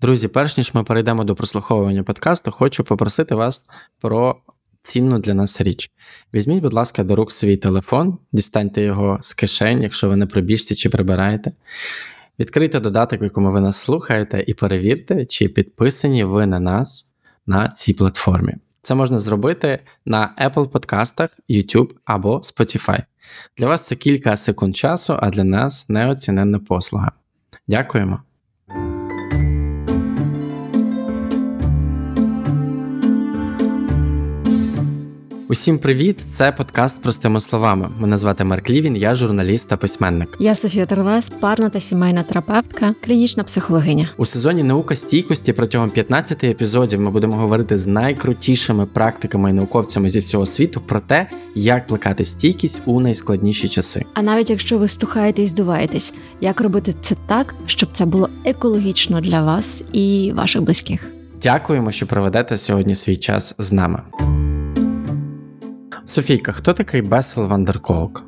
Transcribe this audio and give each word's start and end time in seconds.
Друзі, 0.00 0.28
перш 0.28 0.56
ніж 0.56 0.74
ми 0.74 0.84
перейдемо 0.84 1.24
до 1.24 1.34
прослуховування 1.34 2.02
подкасту, 2.02 2.50
хочу 2.50 2.84
попросити 2.84 3.34
вас 3.34 3.64
про 4.00 4.36
цінну 4.82 5.18
для 5.18 5.34
нас 5.34 5.60
річ. 5.60 5.90
Візьміть, 6.34 6.62
будь 6.62 6.72
ласка, 6.72 7.04
до 7.04 7.16
рук 7.16 7.32
свій 7.32 7.56
телефон, 7.56 8.18
дістаньте 8.32 8.82
його 8.82 9.18
з 9.20 9.34
кишень, 9.34 9.82
якщо 9.82 10.08
ви 10.08 10.16
не 10.16 10.26
пробіжці 10.26 10.74
чи 10.74 10.90
прибираєте. 10.90 11.52
Відкрийте 12.38 12.80
додаток, 12.80 13.22
в 13.22 13.24
якому 13.24 13.52
ви 13.52 13.60
нас 13.60 13.76
слухаєте, 13.76 14.44
і 14.46 14.54
перевірте, 14.54 15.24
чи 15.24 15.48
підписані 15.48 16.24
ви 16.24 16.46
на 16.46 16.60
нас 16.60 17.14
на 17.46 17.68
цій 17.68 17.94
платформі. 17.94 18.54
Це 18.82 18.94
можна 18.94 19.18
зробити 19.18 19.78
на 20.06 20.34
Apple 20.44 20.68
подкастах, 20.68 21.30
YouTube 21.48 21.90
або 22.04 22.36
Spotify. 22.36 23.04
Для 23.56 23.66
вас 23.66 23.86
це 23.86 23.96
кілька 23.96 24.36
секунд 24.36 24.76
часу, 24.76 25.16
а 25.20 25.30
для 25.30 25.44
нас 25.44 25.88
неоціненна 25.88 26.58
послуга. 26.58 27.12
Дякуємо. 27.68 28.22
Усім 35.50 35.78
привіт! 35.78 36.20
Це 36.20 36.52
подкаст 36.52 37.02
простими 37.02 37.40
словами. 37.40 37.88
Мене 37.98 38.16
звати 38.16 38.44
Марк 38.44 38.70
Лівін, 38.70 38.96
я 38.96 39.14
журналіст 39.14 39.68
та 39.68 39.76
письменник. 39.76 40.36
Я 40.40 40.54
Софія 40.54 40.86
Терлес, 40.86 41.30
парна 41.30 41.70
та 41.70 41.80
сімейна 41.80 42.22
терапевтка, 42.22 42.94
клінічна 43.04 43.44
психологиня. 43.44 44.10
У 44.16 44.24
сезоні 44.24 44.62
наука 44.62 44.94
стійкості 44.94 45.52
протягом 45.52 45.90
15 45.90 46.44
епізодів 46.44 47.00
ми 47.00 47.10
будемо 47.10 47.36
говорити 47.36 47.76
з 47.76 47.86
найкрутішими 47.86 48.86
практиками 48.86 49.50
і 49.50 49.52
науковцями 49.52 50.10
зі 50.10 50.20
всього 50.20 50.46
світу 50.46 50.80
про 50.80 51.00
те, 51.00 51.26
як 51.54 51.86
плекати 51.86 52.24
стійкість 52.24 52.82
у 52.86 53.00
найскладніші 53.00 53.68
часи. 53.68 54.04
А 54.14 54.22
навіть 54.22 54.50
якщо 54.50 54.78
ви 54.78 54.88
стухаєте 54.88 55.42
і 55.42 55.46
здуваєтесь, 55.46 56.14
як 56.40 56.60
робити 56.60 56.94
це 57.02 57.16
так, 57.26 57.54
щоб 57.66 57.88
це 57.92 58.04
було 58.04 58.28
екологічно 58.44 59.20
для 59.20 59.42
вас 59.42 59.82
і 59.92 60.32
ваших 60.34 60.62
близьких. 60.62 61.06
Дякуємо, 61.42 61.90
що 61.90 62.06
проведете 62.06 62.56
сьогодні 62.56 62.94
свій 62.94 63.16
час 63.16 63.54
з 63.58 63.72
нами. 63.72 64.02
Софійка, 66.04 66.52
хто 66.52 66.72
такий 66.72 67.02
Бесел 67.02 67.46
Вандерколк? 67.46 68.22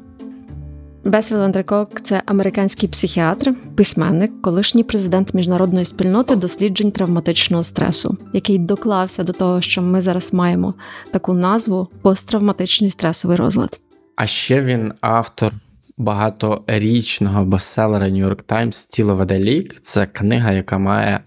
Бесел 1.04 1.38
Вандерколк 1.38 2.00
це 2.00 2.22
американський 2.26 2.88
психіатр, 2.88 3.54
письменник, 3.76 4.42
колишній 4.42 4.84
президент 4.84 5.34
міжнародної 5.34 5.84
спільноти 5.84 6.36
досліджень 6.36 6.92
травматичного 6.92 7.62
стресу, 7.62 8.18
який 8.32 8.58
доклався 8.58 9.24
до 9.24 9.32
того, 9.32 9.60
що 9.60 9.82
ми 9.82 10.00
зараз 10.00 10.32
маємо 10.32 10.74
таку 11.10 11.34
назву 11.34 11.88
посттравматичний 12.02 12.90
стресовий 12.90 13.36
розлад. 13.36 13.80
А 14.16 14.26
ще 14.26 14.62
він 14.62 14.92
автор 15.00 15.52
багаторічного 15.96 17.44
бестселера 17.44 18.06
New 18.06 18.28
York 18.28 18.44
Times 18.44 18.90
«Тіло 18.90 19.14
веде 19.14 19.38
лік». 19.38 19.76
Це 19.80 20.06
книга, 20.06 20.52
яка 20.52 20.78
має 20.78 21.20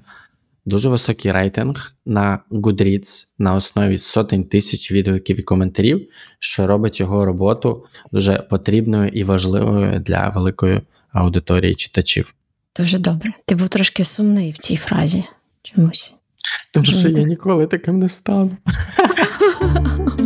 дуже 0.66 0.90
високий 0.90 1.32
рейтинг 1.32 1.94
на 2.06 2.40
Goodreads 2.52 3.28
на 3.40 3.56
основі 3.56 3.98
сотень 3.98 4.44
тисяч 4.44 4.92
відгуків 4.92 5.40
і 5.40 5.44
коментарів, 5.44 6.08
що 6.40 6.68
робить 6.68 7.00
його 7.00 7.26
роботу 7.26 7.86
дуже 8.12 8.38
потрібною 8.38 9.10
і 9.10 9.24
важливою 9.24 10.00
для 10.00 10.30
великої 10.30 10.82
аудиторії 11.12 11.76
читачів. 11.76 12.36
Дуже 12.78 13.00
добре. 13.00 13.34
Ти 13.46 13.56
був 13.56 13.70
трошки 13.70 14.06
сумний 14.06 14.52
в 14.52 14.58
цій 14.58 14.78
фразі 14.78 15.24
чомусь. 15.64 16.16
Тому 16.74 16.86
що 16.86 17.10
я 17.10 17.24
ніколи 17.24 17.68
таким 17.68 18.00
не 18.00 18.10
стану. 18.10 18.58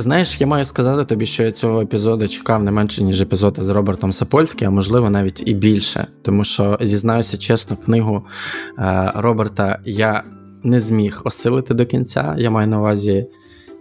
Знаєш, 0.00 0.40
я 0.40 0.46
маю 0.46 0.64
сказати 0.64 1.04
тобі, 1.04 1.26
що 1.26 1.42
я 1.42 1.52
цього 1.52 1.80
епізоду 1.80 2.28
чекав 2.28 2.62
не 2.62 2.70
менше, 2.70 3.04
ніж 3.04 3.20
епізоди 3.20 3.62
з 3.62 3.68
Робертом 3.68 4.12
Сапольським, 4.12 4.68
а 4.68 4.70
можливо 4.70 5.10
навіть 5.10 5.42
і 5.46 5.54
більше. 5.54 6.06
Тому 6.22 6.44
що, 6.44 6.78
зізнаюся 6.80 7.38
чесно, 7.38 7.76
книгу 7.76 8.24
е, 8.78 9.12
Роберта 9.14 9.78
я 9.84 10.22
не 10.62 10.80
зміг 10.80 11.20
осилити 11.24 11.74
до 11.74 11.86
кінця. 11.86 12.34
Я 12.38 12.50
маю 12.50 12.68
на 12.68 12.78
увазі 12.78 13.26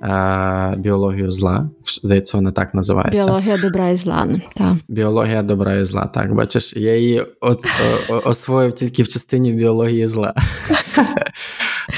е, 0.04 0.76
біологію 0.78 1.32
зла. 1.32 1.70
Здається, 2.04 2.38
вона 2.38 2.52
так 2.52 2.74
називається. 2.74 3.30
Біологія 3.30 3.58
добра 3.58 3.90
і 3.90 3.98
зла. 3.98 4.28
Так. 4.56 4.74
Біологія 4.88 5.44
добра 5.44 5.76
і 5.76 5.86
зла. 5.86 6.06
Так, 6.06 6.34
бачиш, 6.34 6.74
я 6.76 6.96
її 6.98 7.24
от, 7.42 7.66
о, 8.10 8.22
освоїв 8.26 8.74
тільки 8.74 9.04
в 9.04 9.08
частині 9.08 9.54
біології 9.54 10.08
зла. 10.08 10.34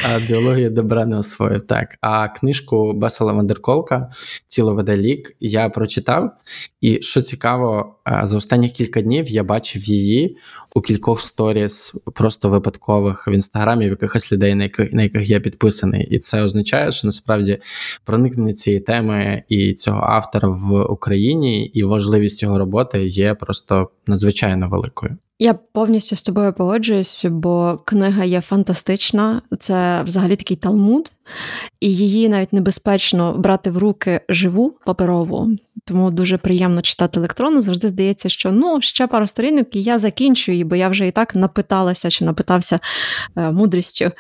А 0.04 0.20
біологію 0.20 0.70
добра 0.70 1.06
не 1.06 1.18
освоїв. 1.18 1.62
Так. 1.62 1.98
А 2.02 2.28
книжку 2.28 2.94
Бесела 2.94 3.34
Вандерколка 3.34 4.12
Тіло 4.48 4.74
веде 4.74 4.98
лік 4.98 5.36
я 5.40 5.70
прочитав. 5.70 6.32
І 6.82 7.02
що 7.02 7.22
цікаво, 7.22 7.96
за 8.24 8.38
останні 8.38 8.70
кілька 8.70 9.02
днів 9.02 9.28
я 9.28 9.44
бачив 9.44 9.84
її 9.84 10.38
у 10.76 10.82
кількох 10.82 11.22
сторіс, 11.22 11.96
просто 12.14 12.50
випадкових 12.50 13.28
в 13.28 13.32
інстаграмі, 13.32 13.88
в 13.88 13.90
якихось 13.90 14.32
людей, 14.32 14.56
на 14.56 14.64
яких 14.64 14.94
на 14.94 15.04
яких 15.04 15.30
я 15.30 15.40
підписаний. 15.40 16.08
І 16.08 16.20
це 16.20 16.44
означає, 16.44 16.92
що 16.92 17.08
насправді 17.08 17.58
проникнення 18.06 18.54
цієї 18.54 18.82
теми 18.82 19.44
і 19.50 19.74
цього 19.74 20.02
автора 20.02 20.50
в 20.50 20.92
Україні, 20.92 21.66
і 21.66 21.84
важливість 21.84 22.44
його 22.44 22.58
роботи 22.58 23.06
є 23.06 23.34
просто 23.34 23.90
надзвичайно 24.08 24.70
великою. 24.70 25.18
Я 25.42 25.54
повністю 25.54 26.16
з 26.16 26.24
тобою 26.24 26.54
погоджуюсь, 26.54 27.26
бо 27.30 27.80
книга 27.86 28.24
є 28.24 28.42
фантастична. 28.42 29.42
Це 29.60 30.04
взагалі 30.04 30.36
такий 30.36 30.58
талмуд, 30.58 31.12
і 31.80 31.96
її 31.96 32.30
навіть 32.30 32.54
небезпечно 32.54 33.34
брати 33.38 33.72
в 33.72 33.78
руки 33.78 34.22
живу 34.30 34.76
паперову. 34.86 35.50
Тому 35.86 36.12
дуже 36.12 36.38
приємно 36.38 36.82
читати 36.82 37.20
електронно. 37.20 37.62
Завжди 37.62 37.88
здається, 37.88 38.30
що 38.30 38.52
ну 38.52 38.82
ще 38.82 39.08
пару 39.08 39.28
сторінок, 39.28 39.76
і 39.76 39.84
я 39.84 40.00
закінчую 40.00 40.56
її, 40.56 40.64
бо 40.64 40.76
я 40.76 40.90
вже 40.90 41.08
і 41.08 41.12
так 41.12 41.36
напиталася 41.36 42.10
чи 42.10 42.26
напитався 42.26 42.80
е, 43.36 43.52
мудрістю. 43.52 44.12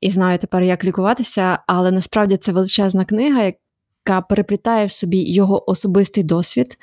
І 0.00 0.10
знаю 0.10 0.38
тепер, 0.38 0.62
як 0.62 0.84
лікуватися, 0.84 1.58
але 1.66 1.90
насправді 1.90 2.36
це 2.36 2.52
величезна 2.52 3.04
книга, 3.04 3.52
яка 4.10 4.20
переплітає 4.20 4.86
в 4.86 4.92
собі 4.92 5.32
його 5.32 5.70
особистий 5.70 6.24
досвід, 6.24 6.78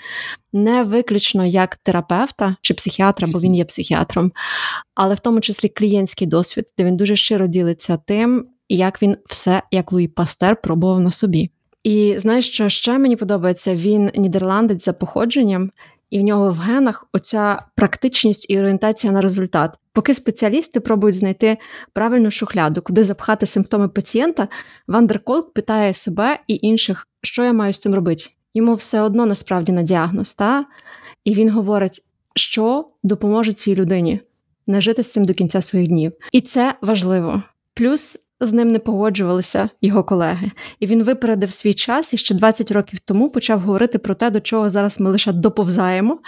не 0.53 0.83
виключно 0.83 1.45
як 1.45 1.75
терапевта 1.75 2.55
чи 2.61 2.73
психіатра, 2.73 3.27
бо 3.27 3.39
він 3.39 3.55
є 3.55 3.65
психіатром, 3.65 4.31
але 4.95 5.15
в 5.15 5.19
тому 5.19 5.41
числі 5.41 5.69
клієнтський 5.69 6.27
досвід, 6.27 6.65
де 6.77 6.83
він 6.83 6.97
дуже 6.97 7.15
щиро 7.15 7.47
ділиться 7.47 7.97
тим, 8.05 8.45
як 8.69 9.01
він 9.01 9.17
все, 9.25 9.61
як 9.71 9.91
Луї 9.91 10.07
Пастер, 10.07 10.61
пробував 10.61 10.99
на 10.99 11.11
собі. 11.11 11.49
І 11.83 12.15
знаєш, 12.17 12.49
що 12.49 12.69
ще 12.69 12.97
мені 12.97 13.15
подобається? 13.15 13.75
Він 13.75 14.11
нідерландець 14.15 14.85
за 14.85 14.93
походженням, 14.93 15.71
і 16.09 16.19
в 16.19 16.23
нього 16.23 16.49
в 16.49 16.57
генах 16.57 17.07
оця 17.13 17.61
практичність 17.75 18.49
і 18.49 18.59
орієнтація 18.59 19.13
на 19.13 19.21
результат. 19.21 19.79
Поки 19.93 20.13
спеціалісти 20.13 20.79
пробують 20.79 21.15
знайти 21.15 21.57
правильну 21.93 22.31
шухляду, 22.31 22.81
куди 22.81 23.03
запхати 23.03 23.45
симптоми 23.45 23.89
пацієнта, 23.89 24.47
Вандерколк 24.87 25.53
питає 25.53 25.93
себе 25.93 26.39
і 26.47 26.59
інших, 26.61 27.07
що 27.21 27.43
я 27.43 27.53
маю 27.53 27.73
з 27.73 27.79
цим 27.79 27.95
робити. 27.95 28.23
Йому 28.53 28.75
все 28.75 29.01
одно 29.01 29.25
насправді 29.25 29.71
на 29.71 29.83
діагноз, 29.83 30.33
та? 30.33 30.65
і 31.23 31.33
він 31.33 31.49
говорить, 31.49 32.05
що 32.35 32.89
допоможе 33.03 33.53
цій 33.53 33.75
людині 33.75 34.21
не 34.67 34.81
жити 34.81 35.03
з 35.03 35.11
цим 35.11 35.25
до 35.25 35.33
кінця 35.33 35.61
своїх 35.61 35.87
днів. 35.87 36.11
І 36.31 36.41
це 36.41 36.75
важливо. 36.81 37.43
Плюс 37.73 38.17
з 38.41 38.53
ним 38.53 38.67
не 38.67 38.79
погоджувалися 38.79 39.69
його 39.81 40.03
колеги, 40.03 40.51
і 40.79 40.87
він 40.87 41.03
випередив 41.03 41.53
свій 41.53 41.73
час 41.73 42.13
і 42.13 42.17
ще 42.17 42.35
20 42.35 42.71
років 42.71 42.99
тому 42.99 43.29
почав 43.29 43.59
говорити 43.59 43.97
про 43.97 44.15
те, 44.15 44.29
до 44.29 44.39
чого 44.39 44.69
зараз 44.69 44.99
ми 44.99 45.09
лише 45.09 45.31
доповзаємо. 45.31 46.19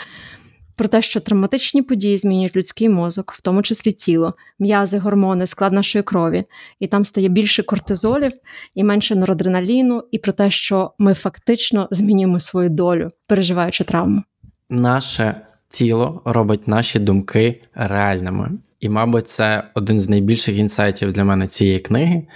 Про 0.76 0.88
те, 0.88 1.02
що 1.02 1.20
травматичні 1.20 1.82
події 1.82 2.18
змінюють 2.18 2.56
людський 2.56 2.90
мозок, 2.90 3.32
в 3.32 3.42
тому 3.42 3.62
числі 3.62 3.92
тіло, 3.92 4.34
м'язи, 4.60 4.98
гормони, 4.98 5.48
склад 5.48 5.74
нашої 5.74 6.04
крові, 6.04 6.44
і 6.80 6.88
там 6.88 7.06
стає 7.06 7.30
більше 7.30 7.64
кортизолів 7.64 8.32
і 8.76 8.84
менше 8.84 9.16
норадреналіну, 9.16 10.04
і 10.12 10.18
про 10.20 10.34
те, 10.34 10.52
що 10.52 10.92
ми 11.00 11.14
фактично 11.14 11.88
змінюємо 11.92 12.40
свою 12.40 12.70
долю, 12.70 13.08
переживаючи 13.28 13.84
травму. 13.84 14.24
Наше 14.70 15.36
тіло 15.70 16.22
робить 16.26 16.68
наші 16.68 17.00
думки 17.00 17.62
реальними. 17.74 18.52
І, 18.80 18.90
мабуть, 18.90 19.28
це 19.28 19.64
один 19.74 20.00
з 20.00 20.10
найбільших 20.10 20.58
інсайтів 20.58 21.14
для 21.14 21.24
мене 21.24 21.48
цієї 21.48 21.80
книги. 21.80 22.28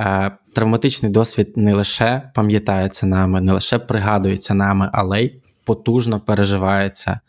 Е, 0.00 0.30
травматичний 0.54 1.12
досвід 1.12 1.52
не 1.56 1.74
лише 1.74 2.30
пам'ятається 2.34 3.06
нами, 3.06 3.40
не 3.40 3.52
лише 3.52 3.78
пригадується 3.78 4.54
нами, 4.54 4.90
але 4.92 5.22
й 5.22 5.42
потужно 5.64 6.20
переживається 6.20 7.20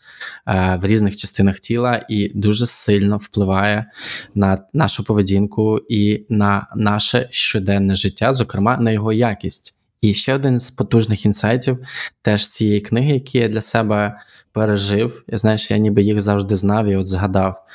е, 0.46 0.78
в 0.82 0.86
різних 0.86 1.16
частинах 1.16 1.60
тіла 1.60 2.04
і 2.08 2.28
дуже 2.34 2.66
сильно 2.66 3.16
впливає 3.16 3.86
на 4.34 4.58
нашу 4.72 5.04
поведінку 5.04 5.80
і 5.88 6.26
на 6.28 6.66
наше 6.76 7.28
щоденне 7.30 7.94
життя, 7.94 8.32
зокрема 8.32 8.76
на 8.76 8.90
його 8.90 9.12
якість. 9.12 9.76
І 10.00 10.14
ще 10.14 10.34
один 10.34 10.58
з 10.58 10.70
потужних 10.70 11.26
інсайтів 11.26 11.78
теж 12.22 12.48
цієї 12.48 12.80
книги, 12.80 13.12
які 13.12 13.38
я 13.38 13.48
для 13.48 13.60
себе 13.60 14.20
пережив. 14.52 15.24
Я 15.28 15.38
знаєш, 15.38 15.70
я 15.70 15.78
ніби 15.78 16.02
їх 16.02 16.20
завжди 16.20 16.56
знав 16.56 16.86
і 16.86 16.96
от 16.96 17.06
згадав, 17.06 17.66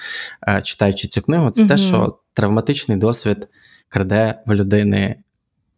е, 0.48 0.62
читаючи 0.62 1.08
цю 1.08 1.22
книгу, 1.22 1.50
це 1.50 1.62
угу. 1.62 1.70
те, 1.70 1.78
що 1.78 2.20
травматичний 2.34 2.98
досвід 2.98 3.48
краде 3.90 4.44
в 4.46 4.54
людини 4.54 5.16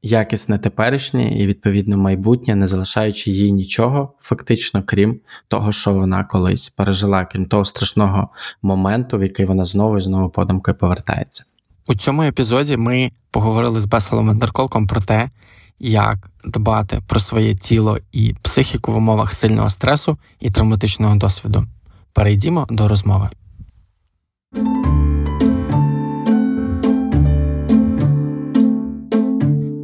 якісне 0.02 0.60
теперішнє 0.60 1.40
і 1.40 1.48
відповідно 1.48 1.98
майбутнє, 1.98 2.56
не 2.56 2.68
залишаючи 2.68 3.32
їй 3.32 3.52
нічого, 3.52 4.14
фактично, 4.20 4.84
крім 4.86 5.20
того, 5.48 5.72
що 5.72 5.94
вона 5.94 6.24
колись 6.24 6.70
пережила, 6.70 7.26
крім 7.26 7.46
того 7.46 7.66
страшного 7.66 8.30
моменту, 8.62 9.18
в 9.18 9.24
який 9.24 9.46
вона 9.46 9.66
знову 9.66 9.98
і 9.98 10.02
знову 10.02 10.30
подумкою 10.30 10.78
повертається. 10.78 11.44
У 11.88 11.96
цьому 11.96 12.24
епізоді 12.24 12.78
ми 12.78 13.12
поговорили 13.32 13.82
з 13.82 13.86
Беселом 13.86 14.28
Вендерколком 14.28 14.88
про 14.88 15.02
те, 15.02 15.30
як 15.80 16.30
дбати 16.44 17.02
про 17.08 17.20
своє 17.20 17.56
тіло 17.56 17.98
і 18.12 18.36
психіку 18.42 18.92
в 18.92 18.96
умовах 18.96 19.34
сильного 19.34 19.70
стресу 19.70 20.18
і 20.40 20.52
травматичного 20.52 21.16
досвіду. 21.16 21.66
Перейдімо 22.14 22.68
до 22.70 22.88
розмови. 22.88 23.30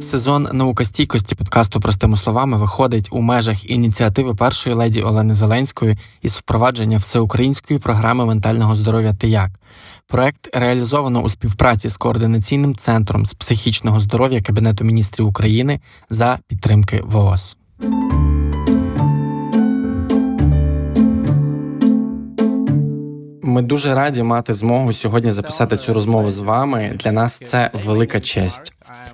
Сезон 0.04 0.48
наука 0.52 0.84
стійкості 0.84 1.34
подкасту 1.34 1.80
простими 1.80 2.16
словами 2.16 2.56
виходить 2.56 3.08
у 3.12 3.20
межах 3.20 3.70
ініціативи 3.70 4.34
першої 4.34 4.76
леді 4.76 5.02
Олени 5.02 5.34
Зеленської 5.34 5.98
із 6.22 6.36
впровадження 6.36 6.98
всеукраїнської 6.98 7.78
програми 7.78 8.26
ментального 8.26 8.74
здоров'я 8.74 9.14
«Ти 9.14 9.28
як?». 9.28 9.50
Проект 10.06 10.56
реалізовано 10.56 11.22
у 11.22 11.28
співпраці 11.28 11.88
з 11.88 11.96
координаційним 11.96 12.76
центром 12.76 13.26
з 13.26 13.34
психічного 13.34 14.00
здоров'я 14.00 14.42
Кабінету 14.42 14.84
міністрів 14.84 15.26
України 15.26 15.80
за 16.10 16.38
підтримки 16.48 17.02
ВООЗ. 17.04 17.56
Ми 23.42 23.62
дуже 23.62 23.94
раді 23.94 24.22
мати 24.22 24.54
змогу 24.54 24.92
сьогодні 24.92 25.32
записати 25.32 25.76
цю 25.76 25.92
розмову 25.92 26.30
з 26.30 26.38
вами. 26.38 26.92
Для 26.94 27.12
нас 27.12 27.38
це 27.38 27.70
велика 27.86 28.20
честь. 28.20 28.72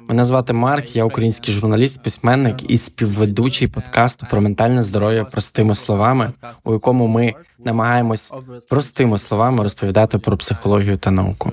Мене 0.08 0.24
звати 0.24 0.52
Марк, 0.52 0.96
я 0.96 1.04
український 1.04 1.54
журналіст, 1.54 2.02
письменник 2.02 2.70
і 2.70 2.76
співведучий 2.76 3.68
подкасту 3.68 4.26
про 4.30 4.40
ментальне 4.40 4.82
здоров'я 4.82 5.24
простими 5.24 5.74
словами, 5.74 6.32
у 6.64 6.72
якому 6.72 7.06
ми 7.06 7.34
намагаємось 7.58 8.32
простими 8.68 9.18
словами 9.18 9.62
розповідати 9.62 10.18
про 10.18 10.36
психологію 10.36 10.98
та 10.98 11.10
науку. 11.10 11.52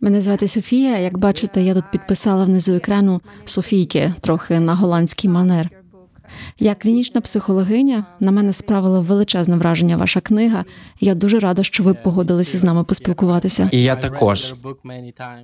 Мене 0.00 0.20
звати 0.20 0.48
Софія. 0.48 0.98
Як 0.98 1.18
бачите, 1.18 1.62
я 1.62 1.74
тут 1.74 1.90
підписала 1.90 2.44
внизу 2.44 2.72
екрану 2.72 3.20
Софійки, 3.44 4.12
трохи 4.20 4.60
на 4.60 4.74
голландський 4.74 5.30
манер. 5.30 5.83
Я 6.58 6.74
клінічна 6.74 7.20
психологиня. 7.20 8.04
На 8.20 8.30
мене 8.30 8.52
справила 8.52 9.00
величезне 9.00 9.56
враження 9.56 9.96
ваша 9.96 10.20
книга. 10.20 10.64
Я 11.00 11.14
дуже 11.14 11.38
рада, 11.38 11.62
що 11.62 11.82
ви 11.82 11.94
погодилися 11.94 12.58
з 12.58 12.64
нами 12.64 12.84
поспілкуватися. 12.84 13.68
І 13.72 13.82
я 13.82 13.96
також 13.96 14.54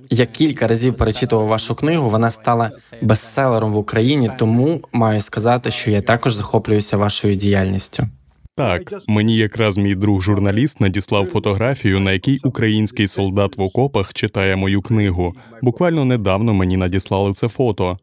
я 0.09 0.25
кілька 0.25 0.67
разів 0.67 0.95
перечитував 0.95 1.47
вашу 1.47 1.75
книгу. 1.75 2.09
Вона 2.09 2.29
стала 2.29 2.71
бестселером 3.01 3.73
в 3.73 3.77
Україні, 3.77 4.31
тому 4.39 4.81
маю 4.93 5.21
сказати, 5.21 5.71
що 5.71 5.91
я 5.91 6.01
також 6.01 6.33
захоплююся 6.33 6.97
вашою 6.97 7.35
діяльністю. 7.35 8.07
Так, 8.55 8.93
мені 9.07 9.37
якраз 9.37 9.77
мій 9.77 9.95
друг 9.95 10.21
журналіст 10.21 10.81
надіслав 10.81 11.25
фотографію, 11.25 11.99
на 11.99 12.11
якій 12.11 12.39
український 12.43 13.07
солдат 13.07 13.57
в 13.57 13.61
окопах 13.61 14.13
читає 14.13 14.55
мою 14.55 14.81
книгу. 14.81 15.33
Буквально 15.61 16.05
недавно 16.05 16.53
мені 16.53 16.77
надіслали 16.77 17.33
це 17.33 17.47
фото. 17.47 17.97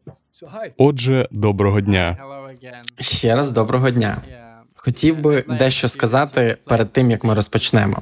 Отже, 0.77 1.27
доброго 1.31 1.81
дня. 1.81 2.17
Ще 2.99 3.35
раз 3.35 3.49
доброго 3.49 3.89
дня. 3.89 4.21
Хотів 4.75 5.19
би 5.21 5.43
дещо 5.59 5.87
сказати 5.87 6.57
перед 6.65 6.93
тим, 6.93 7.11
як 7.11 7.23
ми 7.23 7.33
розпочнемо. 7.33 8.01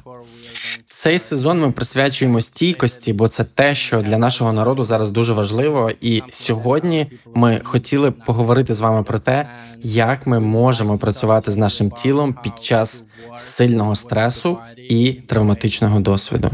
Цей 0.86 1.18
сезон 1.18 1.60
ми 1.60 1.70
присвячуємо 1.70 2.40
стійкості, 2.40 3.12
бо 3.12 3.28
це 3.28 3.44
те, 3.44 3.74
що 3.74 4.02
для 4.02 4.18
нашого 4.18 4.52
народу 4.52 4.84
зараз 4.84 5.10
дуже 5.10 5.32
важливо. 5.32 5.90
І 6.00 6.22
сьогодні 6.30 7.12
ми 7.34 7.60
хотіли 7.64 8.10
б 8.10 8.24
поговорити 8.24 8.74
з 8.74 8.80
вами 8.80 9.02
про 9.02 9.18
те, 9.18 9.48
як 9.82 10.26
ми 10.26 10.40
можемо 10.40 10.98
працювати 10.98 11.50
з 11.50 11.56
нашим 11.56 11.90
тілом 11.90 12.34
під 12.42 12.64
час 12.64 13.06
сильного 13.36 13.94
стресу 13.94 14.58
і 14.76 15.12
травматичного 15.12 16.00
досвіду. 16.00 16.50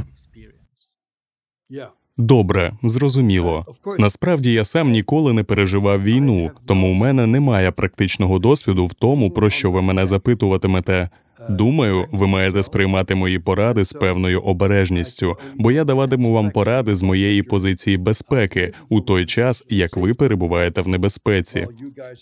Добре, 2.17 2.73
зрозуміло. 2.83 3.65
Насправді 3.99 4.53
я 4.53 4.65
сам 4.65 4.91
ніколи 4.91 5.33
не 5.33 5.45
переживав 5.45 6.03
війну, 6.03 6.51
тому 6.67 6.91
у 6.91 6.95
мене 6.95 7.27
немає 7.27 7.71
практичного 7.71 8.39
досвіду 8.39 8.87
в 8.87 8.95
тому, 8.95 9.31
про 9.31 9.51
що 9.51 9.71
ви 9.71 9.83
мене 9.83 10.07
запитуватимете. 10.07 11.09
Думаю, 11.49 12.07
ви 12.13 12.27
маєте 12.27 12.63
сприймати 12.63 13.15
мої 13.15 13.39
поради 13.39 13.85
з 13.85 13.93
певною 13.93 14.41
обережністю, 14.41 15.35
бо 15.55 15.73
я 15.73 15.85
даватиму 15.85 16.33
вам 16.33 16.51
поради 16.51 16.95
з 16.95 17.03
моєї 17.03 17.43
позиції 17.43 17.97
безпеки 17.97 18.73
у 18.89 19.01
той 19.01 19.27
час, 19.27 19.65
як 19.69 19.97
ви 19.97 20.15
перебуваєте 20.15 20.81
в 20.81 20.89
небезпеці. 20.89 21.67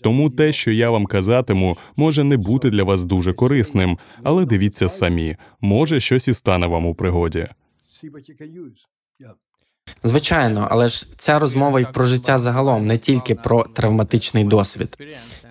Тому 0.03 0.31
те, 0.31 0.53
що 0.53 0.71
я 0.73 0.91
вам 0.91 1.07
казатиму, 1.07 1.77
може 1.97 2.25
не 2.25 2.37
бути 2.37 2.71
для 2.71 2.85
вас 2.85 3.05
дуже 3.05 3.33
корисним, 3.33 3.99
але 4.23 4.45
дивіться 4.45 4.89
самі, 4.89 5.37
може 5.61 6.01
щось 6.01 6.29
і 6.29 6.35
стане 6.35 6.67
вам 6.67 6.87
у 6.87 6.95
пригоді. 6.95 7.49
Звичайно, 10.05 10.69
але 10.71 10.89
ж 10.89 11.07
ця 11.17 11.39
розмова 11.39 11.81
й 11.81 11.87
про 11.93 12.07
життя 12.07 12.39
загалом, 12.39 12.87
не 12.87 12.99
тільки 12.99 13.35
про 13.35 13.65
травматичний 13.65 14.45
досвід. 14.45 14.97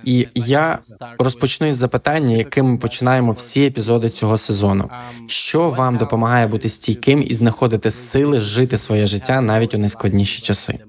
І 0.05 0.27
я 0.35 0.79
розпочну 1.19 1.67
із 1.67 1.75
запитання, 1.75 2.35
яким 2.35 2.65
ми 2.65 2.77
починаємо 2.77 3.31
всі 3.31 3.65
епізоди 3.65 4.09
цього 4.09 4.37
сезону. 4.37 4.89
Що 5.27 5.69
вам 5.69 5.97
допомагає 5.97 6.47
бути 6.47 6.69
стійким 6.69 7.23
і 7.27 7.33
знаходити 7.33 7.91
сили 7.91 8.39
жити 8.39 8.77
своє 8.77 9.05
життя 9.05 9.41
навіть 9.41 9.73
у 9.73 9.77
найскладніші 9.77 10.41
часи? 10.41 10.79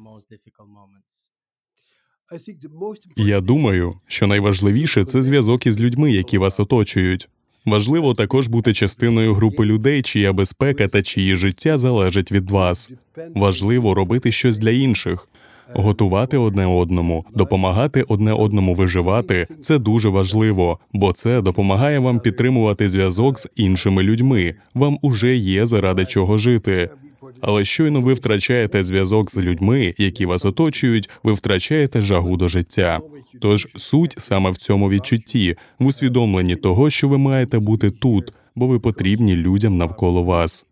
Я 3.17 3.41
думаю, 3.41 3.95
що 4.07 4.27
найважливіше 4.27 5.05
це 5.05 5.23
зв'язок 5.23 5.67
із 5.67 5.81
людьми, 5.81 6.13
які 6.13 6.39
вас 6.39 6.61
оточують. 6.61 7.29
Важливо 7.67 8.15
також 8.15 8.49
бути 8.49 8.75
частиною 8.75 9.35
групи 9.35 9.65
людей, 9.65 10.03
чия 10.03 10.33
безпека 10.33 10.89
та 10.89 11.03
чиї 11.03 11.37
життя 11.37 11.79
залежать 11.79 12.33
від 12.33 12.51
вас. 12.51 12.93
Важливо 13.35 13.95
робити 13.95 14.33
щось 14.33 14.59
для 14.59 14.71
інших, 14.71 15.29
готувати 15.75 16.39
одне 16.39 16.67
одному, 16.67 17.25
допомагати 17.35 18.03
одне 18.03 18.33
одному 18.33 18.75
виживати. 18.75 19.47
Це 19.61 19.79
дуже 19.79 20.09
важливо, 20.09 20.79
бо 20.93 21.13
це 21.13 21.41
допомагає 21.41 21.99
вам 21.99 22.21
підтримувати 22.21 22.89
зв'язок 22.89 23.39
з 23.39 23.49
іншими 23.57 24.03
людьми. 24.03 24.55
Вам 24.75 24.99
уже 25.03 25.37
є 25.37 25.67
заради 25.67 26.07
чого 26.07 26.39
жити. 26.39 26.91
Але 27.41 27.65
щойно 27.65 28.01
ви 28.01 28.13
втрачаєте 28.13 28.85
зв'язок 28.85 29.31
з 29.31 29.39
людьми, 29.39 29.95
які 29.99 30.27
вас 30.27 30.45
оточують, 30.45 31.11
ви 31.23 31.33
втрачаєте 31.33 32.03
жагу 32.03 32.37
до 32.37 32.49
життя. 32.49 33.01
Тож 33.41 33.69
суть 33.77 34.15
саме 34.19 34.51
в 34.51 34.57
цьому 34.57 34.91
відчутті, 34.91 35.57
в 35.79 35.87
усвідомленні 35.87 36.57
того, 36.57 36.91
що 36.91 37.09
ви 37.09 37.19
маєте 37.19 37.59
бути 37.59 37.91
тут, 37.91 38.33
бо 38.55 38.67
ви 38.67 38.81
потрібні 38.81 39.37
людям 39.37 39.77
навколо 39.77 40.23
вас. 40.23 40.67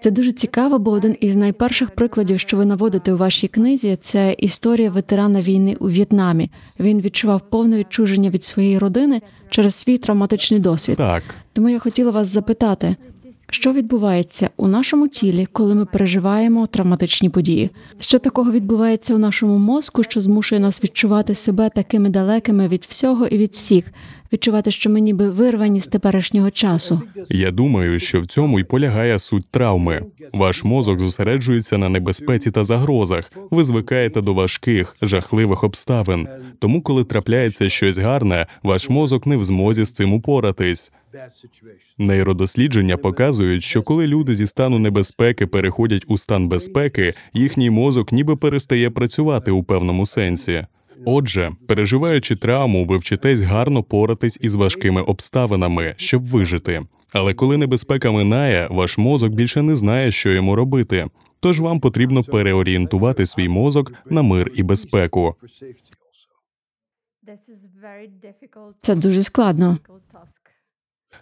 Це 0.00 0.10
дуже 0.10 0.32
цікаво, 0.32 0.78
бо 0.78 0.90
один 0.90 1.16
із 1.20 1.36
найперших 1.36 1.90
прикладів, 1.90 2.40
що 2.40 2.56
ви 2.56 2.64
наводите 2.64 3.12
у 3.12 3.16
вашій 3.16 3.48
книзі, 3.48 3.96
це 4.00 4.36
історія 4.38 4.90
ветерана 4.90 5.40
війни 5.40 5.76
у 5.80 5.88
В'єтнамі. 5.88 6.50
Він 6.80 7.00
відчував 7.00 7.50
повне 7.50 7.78
відчуження 7.78 8.30
від 8.30 8.44
своєї 8.44 8.78
родини 8.78 9.20
через 9.50 9.74
свій 9.74 9.98
травматичний 9.98 10.60
досвід. 10.60 10.96
Так, 10.96 11.22
Тому 11.52 11.68
я 11.68 11.78
хотіла 11.78 12.10
вас 12.10 12.28
запитати, 12.28 12.96
що 13.50 13.72
відбувається 13.72 14.50
у 14.56 14.68
нашому 14.68 15.08
тілі, 15.08 15.46
коли 15.52 15.74
ми 15.74 15.84
переживаємо 15.84 16.66
травматичні 16.66 17.28
події? 17.28 17.70
Що 17.98 18.18
такого 18.18 18.52
відбувається 18.52 19.14
у 19.14 19.18
нашому 19.18 19.58
мозку, 19.58 20.02
що 20.02 20.20
змушує 20.20 20.60
нас 20.60 20.84
відчувати 20.84 21.34
себе 21.34 21.70
такими 21.74 22.08
далекими 22.08 22.68
від 22.68 22.84
всього 22.88 23.26
і 23.26 23.38
від 23.38 23.52
всіх, 23.52 23.84
відчувати, 24.32 24.70
що 24.70 24.90
ми 24.90 25.00
ніби 25.00 25.30
вирвані 25.30 25.80
з 25.80 25.86
теперішнього 25.86 26.50
часу? 26.50 27.02
я 27.28 27.50
думаю, 27.50 28.00
що 28.00 28.20
в 28.20 28.26
цьому 28.26 28.58
й 28.60 28.64
полягає 28.64 29.18
суть 29.18 29.50
травми. 29.50 30.02
Ваш 30.32 30.64
мозок 30.64 30.98
зосереджується 30.98 31.78
на 31.78 31.88
небезпеці 31.88 32.50
та 32.50 32.64
загрозах. 32.64 33.32
Ви 33.50 33.62
звикаєте 33.62 34.20
до 34.20 34.34
важких, 34.34 34.96
жахливих 35.02 35.64
обставин. 35.64 36.28
Тому, 36.58 36.82
коли 36.82 37.04
трапляється 37.04 37.68
щось 37.68 37.98
гарне, 37.98 38.46
ваш 38.62 38.88
мозок 38.88 39.26
не 39.26 39.36
в 39.36 39.44
змозі 39.44 39.84
з 39.84 39.92
цим 39.92 40.12
упоратись. 40.12 40.92
Нейродослідження 41.98 42.96
показують, 42.96 43.62
що 43.62 43.82
коли 43.82 44.06
люди 44.06 44.34
зі 44.34 44.46
стану 44.46 44.78
небезпеки 44.78 45.46
переходять 45.46 46.04
у 46.08 46.18
стан 46.18 46.48
безпеки, 46.48 47.14
їхній 47.32 47.70
мозок 47.70 48.12
ніби 48.12 48.36
перестає 48.36 48.90
працювати 48.90 49.50
у 49.50 49.62
певному 49.62 50.06
сенсі. 50.06 50.66
Отже, 51.08 51.52
переживаючи 51.68 52.36
травму, 52.36 52.84
ви 52.84 52.96
вчитесь 52.98 53.40
гарно 53.40 53.82
поратись 53.82 54.38
із 54.42 54.54
важкими 54.54 55.02
обставинами, 55.02 55.94
щоб 55.96 56.26
вижити. 56.26 56.82
Але 57.12 57.34
коли 57.34 57.56
небезпека 57.56 58.10
минає, 58.10 58.68
ваш 58.70 58.98
мозок 58.98 59.32
більше 59.32 59.62
не 59.62 59.74
знає, 59.74 60.10
що 60.10 60.30
йому 60.30 60.56
робити. 60.56 61.06
Тож 61.40 61.60
вам 61.60 61.80
потрібно 61.80 62.22
переорієнтувати 62.22 63.26
свій 63.26 63.48
мозок 63.48 63.92
на 64.10 64.22
мир 64.22 64.50
і 64.54 64.62
безпеку. 64.62 65.34
Це 68.80 68.94
дуже 68.94 69.22
складно. 69.22 69.78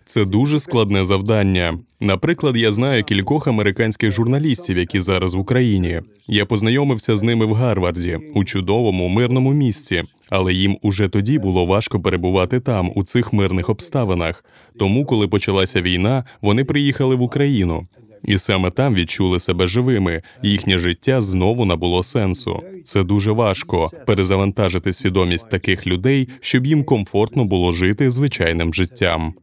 Це 0.06 0.25
дуже 0.25 0.58
складне 0.58 1.04
завдання. 1.04 1.78
Наприклад, 2.00 2.56
я 2.56 2.73
знаю 2.73 3.04
кількох 3.04 3.49
американських 3.49 4.11
журналістів, 4.11 4.78
які 4.78 5.00
зараз 5.00 5.34
в 5.34 5.38
Україні. 5.38 6.00
Я 6.26 6.46
познайомився 6.46 7.16
з 7.16 7.23
ними 7.23 7.46
в 7.46 7.52
Гарварді 7.52 8.18
у 8.34 8.44
чудовому 8.44 9.08
мирному 9.08 9.52
місці, 9.52 10.02
але 10.30 10.54
їм 10.54 10.78
уже 10.82 11.08
тоді 11.08 11.38
було 11.38 11.66
важко 11.66 12.00
перебувати 12.00 12.61
там, 12.61 12.92
у 12.94 13.04
цих 13.04 13.32
мирних 13.32 13.68
обставинах. 13.68 14.44
Тому, 14.78 15.04
коли 15.06 15.28
почалася 15.28 15.80
війна, 15.80 16.25
вони 16.42 16.64
приїхали 16.64 17.14
в 17.14 17.23
Україну. 17.23 17.87
І 18.25 18.38
саме 18.38 18.70
там 18.70 18.94
відчули 18.94 19.40
себе 19.40 19.66
живими. 19.66 20.23
Їхнє 20.42 20.78
життя 20.78 21.20
знову 21.20 21.64
набуло 21.64 22.02
сенсу. 22.02 22.62
Це 22.84 23.04
дуже 23.04 23.32
важко 23.32 23.90
перезавантажити 24.06 24.92
свідомість 24.92 25.50
таких 25.50 25.87
людей, 25.87 26.28
щоб 26.40 26.66
їм 26.66 26.84
комфортно 26.84 27.44
було 27.44 27.73
жити 27.73 28.11
звичайним 28.11 28.75
життям. 28.75 29.34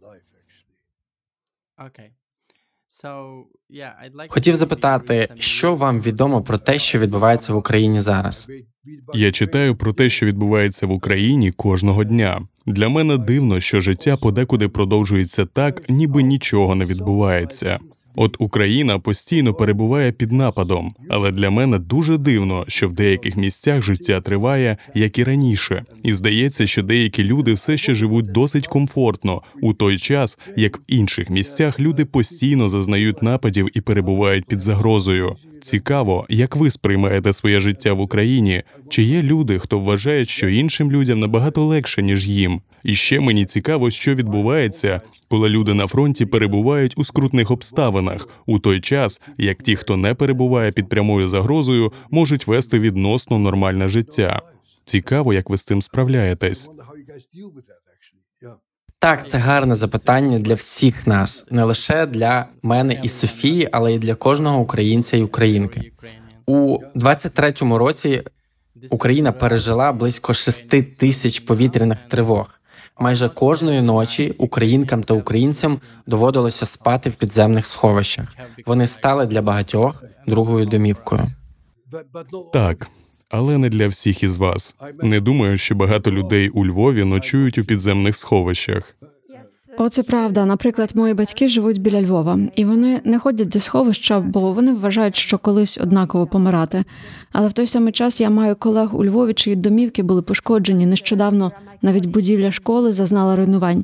Окей. 1.87 2.11
Хотів 4.29 4.55
запитати, 4.55 5.27
що 5.39 5.75
вам 5.75 6.01
відомо 6.01 6.41
про 6.41 6.57
те, 6.57 6.79
що 6.79 6.99
відбувається 6.99 7.53
в 7.53 7.57
Україні 7.57 7.99
зараз? 7.99 8.47
Я 9.13 9.31
читаю 9.31 9.75
про 9.75 9.93
те, 9.93 10.09
що 10.09 10.25
відбувається 10.25 10.87
в 10.87 10.91
Україні 10.91 11.51
кожного 11.51 12.03
дня. 12.03 12.41
Для 12.65 12.89
мене 12.89 13.17
дивно, 13.17 13.59
що 13.59 13.81
життя 13.81 14.17
подекуди 14.17 14.67
продовжується 14.67 15.45
так, 15.45 15.89
ніби 15.89 16.23
нічого 16.23 16.75
не 16.75 16.85
відбувається. 16.85 17.79
От 18.15 18.35
Україна 18.39 18.99
постійно 18.99 19.53
перебуває 19.53 20.11
під 20.11 20.31
нападом, 20.31 20.93
але 21.09 21.31
для 21.31 21.49
мене 21.49 21.79
дуже 21.79 22.17
дивно, 22.17 22.65
що 22.67 22.89
в 22.89 22.93
деяких 22.93 23.37
місцях 23.37 23.81
життя 23.81 24.21
триває, 24.21 24.77
як 24.95 25.17
і 25.17 25.23
раніше, 25.23 25.83
і 26.03 26.13
здається, 26.13 26.67
що 26.67 26.83
деякі 26.83 27.23
люди 27.23 27.53
все 27.53 27.77
ще 27.77 27.95
живуть 27.95 28.31
досить 28.31 28.67
комфортно 28.67 29.41
у 29.61 29.73
той 29.73 29.97
час, 29.97 30.39
як 30.57 30.77
в 30.77 30.81
інших 30.87 31.29
місцях 31.29 31.79
люди 31.79 32.05
постійно 32.05 32.69
зазнають 32.69 33.23
нападів 33.23 33.69
і 33.73 33.81
перебувають 33.81 34.45
під 34.45 34.61
загрозою. 34.61 35.35
Цікаво, 35.61 36.25
як 36.29 36.55
ви 36.55 36.69
сприймаєте 36.69 37.33
своє 37.33 37.59
життя 37.59 37.93
в 37.93 37.99
Україні? 37.99 38.63
Чи 38.89 39.03
є 39.03 39.21
люди, 39.21 39.59
хто 39.59 39.79
вважає, 39.79 40.25
що 40.25 40.49
іншим 40.49 40.91
людям 40.91 41.19
набагато 41.19 41.65
легше 41.65 42.01
ніж 42.01 42.27
їм? 42.27 42.61
І 42.83 42.95
ще 42.95 43.19
мені 43.19 43.45
цікаво, 43.45 43.89
що 43.89 44.15
відбувається, 44.15 45.01
коли 45.27 45.49
люди 45.49 45.73
на 45.73 45.87
фронті 45.87 46.25
перебувають 46.25 46.93
у 46.97 47.03
скрутних 47.03 47.51
обставинах, 47.51 48.00
у 48.45 48.59
той 48.59 48.81
час 48.81 49.21
як 49.37 49.63
ті, 49.63 49.75
хто 49.75 49.97
не 49.97 50.13
перебуває 50.13 50.71
під 50.71 50.89
прямою 50.89 51.27
загрозою, 51.27 51.93
можуть 52.09 52.47
вести 52.47 52.79
відносно 52.79 53.39
нормальне 53.39 53.87
життя. 53.87 54.41
Цікаво, 54.85 55.33
як 55.33 55.49
ви 55.49 55.57
з 55.57 55.63
цим 55.63 55.81
справляєтесь. 55.81 56.69
Так, 58.99 59.27
це 59.27 59.37
гарне 59.37 59.75
запитання 59.75 60.39
для 60.39 60.53
всіх 60.53 61.07
нас, 61.07 61.47
не 61.51 61.63
лише 61.63 62.05
для 62.05 62.45
мене 62.63 62.99
і 63.03 63.07
Софії, 63.07 63.69
але 63.71 63.93
й 63.93 63.99
для 63.99 64.15
кожного 64.15 64.59
українця 64.59 65.17
і 65.17 65.23
українки. 65.23 65.91
У 66.45 66.77
23-му 66.95 67.77
році 67.77 68.23
Україна 68.89 69.31
пережила 69.31 69.91
близько 69.91 70.33
6 70.33 70.97
тисяч 70.97 71.39
повітряних 71.39 71.97
тривог. 72.03 72.60
Майже 72.99 73.29
кожної 73.29 73.81
ночі 73.81 74.35
українкам 74.37 75.03
та 75.03 75.13
українцям 75.13 75.79
доводилося 76.07 76.65
спати 76.65 77.09
в 77.09 77.15
підземних 77.15 77.65
сховищах. 77.65 78.35
Вони 78.65 78.85
стали 78.85 79.25
для 79.25 79.41
багатьох 79.41 80.03
другою 80.27 80.65
домівкою. 80.65 81.21
Так, 82.53 82.87
але 83.29 83.57
не 83.57 83.69
для 83.69 83.87
всіх 83.87 84.23
із 84.23 84.37
вас. 84.37 84.75
Не 85.03 85.19
думаю, 85.19 85.57
що 85.57 85.75
багато 85.75 86.11
людей 86.11 86.49
у 86.49 86.65
Львові 86.65 87.03
ночують 87.03 87.57
у 87.57 87.65
підземних 87.65 88.17
сховищах. 88.17 88.95
Оце 89.77 90.03
правда. 90.03 90.45
Наприклад, 90.45 90.91
мої 90.95 91.13
батьки 91.13 91.47
живуть 91.47 91.81
біля 91.81 92.01
Львова, 92.01 92.39
і 92.55 92.65
вони 92.65 93.01
не 93.05 93.19
ходять 93.19 93.49
до 93.49 93.59
сховища, 93.59 94.19
бо 94.19 94.51
вони 94.51 94.73
вважають, 94.73 95.15
що 95.15 95.37
колись 95.37 95.77
однаково 95.81 96.27
помирати. 96.27 96.83
Але 97.31 97.47
в 97.47 97.53
той 97.53 97.67
самий 97.67 97.93
час 97.93 98.21
я 98.21 98.29
маю 98.29 98.55
колег 98.55 98.99
у 98.99 99.05
Львові, 99.05 99.33
чиї 99.33 99.55
домівки 99.55 100.03
були 100.03 100.21
пошкоджені. 100.21 100.85
Нещодавно 100.85 101.51
навіть 101.81 102.05
будівля 102.05 102.51
школи 102.51 102.93
зазнала 102.93 103.35
руйнувань. 103.35 103.83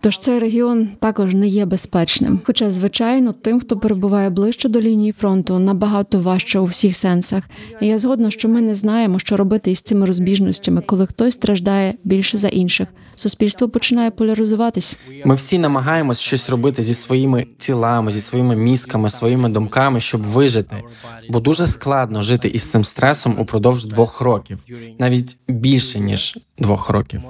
Тож 0.00 0.18
цей 0.18 0.38
регіон 0.38 0.88
також 1.00 1.34
не 1.34 1.48
є 1.48 1.64
безпечним. 1.64 2.40
Хоча, 2.44 2.70
звичайно, 2.70 3.32
тим, 3.32 3.60
хто 3.60 3.76
перебуває 3.76 4.30
ближче 4.30 4.68
до 4.68 4.80
лінії 4.80 5.12
фронту, 5.12 5.58
набагато 5.58 6.20
важче 6.20 6.58
у 6.58 6.64
всіх 6.64 6.96
сенсах. 6.96 7.44
І 7.80 7.86
я 7.86 7.98
згодна, 7.98 8.30
що 8.30 8.48
ми 8.48 8.60
не 8.60 8.74
знаємо, 8.74 9.18
що 9.18 9.36
робити 9.36 9.70
із 9.70 9.80
цими 9.80 10.06
розбіжностями, 10.06 10.82
коли 10.86 11.06
хтось 11.06 11.34
страждає 11.34 11.94
більше 12.04 12.38
за 12.38 12.48
інших. 12.48 12.88
Суспільство 13.16 13.68
починає 13.68 14.10
поляризуватись. 14.10 14.98
Ми 15.24 15.34
всі 15.34 15.58
намагаємось 15.58 16.20
щось 16.20 16.50
робити 16.50 16.82
зі 16.82 16.94
своїми 16.94 17.46
тілами, 17.58 18.10
зі 18.10 18.20
своїми 18.20 18.56
мізками, 18.56 19.10
своїми 19.10 19.48
думками, 19.48 20.00
щоб 20.00 20.22
вижити. 20.22 20.82
Бо 21.28 21.40
дуже 21.40 21.66
складно 21.66 22.22
жити 22.22 22.48
із 22.48 22.66
цим 22.66 22.84
стресом 22.84 23.36
упродовж 23.38 23.84
двох 23.84 24.20
років, 24.20 24.64
навіть 24.98 25.38
більше 25.48 26.00
ніж 26.00 26.38
двох 26.58 26.90
років. 26.90 27.20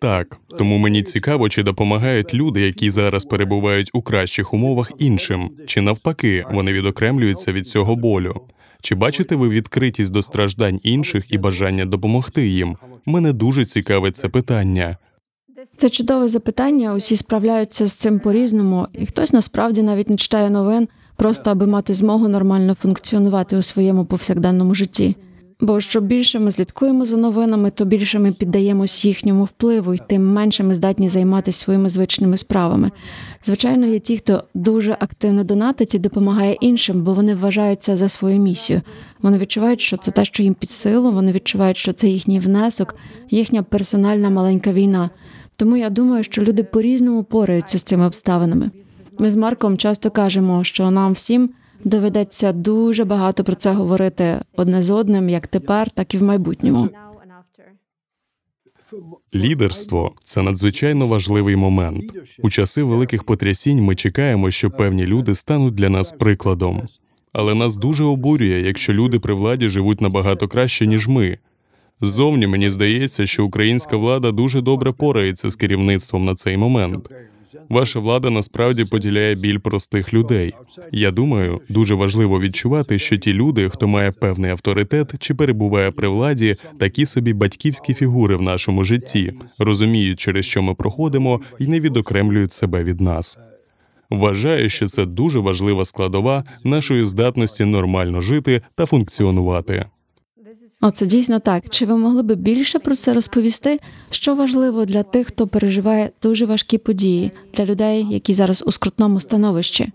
Так, 0.00 0.38
тому 0.58 0.78
мені 0.78 1.02
цікаво, 1.02 1.48
чи 1.48 1.62
допомагають 1.62 2.34
люди, 2.34 2.60
які 2.60 2.90
зараз 2.90 3.24
перебувають 3.24 3.90
у 3.92 4.02
кращих 4.02 4.54
умовах 4.54 4.92
іншим, 4.98 5.50
чи 5.66 5.80
навпаки 5.80 6.44
вони 6.50 6.72
відокремлюються 6.72 7.52
від 7.52 7.68
цього 7.68 7.96
болю. 7.96 8.40
Чи 8.82 8.94
бачите 8.94 9.36
ви 9.36 9.48
відкритість 9.48 10.12
до 10.12 10.22
страждань 10.22 10.80
інших 10.82 11.32
і 11.32 11.38
бажання 11.38 11.84
допомогти 11.86 12.48
їм? 12.48 12.76
Мене 13.06 13.32
дуже 13.32 13.64
цікавить 13.64 14.16
це 14.16 14.28
питання. 14.28 14.96
Це 15.76 15.90
чудове 15.90 16.28
запитання. 16.28 16.94
Усі 16.94 17.16
справляються 17.16 17.86
з 17.86 17.92
цим 17.92 18.18
по-різному, 18.18 18.86
і 18.92 19.06
хтось 19.06 19.32
насправді 19.32 19.82
навіть 19.82 20.10
не 20.10 20.16
читає 20.16 20.50
новин, 20.50 20.88
просто 21.16 21.50
аби 21.50 21.66
мати 21.66 21.94
змогу 21.94 22.28
нормально 22.28 22.76
функціонувати 22.80 23.56
у 23.56 23.62
своєму 23.62 24.04
повсякденному 24.04 24.74
житті. 24.74 25.16
Бо 25.60 25.80
що 25.80 26.00
більше 26.00 26.38
ми 26.38 26.50
слідкуємо 26.50 27.04
за 27.04 27.16
новинами, 27.16 27.70
то 27.70 27.84
більше 27.84 28.18
ми 28.18 28.32
піддаємось 28.32 29.04
їхньому 29.04 29.44
впливу, 29.44 29.94
і 29.94 30.00
тим 30.08 30.32
менше 30.32 30.62
ми 30.62 30.74
здатні 30.74 31.08
займатися 31.08 31.58
своїми 31.58 31.88
звичними 31.88 32.36
справами. 32.36 32.90
Звичайно, 33.44 33.86
є 33.86 33.98
ті, 33.98 34.18
хто 34.18 34.44
дуже 34.54 34.92
активно 34.92 35.44
донатить 35.44 35.94
і 35.94 35.98
допомагає 35.98 36.56
іншим, 36.60 37.02
бо 37.02 37.14
вони 37.14 37.34
вважаються 37.34 37.96
за 37.96 38.08
свою 38.08 38.38
місію. 38.38 38.80
Вони 39.22 39.38
відчувають, 39.38 39.80
що 39.80 39.96
це 39.96 40.10
те, 40.10 40.24
що 40.24 40.42
їм 40.42 40.54
під 40.54 40.70
силу. 40.70 41.12
Вони 41.12 41.32
відчувають, 41.32 41.76
що 41.76 41.92
це 41.92 42.08
їхній 42.08 42.40
внесок, 42.40 42.94
їхня 43.30 43.62
персональна 43.62 44.30
маленька 44.30 44.72
війна. 44.72 45.10
Тому 45.56 45.76
я 45.76 45.90
думаю, 45.90 46.24
що 46.24 46.42
люди 46.42 46.62
по-різному 46.62 47.24
пораються 47.24 47.78
з 47.78 47.82
цими 47.82 48.06
обставинами. 48.06 48.70
Ми 49.18 49.30
з 49.30 49.36
Марком 49.36 49.76
часто 49.76 50.10
кажемо, 50.10 50.64
що 50.64 50.90
нам 50.90 51.12
всім 51.12 51.50
доведеться 51.84 52.52
дуже 52.52 53.04
багато 53.04 53.44
про 53.44 53.54
це 53.54 53.72
говорити 53.72 54.40
одне 54.56 54.82
з 54.82 54.90
одним, 54.90 55.28
як 55.28 55.46
тепер, 55.46 55.90
так 55.90 56.14
і 56.14 56.18
в 56.18 56.22
майбутньому. 56.22 56.88
Лідерство 59.34 60.12
це 60.24 60.42
надзвичайно 60.42 61.06
важливий 61.06 61.56
момент. 61.56 62.12
У 62.42 62.50
часи 62.50 62.82
великих 62.82 63.24
потрясінь 63.24 63.82
ми 63.82 63.94
чекаємо, 63.94 64.50
що 64.50 64.70
певні 64.70 65.06
люди 65.06 65.34
стануть 65.34 65.74
для 65.74 65.88
нас 65.88 66.12
прикладом. 66.12 66.82
Але 67.32 67.54
нас 67.54 67.76
дуже 67.76 68.04
обурює, 68.04 68.60
якщо 68.60 68.92
люди 68.92 69.18
при 69.18 69.34
владі 69.34 69.68
живуть 69.68 70.00
набагато 70.00 70.48
краще, 70.48 70.86
ніж 70.86 71.08
ми. 71.08 71.38
Ззовні 72.00 72.46
мені 72.46 72.70
здається, 72.70 73.26
що 73.26 73.44
українська 73.44 73.96
влада 73.96 74.32
дуже 74.32 74.60
добре 74.60 74.92
порається 74.92 75.50
з 75.50 75.56
керівництвом 75.56 76.24
на 76.24 76.34
цей 76.34 76.56
момент. 76.56 77.10
Ваша 77.68 78.00
влада 78.00 78.30
насправді 78.30 78.84
поділяє 78.84 79.34
біль 79.34 79.58
простих 79.58 80.14
людей. 80.14 80.54
Я 80.92 81.10
думаю, 81.10 81.60
дуже 81.68 81.94
важливо 81.94 82.40
відчувати, 82.40 82.98
що 82.98 83.16
ті 83.16 83.32
люди, 83.32 83.68
хто 83.68 83.88
має 83.88 84.10
певний 84.10 84.50
авторитет 84.50 85.14
чи 85.18 85.34
перебуває 85.34 85.90
при 85.90 86.08
владі, 86.08 86.56
такі 86.78 87.06
собі 87.06 87.32
батьківські 87.32 87.94
фігури 87.94 88.36
в 88.36 88.42
нашому 88.42 88.84
житті, 88.84 89.32
розуміють, 89.58 90.20
через 90.20 90.44
що 90.44 90.62
ми 90.62 90.74
проходимо, 90.74 91.40
і 91.58 91.66
не 91.66 91.80
відокремлюють 91.80 92.52
себе 92.52 92.84
від 92.84 93.00
нас. 93.00 93.38
Вважаю, 94.10 94.68
що 94.68 94.86
це 94.86 95.06
дуже 95.06 95.38
важлива 95.38 95.84
складова 95.84 96.44
нашої 96.64 97.04
здатності 97.04 97.64
нормально 97.64 98.20
жити 98.20 98.62
та 98.74 98.86
функціонувати. 98.86 99.86
О, 100.80 100.90
це 100.90 101.06
дійсно 101.06 101.40
так. 101.40 101.64
Чи 101.68 101.86
ви 101.86 101.96
могли 101.96 102.22
би 102.22 102.34
більше 102.34 102.78
про 102.78 102.94
це 102.94 103.14
розповісти? 103.14 103.80
Що 104.10 104.34
важливо 104.34 104.84
для 104.84 105.02
тих, 105.02 105.26
хто 105.26 105.46
переживає 105.46 106.10
дуже 106.22 106.46
важкі 106.46 106.78
події, 106.78 107.32
для 107.54 107.64
людей, 107.64 108.06
які 108.10 108.34
зараз 108.34 108.64
у 108.66 108.72
скрутному 108.72 109.20
становищі? 109.20 109.92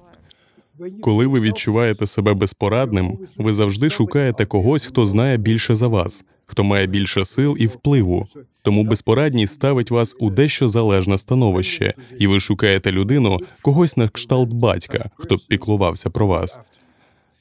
Коли 1.02 1.28
ви 1.28 1.40
відчуваєте 1.40 2.06
себе 2.06 2.34
безпорадним, 2.34 3.18
ви 3.38 3.54
завжди 3.54 3.90
шукаєте 3.90 4.46
когось, 4.46 4.86
хто 4.86 5.06
знає 5.06 5.38
більше 5.38 5.76
за 5.76 5.88
вас, 5.88 6.26
хто 6.46 6.64
має 6.64 6.88
більше 6.88 7.26
сил 7.26 7.56
і 7.60 7.68
впливу. 7.68 8.26
Тому 8.62 8.84
безпорадність 8.84 9.54
ставить 9.54 9.92
вас 9.92 10.16
у 10.20 10.30
дещо 10.30 10.68
залежне 10.68 11.18
становище, 11.18 11.94
і 12.20 12.28
ви 12.28 12.40
шукаєте 12.40 12.92
людину, 12.92 13.40
когось 13.62 13.98
на 13.98 14.08
кшталт 14.08 14.50
батька, 14.50 15.10
хто 15.18 15.38
піклувався 15.48 16.10
про 16.10 16.28
вас. 16.28 16.60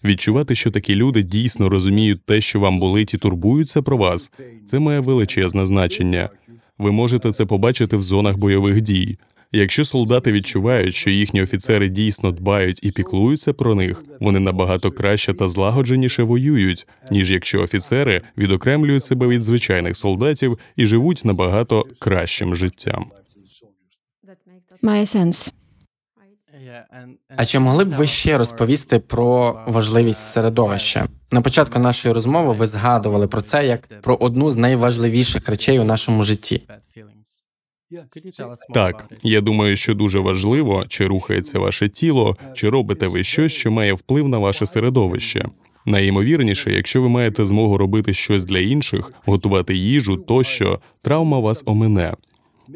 Відчувати, 0.05 0.55
що 0.55 0.71
такі 0.71 0.95
люди 0.95 1.23
дійсно 1.23 1.69
розуміють 1.69 2.25
те, 2.25 2.41
що 2.41 2.61
вам 2.61 2.81
болить 2.81 3.15
і 3.15 3.19
турбуються 3.19 3.83
про 3.83 3.97
вас, 3.97 4.33
це 4.67 4.79
має 4.79 5.01
величезне 5.01 5.67
значення. 5.67 6.31
Ви 6.79 6.93
можете 6.93 7.33
це 7.33 7.47
побачити 7.47 7.97
в 7.97 8.03
зонах 8.03 8.37
бойових 8.37 8.81
дій. 8.81 9.19
Якщо 9.55 9.85
солдати 9.85 10.33
відчувають, 10.33 10.95
що 10.95 11.11
їхні 11.11 11.43
офіцери 11.43 11.89
дійсно 11.89 12.33
дбають 12.33 12.81
і 12.83 12.91
піклуються 12.91 13.53
про 13.53 13.75
них, 13.75 14.05
вони 14.21 14.41
набагато 14.41 14.91
краще 14.91 15.35
та 15.35 15.49
злагодженіше 15.49 16.23
воюють, 16.23 16.87
ніж 17.11 17.31
якщо 17.31 17.63
офіцери 17.63 18.23
відокремлюють 18.39 19.05
себе 19.05 19.27
від 19.27 19.43
звичайних 19.43 19.97
солдатів 19.97 20.59
і 20.77 20.87
живуть 20.87 21.23
набагато 21.25 21.87
кращим 21.99 22.55
життям. 22.55 23.07
Має 24.83 25.07
сенс. 25.07 25.55
А 27.37 27.45
чи 27.45 27.59
могли 27.59 27.85
б 27.85 27.93
ви 27.93 28.07
ще 28.07 28.39
розповісти 28.39 28.99
про 28.99 29.61
важливість 29.67 30.21
середовища? 30.21 31.07
На 31.33 31.41
початку 31.41 31.79
нашої 31.79 32.15
розмови 32.15 32.53
ви 32.53 32.67
згадували 32.67 33.27
про 33.27 33.41
це 33.41 33.67
як 33.67 34.01
про 34.03 34.15
одну 34.15 34.51
з 34.51 34.57
найважливіших 34.57 35.49
речей 35.49 35.79
у 35.79 35.85
нашому 35.85 36.23
житті. 36.23 36.63
Так, 38.75 39.07
я 39.23 39.41
думаю, 39.41 39.77
що 39.77 39.95
дуже 39.95 40.21
важливо, 40.21 40.85
чи 40.89 41.07
рухається 41.07 41.59
ваше 41.59 41.89
тіло, 41.89 42.37
чи 42.55 42.69
робите 42.69 43.07
ви 43.07 43.25
щось, 43.25 43.53
що 43.53 43.71
має 43.71 43.93
вплив 43.93 44.29
на 44.29 44.39
ваше 44.39 44.67
середовище. 44.67 45.49
Найімовірніше, 45.87 46.73
якщо 46.73 47.03
ви 47.03 47.09
маєте 47.09 47.45
змогу 47.45 47.79
робити 47.79 48.15
щось 48.15 48.45
для 48.45 48.59
інших, 48.59 49.13
готувати 49.27 49.75
їжу 49.75 50.17
тощо, 50.17 50.81
травма 51.03 51.39
вас 51.39 51.63
омине. 51.67 52.15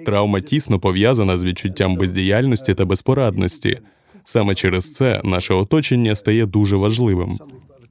Травма 0.06 0.40
тісно 0.40 0.78
пов'язана 0.78 1.36
з 1.36 1.44
відчуттям 1.44 1.96
бездіяльності 1.96 2.74
та 2.74 2.84
безпорадності. 2.84 3.78
Саме 4.24 4.54
через 4.54 4.92
це 4.92 5.20
наше 5.24 5.54
оточення 5.54 6.14
стає 6.14 6.46
дуже 6.46 6.76
важливим. 6.76 7.38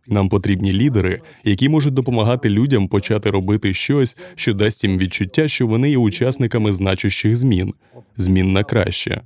Нам 0.08 0.30
потрібні 0.30 0.74
лідери, 0.74 1.22
які 1.44 1.70
можуть 1.70 1.94
допомагати 1.94 2.50
людям 2.50 2.88
почати 2.88 3.30
робити 3.30 3.74
щось, 3.74 4.18
що 4.36 4.54
дасть 4.54 4.84
їм 4.84 4.98
відчуття, 4.98 5.48
що 5.48 5.68
вони 5.68 5.90
є 5.90 5.98
учасниками 5.98 6.74
значущих 6.74 7.36
змін, 7.36 7.74
змін 8.18 8.54
на 8.54 8.64
краще. 8.64 9.22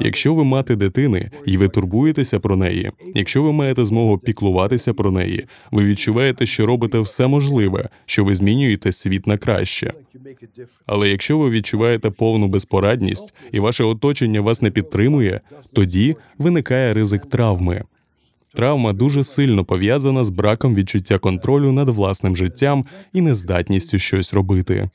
Якщо 0.00 0.34
ви 0.34 0.44
мати 0.44 0.76
дитини 0.76 1.30
і 1.46 1.56
ви 1.56 1.68
турбуєтеся 1.68 2.40
про 2.40 2.56
неї, 2.56 2.90
якщо 3.14 3.42
ви 3.42 3.52
маєте 3.52 3.84
змогу 3.84 4.18
піклуватися 4.18 4.94
про 4.94 5.10
неї, 5.10 5.46
ви 5.70 5.84
відчуваєте, 5.84 6.46
що 6.46 6.66
робите 6.66 7.00
все 7.00 7.26
можливе, 7.26 7.88
що 8.06 8.24
ви 8.24 8.34
змінюєте 8.34 8.92
світ 8.92 9.26
на 9.26 9.38
краще. 9.38 9.92
Але 10.86 11.08
якщо 11.08 11.38
ви 11.38 11.50
відчуваєте 11.50 12.10
повну 12.10 12.48
безпорадність 12.48 13.34
і 13.52 13.60
ваше 13.60 13.84
оточення 13.84 14.40
вас 14.40 14.62
не 14.62 14.70
підтримує, 14.70 15.40
тоді 15.72 16.16
виникає 16.38 16.94
ризик 16.94 17.26
травми. 17.26 17.84
Травма 18.56 18.92
дуже 18.92 19.24
сильно 19.24 19.64
пов'язана 19.64 20.24
з 20.24 20.30
браком 20.30 20.74
відчуття 20.74 21.18
контролю 21.18 21.72
над 21.72 21.88
власним 21.88 22.36
життям 22.36 22.86
і 23.12 23.20
нездатністю 23.20 23.98
щось 23.98 24.34
робити. 24.34 24.90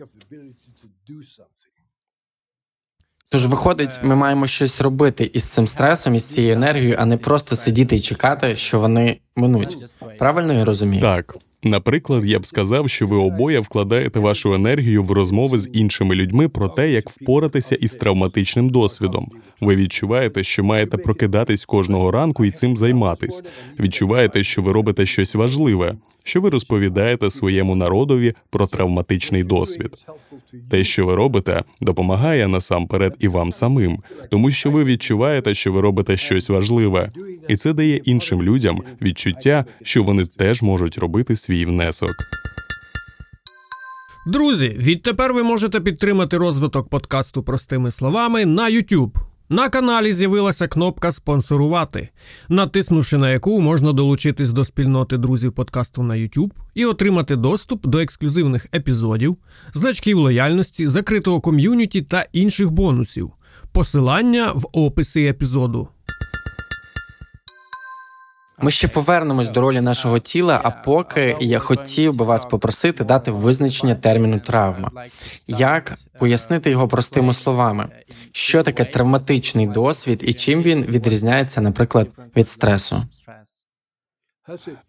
Тож 3.31 3.45
виходить, 3.45 3.99
ми 4.03 4.15
маємо 4.15 4.47
щось 4.47 4.81
робити 4.81 5.31
із 5.33 5.43
цим 5.43 5.67
стресом, 5.67 6.15
із 6.15 6.33
цією 6.33 6.53
енергією, 6.53 6.95
а 6.99 7.05
не 7.05 7.17
просто 7.17 7.55
сидіти 7.55 7.95
і 7.95 7.99
чекати, 7.99 8.55
що 8.55 8.79
вони 8.79 9.19
минуть. 9.35 9.77
Правильно 10.17 10.53
я 10.53 10.65
розумію? 10.65 11.01
Так, 11.01 11.37
наприклад, 11.63 12.25
я 12.25 12.39
б 12.39 12.45
сказав, 12.45 12.89
що 12.89 13.07
ви 13.07 13.17
обоє 13.17 13.59
вкладаєте 13.59 14.19
вашу 14.19 14.53
енергію 14.53 15.03
в 15.03 15.11
розмови 15.11 15.57
з 15.57 15.69
іншими 15.73 16.15
людьми 16.15 16.49
про 16.49 16.69
те, 16.69 16.91
як 16.91 17.09
впоратися 17.09 17.75
із 17.75 17.93
травматичним 17.93 18.69
досвідом. 18.69 19.31
Ви 19.61 19.75
відчуваєте, 19.75 20.43
що 20.43 20.63
маєте 20.63 20.97
прокидатись 20.97 21.65
кожного 21.65 22.11
ранку 22.11 22.45
і 22.45 22.51
цим 22.51 22.77
займатись. 22.77 23.43
Відчуваєте, 23.79 24.43
що 24.43 24.61
ви 24.61 24.71
робите 24.71 25.05
щось 25.05 25.35
важливе, 25.35 25.95
що 26.23 26.41
ви 26.41 26.49
розповідаєте 26.49 27.29
своєму 27.29 27.75
народові 27.75 28.33
про 28.49 28.67
травматичний 28.67 29.43
досвід. 29.43 30.05
Те, 30.69 30.83
що 30.83 31.05
ви 31.05 31.15
робите, 31.15 31.63
допомагає 31.81 32.47
насамперед 32.47 33.15
і 33.19 33.27
вам 33.27 33.51
самим, 33.51 33.99
тому 34.29 34.51
що 34.51 34.71
ви 34.71 34.83
відчуваєте, 34.83 35.53
що 35.53 35.71
ви 35.71 35.81
робите 35.81 36.17
щось 36.17 36.49
важливе, 36.49 37.11
і 37.47 37.55
це 37.55 37.73
дає 37.73 37.95
іншим 37.95 38.43
людям 38.43 38.81
відчуття, 39.01 39.65
що 39.83 40.03
вони 40.03 40.25
теж 40.25 40.61
можуть 40.61 40.97
робити 40.97 41.35
свій 41.35 41.65
внесок. 41.65 42.15
Друзі, 44.27 44.75
відтепер 44.79 45.33
ви 45.33 45.43
можете 45.43 45.79
підтримати 45.79 46.37
розвиток 46.37 46.89
подкасту 46.89 47.43
простими 47.43 47.91
словами 47.91 48.45
на 48.45 48.69
YouTube. 48.69 49.30
На 49.51 49.69
каналі 49.69 50.13
з'явилася 50.13 50.67
кнопка 50.67 51.11
Спонсорувати, 51.11 52.09
натиснувши 52.49 53.17
на 53.17 53.29
яку 53.29 53.61
можна 53.61 53.93
долучитись 53.93 54.49
до 54.49 54.65
спільноти 54.65 55.17
друзів 55.17 55.53
подкасту 55.53 56.03
на 56.03 56.13
YouTube 56.13 56.51
і 56.75 56.85
отримати 56.85 57.35
доступ 57.35 57.87
до 57.87 57.99
ексклюзивних 57.99 58.67
епізодів, 58.75 59.37
значків 59.73 60.17
лояльності, 60.17 60.87
закритого 60.87 61.41
ком'юніті 61.41 62.01
та 62.01 62.25
інших 62.33 62.71
бонусів. 62.71 63.31
Посилання 63.71 64.51
в 64.51 64.67
описі 64.71 65.23
епізоду. 65.25 65.87
Ми 68.61 68.71
ще 68.71 68.87
повернемось 68.87 69.49
до 69.49 69.61
ролі 69.61 69.81
нашого 69.81 70.19
тіла. 70.19 70.61
А 70.63 70.71
поки 70.71 71.37
я 71.39 71.59
хотів 71.59 72.15
би 72.15 72.25
вас 72.25 72.45
попросити 72.45 73.03
дати 73.03 73.31
визначення 73.31 73.95
терміну 73.95 74.39
травма. 74.39 74.91
Як 75.47 75.93
пояснити 76.19 76.69
його 76.69 76.87
простими 76.87 77.33
словами? 77.33 77.89
Що 78.31 78.63
таке 78.63 78.85
травматичний 78.85 79.67
досвід 79.67 80.21
і 80.23 80.33
чим 80.33 80.61
він 80.61 80.83
відрізняється, 80.83 81.61
наприклад, 81.61 82.07
від 82.35 82.47
стресу? 82.47 83.03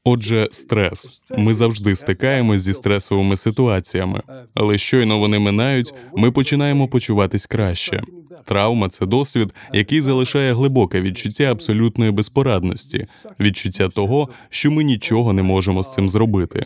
Отже, 0.05 0.49
стрес. 0.51 1.23
Ми 1.39 1.55
завжди 1.55 1.97
стикаємось 1.97 2.61
зі 2.61 2.75
стресовими 2.75 3.37
ситуаціями, 3.37 4.23
але 4.55 4.79
щойно 4.79 5.19
вони 5.19 5.39
минають, 5.39 5.95
ми 6.17 6.31
починаємо 6.31 6.89
почуватись 6.89 7.47
краще. 7.47 8.03
Травма 8.45 8.89
це 8.89 9.07
досвід, 9.07 9.55
який 9.73 10.01
залишає 10.01 10.53
глибоке 10.53 11.01
відчуття 11.01 11.45
абсолютної 11.45 12.11
безпорадності, 12.11 13.07
відчуття 13.41 13.89
того, 13.89 14.29
що 14.51 14.71
ми 14.71 14.85
нічого 14.85 15.33
не 15.33 15.43
можемо 15.43 15.83
з 15.83 15.95
цим 15.95 16.09
зробити. 16.09 16.65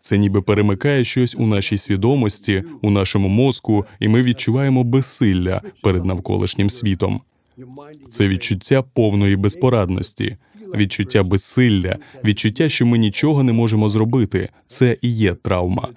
Це 0.00 0.18
ніби 0.18 0.42
перемикає 0.42 1.04
щось 1.04 1.36
у 1.38 1.46
нашій 1.46 1.78
свідомості, 1.78 2.64
у 2.82 2.90
нашому 2.90 3.28
мозку, 3.28 3.86
і 4.00 4.08
ми 4.08 4.22
відчуваємо 4.22 4.84
безсилля 4.84 5.60
перед 5.82 6.04
навколишнім 6.04 6.70
світом. 6.70 7.20
Це 8.08 8.28
відчуття 8.28 8.82
повної 8.82 9.36
безпорадності, 9.36 10.36
відчуття 10.74 11.22
безсилля, 11.22 11.96
відчуття, 12.24 12.68
що 12.68 12.86
ми 12.86 12.98
нічого 12.98 13.42
не 13.42 13.52
можемо 13.52 13.88
зробити. 13.88 14.48
Це 14.66 14.96
і 15.02 15.08
є 15.08 15.34
травма. 15.34 15.88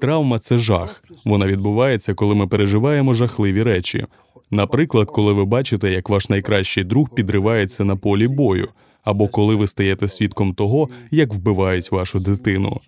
Травма 0.00 0.38
це 0.38 0.58
жах. 0.58 1.04
Вона 1.24 1.46
відбувається, 1.46 2.14
коли 2.14 2.34
ми 2.34 2.46
переживаємо 2.46 3.14
жахливі 3.14 3.62
речі. 3.62 4.06
Наприклад, 4.50 5.10
коли 5.10 5.32
ви 5.32 5.44
бачите, 5.44 5.92
як 5.92 6.08
ваш 6.08 6.28
найкращий 6.28 6.84
друг 6.84 7.14
підривається 7.14 7.84
на 7.84 7.96
полі 7.96 8.28
бою, 8.28 8.68
або 9.04 9.28
коли 9.28 9.54
ви 9.54 9.66
стаєте 9.66 10.08
свідком 10.08 10.54
того, 10.54 10.88
як 11.10 11.34
вбивають 11.34 11.92
вашу 11.92 12.20
дитину. 12.20 12.80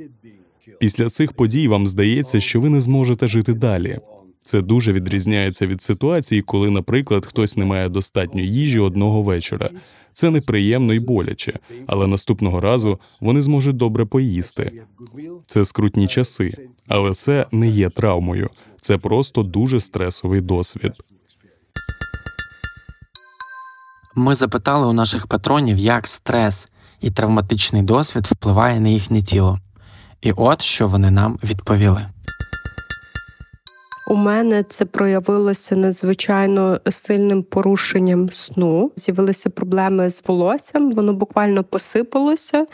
Після 0.81 1.11
цих 1.11 1.33
подій 1.33 1.69
вам 1.69 1.87
здається, 1.87 2.41
що 2.41 2.61
ви 2.61 2.69
не 2.69 2.81
зможете 2.81 3.29
жити 3.29 3.55
далі. 3.55 3.99
Це 4.43 4.63
дуже 4.63 4.93
відрізняється 4.93 5.67
від 5.67 5.83
ситуації, 5.83 6.43
коли, 6.43 6.71
наприклад, 6.71 7.27
хтось 7.27 7.57
не 7.57 7.65
має 7.65 7.89
достатньо 7.89 8.41
їжі 8.41 8.79
одного 8.79 9.23
вечора. 9.23 9.71
Це 10.19 10.31
неприємно 10.31 10.95
і 10.95 10.99
боляче, 10.99 11.59
але 11.87 12.07
наступного 12.07 12.61
разу 12.61 12.99
вони 13.21 13.41
зможуть 13.41 13.77
добре 13.77 14.05
поїсти. 14.05 14.83
Це 15.47 15.65
скрутні 15.65 16.09
часи, 16.09 16.69
але 16.89 17.15
це 17.15 17.47
не 17.53 17.69
є 17.69 17.91
травмою. 17.91 18.51
Це 18.81 18.99
просто 18.99 19.43
дуже 19.43 19.81
стресовий 19.81 20.41
досвід. 20.41 20.93
Ми 24.15 24.35
запитали 24.35 24.87
у 24.87 24.93
наших 24.93 25.27
патронів, 25.27 25.77
як 25.77 26.07
стрес 26.07 26.69
і 27.01 27.11
травматичний 27.11 27.83
досвід 27.83 28.27
впливає 28.27 28.81
на 28.81 28.89
їхнє 28.89 29.23
тіло. 29.23 29.59
І 30.21 30.33
от 30.33 30.63
що 30.63 30.89
вони 30.89 31.11
нам 31.11 31.39
відповіли. 31.45 32.07
У 34.11 34.15
мене 34.15 34.63
це 34.63 34.85
проявилося 34.85 35.77
надзвичайно 35.77 36.81
сильним 36.91 37.43
порушенням 37.43 38.31
сну. 38.33 38.91
З'явилися 38.97 39.51
проблеми 39.51 40.11
з 40.11 40.23
волоссям, 40.29 40.93
воно 40.93 41.13
буквально 41.13 41.65
посипалося. 41.65 42.67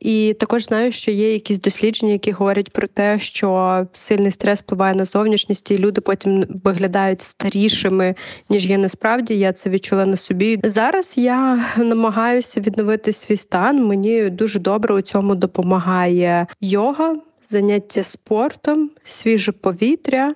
І 0.00 0.36
також 0.40 0.64
знаю, 0.64 0.92
що 0.92 1.10
є 1.10 1.32
якісь 1.32 1.60
дослідження, 1.60 2.12
які 2.12 2.32
говорять 2.32 2.70
про 2.70 2.86
те, 2.86 3.18
що 3.18 3.86
сильний 3.92 4.30
стрес 4.30 4.60
впливає 4.60 4.94
на 4.94 5.04
зовнішність, 5.04 5.70
і 5.70 5.78
люди 5.78 6.00
потім 6.00 6.44
виглядають 6.64 7.22
старішими, 7.22 8.14
ніж 8.48 8.66
є 8.66 8.78
насправді. 8.78 9.38
Я 9.38 9.52
це 9.52 9.70
відчула 9.70 10.06
на 10.06 10.16
собі. 10.16 10.60
Зараз 10.64 11.18
я 11.18 11.64
намагаюся 11.76 12.60
відновити 12.60 13.12
свій 13.12 13.36
стан. 13.36 13.84
Мені 13.86 14.30
дуже 14.30 14.58
добре 14.58 14.94
у 14.94 15.00
цьому 15.00 15.34
допомагає 15.34 16.46
йога, 16.60 17.16
заняття 17.48 18.02
спортом, 18.02 18.90
свіже 19.04 19.52
повітря. 19.52 20.34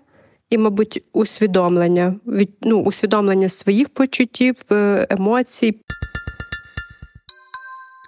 І, 0.50 0.58
мабуть, 0.58 1.04
усвідомлення 1.12 2.14
від 2.26 2.50
ну, 2.62 2.82
усвідомлення 2.82 3.48
своїх 3.48 3.88
почуттів, 3.88 4.54
е, 4.72 5.06
емоцій. 5.10 5.80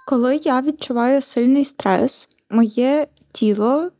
Коли 0.07 0.39
я 0.43 0.61
відчуваю 0.61 1.21
сильний 1.21 1.65
стрес, 1.65 2.29
моє 2.49 3.07
тіло 3.31 3.91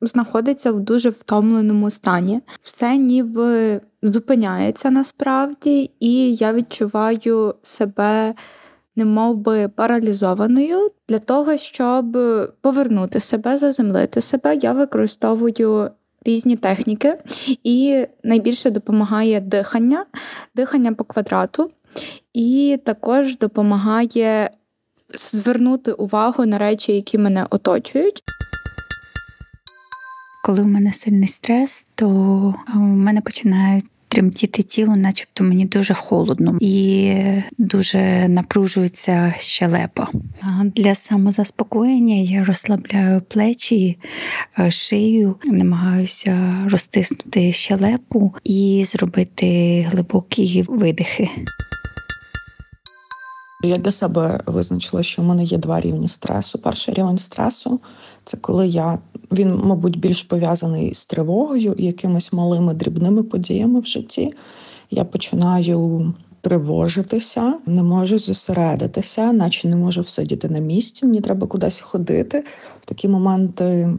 знаходиться 0.00 0.72
в 0.72 0.80
дуже 0.80 1.10
втомленому 1.10 1.90
стані. 1.90 2.40
Все 2.60 2.96
ніби 2.96 3.80
зупиняється 4.02 4.90
насправді, 4.90 5.90
і 6.00 6.34
я 6.34 6.52
відчуваю 6.52 7.54
себе. 7.62 8.34
Не 8.96 9.32
би 9.34 9.68
паралізованою 9.68 10.88
для 11.08 11.18
того, 11.18 11.56
щоб 11.56 12.18
повернути 12.60 13.20
себе, 13.20 13.58
заземлити 13.58 14.20
себе, 14.20 14.56
я 14.56 14.72
використовую 14.72 15.90
різні 16.24 16.56
техніки, 16.56 17.14
і 17.64 18.06
найбільше 18.24 18.70
допомагає 18.70 19.40
дихання, 19.40 20.04
дихання 20.54 20.92
по 20.92 21.04
квадрату, 21.04 21.70
і 22.32 22.80
також 22.84 23.38
допомагає 23.38 24.50
звернути 25.14 25.92
увагу 25.92 26.46
на 26.46 26.58
речі, 26.58 26.92
які 26.92 27.18
мене 27.18 27.46
оточують. 27.50 28.22
Коли 30.44 30.62
в 30.62 30.66
мене 30.66 30.92
сильний 30.92 31.28
стрес, 31.28 31.84
то 31.94 32.08
в 32.74 32.78
мене 32.78 33.20
починають 33.20 33.84
тремтіти 34.12 34.62
тіло, 34.62 34.96
начебто 34.96 35.44
мені 35.44 35.64
дуже 35.64 35.94
холодно 35.94 36.56
і 36.60 37.14
дуже 37.58 38.28
напружується 38.28 39.34
щелепа. 39.38 40.08
Для 40.64 40.94
самозаспокоєння 40.94 42.14
я 42.14 42.44
розслабляю 42.44 43.22
плечі, 43.28 43.98
е, 44.58 44.70
шию, 44.70 45.36
намагаюся 45.44 46.64
розтиснути 46.70 47.52
щелепу 47.52 48.34
і 48.44 48.84
зробити 48.86 49.80
глибокі 49.90 50.64
видихи. 50.68 51.28
Я 53.64 53.76
для 53.76 53.92
себе 53.92 54.40
визначила, 54.46 55.02
що 55.02 55.22
в 55.22 55.24
мене 55.24 55.44
є 55.44 55.58
два 55.58 55.80
рівні 55.80 56.08
стресу. 56.08 56.58
Перший 56.58 56.94
рівень 56.94 57.18
стресу 57.18 57.80
це 58.24 58.36
коли 58.36 58.68
я 58.68 58.98
він, 59.32 59.60
мабуть, 59.64 59.98
більш 59.98 60.22
пов'язаний 60.22 60.94
з 60.94 61.06
тривогою 61.06 61.74
і 61.78 61.84
якимись 61.84 62.32
малими 62.32 62.74
дрібними 62.74 63.22
подіями 63.22 63.80
в 63.80 63.86
житті. 63.86 64.34
Я 64.90 65.04
починаю 65.04 66.12
тривожитися, 66.40 67.54
не 67.66 67.82
можу 67.82 68.18
зосередитися, 68.18 69.32
наче 69.32 69.68
не 69.68 69.76
можу 69.76 70.00
всидіти 70.00 70.48
на 70.48 70.58
місці. 70.58 71.06
Мені 71.06 71.20
треба 71.20 71.46
кудись 71.46 71.80
ходити. 71.80 72.44
В 72.80 72.86
такі 72.86 73.08
моменти 73.08 73.64
е, 73.64 73.98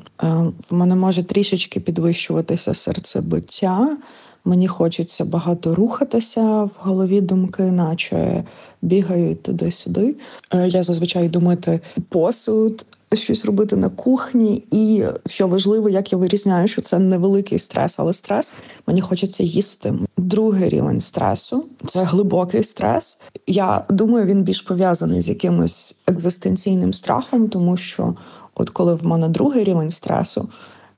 в 0.69 0.74
мене 0.74 0.96
може 0.96 1.24
трішечки 1.24 1.80
підвищуватися 1.80 2.74
серцебиття. 2.74 3.98
Мені 4.46 4.67
хочеться 4.67 5.26
багато 5.26 5.76
рухатися 5.76 6.63
в 6.63 6.72
голові 6.80 7.22
думки, 7.22 7.63
наче 7.63 8.43
бігають 8.82 9.43
туди-сюди. 9.43 10.15
Е, 10.54 10.67
я 10.67 10.84
зазвичай 10.84 11.30
думати 11.30 11.80
посуд, 12.10 12.86
щось 13.15 13.45
робити 13.45 13.76
на 13.76 13.89
кухні, 13.89 14.63
і 14.71 15.04
що 15.26 15.47
важливо, 15.47 15.89
як 15.89 16.12
я 16.12 16.17
вирізняю, 16.17 16.67
що 16.67 16.82
це 16.82 16.99
невеликий 16.99 17.60
стрес, 17.60 17.99
але 17.99 18.13
стрес 18.13 18.54
мені 18.88 19.02
хочеться 19.02 19.43
їсти. 19.43 19.93
Другий 20.17 20.69
рівень 20.69 21.02
стресу 21.02 21.65
це 21.86 22.04
глибокий 22.04 22.63
стрес. 22.63 23.19
Я 23.47 23.86
думаю, 23.89 24.26
він 24.26 24.43
більш 24.43 24.62
пов'язаний 24.62 25.21
з 25.21 25.30
якимось 25.30 25.95
екзистенційним 26.08 26.93
страхом, 26.93 27.49
тому 27.49 27.78
що, 27.78 28.15
от 28.56 28.69
коли 28.69 28.93
в 28.93 29.06
мене 29.06 29.28
другий 29.28 29.63
рівень 29.63 29.91
стресу. 29.91 30.49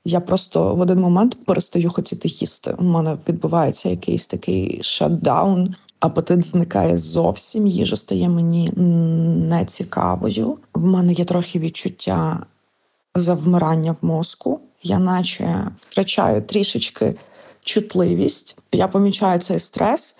Я 0.08 0.20
просто 0.20 0.74
в 0.74 0.80
один 0.80 1.00
момент 1.00 1.44
перестаю 1.46 1.90
хотіти 1.90 2.28
їсти. 2.28 2.74
У 2.78 2.84
мене 2.84 3.18
відбувається 3.28 3.88
якийсь 3.88 4.26
такий 4.26 4.78
шатдаун, 4.82 5.74
апетит 6.00 6.44
зникає 6.44 6.96
зовсім. 6.96 7.66
Їжа 7.66 7.96
стає 7.96 8.28
мені 8.28 8.70
нецікавою. 9.48 10.58
В 10.74 10.84
мене 10.84 11.12
є 11.12 11.24
трохи 11.24 11.58
відчуття 11.58 12.46
завмирання 13.14 13.92
в 13.92 14.04
мозку. 14.04 14.60
Я 14.82 14.98
наче 14.98 15.70
втрачаю 15.78 16.42
трішечки 16.42 17.16
чутливість. 17.60 18.58
Я 18.72 18.88
помічаю 18.88 19.40
цей 19.40 19.58
стрес 19.58 20.16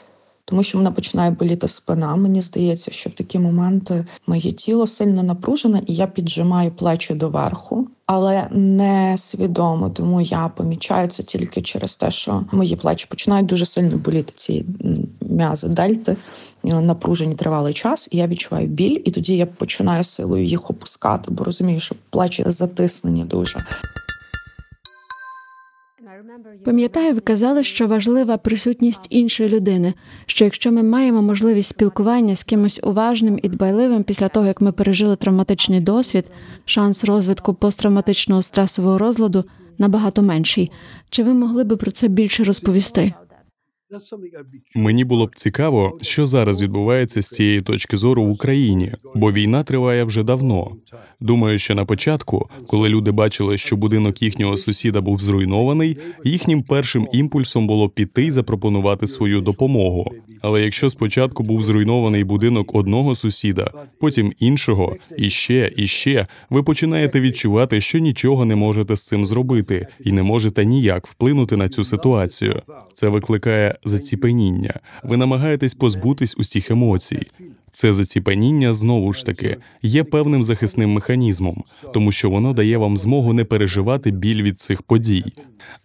тому 0.48 0.62
що 0.62 0.78
мене 0.78 0.90
починає 0.90 1.30
боліти 1.30 1.68
спина. 1.68 2.16
Мені 2.16 2.42
здається, 2.42 2.90
що 2.90 3.11
в 3.11 3.12
такі 3.12 3.38
моменти 3.38 4.06
моє 4.26 4.52
тіло 4.52 4.87
сильно 4.87 5.22
напружене, 5.22 5.82
і 5.87 5.94
я 5.94 6.06
піджимаю 6.06 6.70
плечі 6.70 7.14
доверху, 7.14 7.88
але 8.06 8.48
не 8.50 9.14
свідомо, 9.18 9.90
тому 9.90 10.20
я 10.20 10.48
помічаю 10.48 11.09
це 11.09 11.22
тільки 11.22 11.62
через 11.62 11.96
те, 11.96 12.11
що 12.11 12.44
мої 12.52 12.76
плечі 12.76 13.06
починають 13.11 13.46
дуже 13.46 13.66
сильно 13.66 13.96
боліти 13.96 14.32
ці 14.37 14.64
м'язи 15.20 15.68
дельти. 15.68 16.16
Напружені 16.64 17.35
тривалий 17.35 17.74
час, 17.74 18.09
і 18.12 18.16
я 18.16 18.26
відчуваю 18.26 18.68
біль, 18.68 19.00
і 19.04 19.11
тоді 19.11 19.37
я 19.37 19.46
починаю 19.46 20.04
силою 20.04 20.44
їх 20.44 20.70
опускати, 20.70 21.30
бо 21.30 21.44
розумію, 21.44 21.80
що 21.80 21.94
плечі 22.11 22.44
затиснені 22.46 23.24
дуже. 23.24 23.64
Пам'ятаю, 26.64 27.14
ви 27.14 27.20
казали, 27.20 27.62
що 27.62 27.87
важлива 27.87 28.37
присутність 28.37 29.07
іншої 29.11 29.48
людини. 29.48 29.94
Що 30.26 30.44
якщо 30.44 30.72
ми 30.72 30.83
маємо 30.83 31.22
можливість 31.22 31.68
спілкування 31.68 32.37
з 32.37 32.44
кимось 32.44 32.81
уважним 32.83 33.38
і 33.42 33.48
дбайливим 33.48 34.02
після 34.02 34.29
того, 34.29 34.46
як 34.46 34.61
ми 34.61 34.72
пережили 34.72 35.16
травматичний 35.16 35.81
досвід, 35.81 36.31
шанс 36.64 37.05
розвитку 37.05 37.55
посттравматичного 37.55 38.42
стресового 38.42 38.98
розладу 38.98 39.44
набагато 39.79 40.22
менший. 40.22 40.70
Чи 41.11 41.22
ви 41.22 41.35
могли 41.35 41.64
би 41.64 41.76
про 41.76 41.90
це 41.90 42.09
більше 42.09 42.44
розповісти? 42.44 43.14
Мені 44.75 45.05
було 45.05 45.27
б 45.27 45.37
цікаво, 45.37 45.99
що 46.03 46.27
зараз 46.27 46.62
відбувається 46.62 47.22
з 47.22 47.29
цієї 47.29 47.62
точки 47.62 47.96
зору 47.96 48.25
в 48.25 48.31
Україні, 48.31 48.92
бо 49.14 49.33
війна 49.33 49.62
триває 49.62 50.05
вже 50.05 50.22
давно. 50.22 50.77
Думаю, 51.20 51.59
що 51.59 51.75
на 51.75 51.85
початку, 51.85 52.49
коли 52.66 52.88
люди 52.88 53.11
бачили, 53.11 53.59
що 53.59 53.77
будинок 53.77 54.22
їхнього 54.22 54.57
сусіда 54.57 55.01
був 55.01 55.20
зруйнований, 55.20 55.99
їхнім 56.25 56.62
першим 56.62 57.09
імпульсом 57.12 57.66
було 57.66 57.88
піти 57.88 58.22
й 58.27 58.31
запропонувати 58.31 59.07
свою 59.07 59.40
допомогу. 59.40 60.12
Але 60.42 60.62
якщо 60.62 60.90
спочатку 60.90 61.42
був 61.42 61.62
зруйнований 61.62 62.25
будинок 62.25 62.75
одного 62.75 63.14
сусіда, 63.14 63.70
потім 64.01 64.33
іншого, 64.38 64.96
і 65.18 65.31
ще, 65.31 65.72
і 65.77 65.87
ще, 65.87 66.27
ви 66.51 66.62
починаєте 66.62 67.20
відчувати, 67.20 67.81
що 67.81 67.99
нічого 67.99 68.44
не 68.44 68.57
можете 68.57 68.96
з 68.96 69.07
цим 69.07 69.27
зробити, 69.27 69.87
і 70.05 70.12
не 70.12 70.22
можете 70.22 70.64
ніяк 70.64 71.07
вплинути 71.07 71.57
на 71.57 71.68
цю 71.68 71.85
ситуацію. 71.85 72.62
Це 72.94 73.09
викликає 73.09 73.77
заціпеніння. 73.88 74.81
Ви 75.03 75.16
намагаєтесь 75.16 75.75
позбутись 75.75 76.37
усіх 76.38 76.70
емоцій. 76.70 77.27
Це 77.72 77.92
заціпеніння 77.92 78.75
знову 78.75 79.12
ж 79.12 79.27
таки 79.27 79.57
є 79.83 80.05
певним 80.05 80.44
захисним 80.44 80.92
механізмом, 80.92 81.64
тому 81.94 82.12
що 82.12 82.31
воно 82.31 82.53
дає 82.53 82.79
вам 82.79 82.96
змогу 82.96 83.33
не 83.33 83.44
переживати 83.44 84.11
біль 84.11 84.42
від 84.42 84.61
цих 84.61 84.83
подій, 84.83 85.25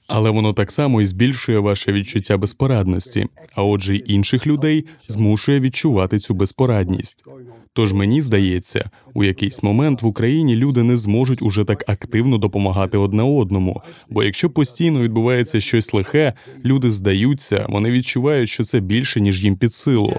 але 0.07 0.29
воно 0.29 0.53
так 0.53 0.71
само 0.71 1.01
і 1.01 1.05
збільшує 1.05 1.59
ваше 1.59 1.91
відчуття 1.91 2.37
безпорадності, 2.37 3.27
а 3.55 3.63
отже, 3.63 3.95
й 3.95 4.03
інших 4.05 4.47
людей 4.47 4.85
змушує 5.07 5.59
відчувати 5.59 6.19
цю 6.19 6.33
безпорадність. 6.33 7.25
Тож 7.73 7.93
мені 7.93 8.21
здається, 8.21 8.89
у 9.13 9.23
якийсь 9.23 9.63
момент 9.63 10.01
в 10.01 10.05
Україні 10.05 10.55
люди 10.55 10.83
не 10.83 10.97
зможуть 10.97 11.41
уже 11.41 11.63
так 11.63 11.89
активно 11.89 12.37
допомагати 12.37 12.97
одне 12.97 13.23
одному. 13.23 13.81
Бо 14.09 14.23
якщо 14.23 14.49
постійно 14.49 15.01
відбувається 15.01 15.59
щось 15.59 15.93
лихе, 15.93 16.33
люди 16.65 16.91
здаються, 16.91 17.65
вони 17.69 17.91
відчувають, 17.91 18.49
що 18.49 18.63
це 18.63 18.79
більше 18.79 19.21
ніж 19.21 19.43
їм 19.43 19.55
під 19.55 19.73
силу. 19.73 20.13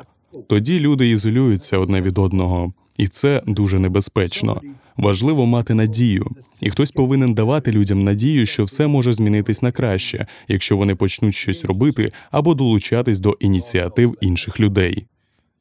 Тоді 0.49 0.81
люди 0.81 1.11
ізолюються 1.11 1.79
одне 1.79 2.01
від 2.01 2.19
одного, 2.19 2.73
і 2.97 3.09
це 3.09 3.43
дуже 3.47 3.79
небезпечно. 3.79 4.61
Важливо 4.97 5.47
мати 5.47 5.75
надію, 5.75 6.27
і 6.63 6.71
хтось 6.71 6.91
повинен 6.91 7.35
давати 7.35 7.73
людям 7.73 8.05
надію, 8.05 8.47
що 8.47 8.65
все 8.65 8.87
може 8.87 9.13
змінитись 9.13 9.63
на 9.63 9.73
краще, 9.73 10.27
якщо 10.49 10.77
вони 10.77 10.95
почнуть 10.95 11.35
щось 11.35 11.65
робити 11.65 12.13
або 12.31 12.55
долучатись 12.55 13.19
до 13.19 13.37
ініціатив 13.41 14.17
інших 14.21 14.61
людей. 14.61 15.07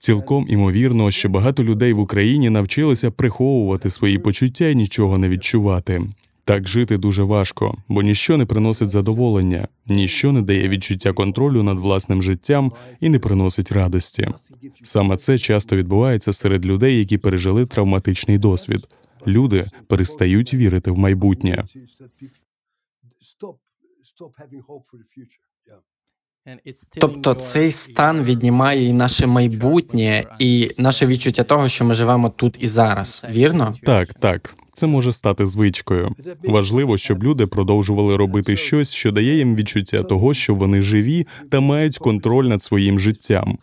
Цілком 0.01 0.45
імовірно, 0.49 1.11
що 1.11 1.29
багато 1.29 1.63
людей 1.63 1.93
в 1.93 1.99
Україні 1.99 2.49
навчилися 2.49 3.11
приховувати 3.11 3.89
свої 3.89 4.19
почуття 4.19 4.67
і 4.67 4.75
нічого 4.75 5.17
не 5.17 5.29
відчувати. 5.29 6.01
Так 6.43 6.67
жити 6.67 6.97
дуже 6.97 7.23
важко, 7.23 7.77
бо 7.87 8.01
ніщо 8.01 8.37
не 8.37 8.45
приносить 8.45 8.89
задоволення, 8.89 9.67
ніщо 9.87 10.31
не 10.31 10.41
дає 10.41 10.69
відчуття 10.69 11.13
контролю 11.13 11.63
над 11.63 11.79
власним 11.79 12.21
життям 12.21 12.71
і 12.99 13.09
не 13.09 13.19
приносить 13.19 13.71
радості. 13.71 14.27
Саме 14.83 15.17
це 15.17 15.37
часто 15.37 15.75
відбувається 15.75 16.33
серед 16.33 16.65
людей, 16.65 16.99
які 16.99 17.17
пережили 17.17 17.65
травматичний 17.65 18.37
досвід. 18.37 18.87
Люди 19.27 19.65
перестають 19.87 20.53
вірити 20.53 20.91
в 20.91 20.97
майбутнє. 20.97 21.65
Тобто 27.01 27.33
цей 27.33 27.71
стан 27.71 28.23
віднімає 28.23 28.83
і 28.85 28.93
наше 28.93 29.27
майбутнє, 29.27 30.25
і 30.39 30.71
наше 30.77 31.05
відчуття 31.05 31.43
того, 31.43 31.69
що 31.69 31.85
ми 31.85 31.93
живемо 31.93 32.29
тут 32.29 32.57
і 32.59 32.67
зараз. 32.67 33.25
Вірно? 33.29 33.75
Так, 33.83 34.13
так. 34.13 34.55
Це 34.81 34.87
може 34.87 35.11
стати 35.11 35.45
звичкою. 35.45 36.15
Важливо, 36.43 36.97
щоб 36.97 37.23
люди 37.23 37.47
продовжували 37.47 38.17
робити 38.17 38.55
щось, 38.55 38.93
що 38.93 39.11
дає 39.11 39.37
їм 39.37 39.55
відчуття 39.55 40.03
того, 40.03 40.33
що 40.33 40.55
вони 40.55 40.81
живі 40.81 41.27
та 41.49 41.59
мають 41.59 41.97
контроль 41.97 42.45
над 42.45 42.63
своїм 42.63 42.99
життям. 42.99 43.57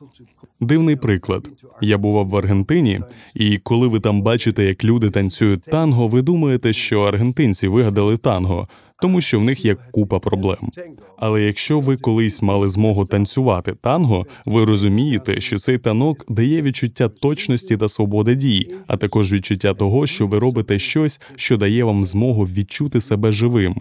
Дивний 0.60 0.96
приклад. 0.96 1.50
Я 1.80 1.98
бував 1.98 2.28
в 2.28 2.36
Аргентині, 2.36 3.00
і 3.34 3.58
коли 3.58 3.88
ви 3.88 4.00
там 4.00 4.22
бачите, 4.22 4.64
як 4.64 4.84
люди 4.84 5.10
танцюють 5.10 5.62
танго, 5.62 6.08
ви 6.08 6.22
думаєте, 6.22 6.72
що 6.72 7.00
аргентинці 7.00 7.68
вигадали 7.68 8.16
танго. 8.16 8.68
тому 9.02 9.20
що 9.20 9.40
в 9.40 9.44
них 9.44 9.64
є 9.64 9.76
купа 9.90 10.18
проблем. 10.18 10.70
Але 11.18 11.42
якщо 11.42 11.80
ви 11.80 11.96
колись 11.96 12.42
мали 12.42 12.68
змогу 12.68 13.04
танцювати 13.04 13.72
танго, 13.72 14.26
ви 14.46 14.64
розумієте, 14.64 15.40
що 15.40 15.58
цей 15.58 15.78
танок 15.78 16.24
дає 16.28 16.62
відчуття 16.62 17.08
точності 17.08 17.76
та 17.76 17.88
свободи 17.88 18.34
дій, 18.34 18.74
а 18.86 18.96
також 18.96 19.32
відчуття 19.32 19.74
того, 19.74 20.06
що 20.06 20.26
ви 20.26 20.38
робите 20.38 20.78
щось, 20.78 21.07
що 21.36 21.56
дає 21.56 21.84
вам 21.84 22.04
змогу 22.04 22.44
відчути 22.44 23.00
себе 23.00 23.32
живим. 23.32 23.74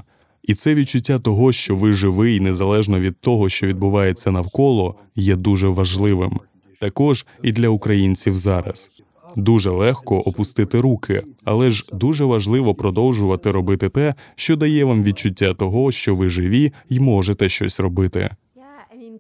І 0.44 0.54
це 0.54 0.76
відчуття 0.76 1.20
того, 1.20 1.52
що 1.52 1.76
ви 1.76 1.94
живий, 1.94 2.40
незалежно 2.40 3.00
від 3.00 3.22
того, 3.22 3.50
що 3.50 3.68
відбувається 3.68 4.32
навколо, 4.32 4.96
є 5.16 5.36
дуже 5.36 5.68
важливим. 5.68 6.40
Також 6.80 7.26
і 7.44 7.52
для 7.52 7.70
українців 7.70 8.38
зараз. 8.38 9.04
Дуже 9.36 9.70
легко 9.70 10.20
опустити 10.20 10.80
руки, 10.80 11.24
але 11.44 11.72
ж 11.72 11.86
дуже 11.94 12.26
важливо 12.26 12.76
продовжувати 12.76 13.52
робити 13.52 13.90
те, 13.90 14.16
що 14.36 14.56
дає 14.56 14.86
вам 14.86 15.04
відчуття 15.04 15.54
того, 15.54 15.92
що 15.92 16.16
ви 16.16 16.30
живі 16.30 16.74
і 16.90 17.00
можете 17.00 17.50
щось 17.50 17.80
робити. 17.80 18.30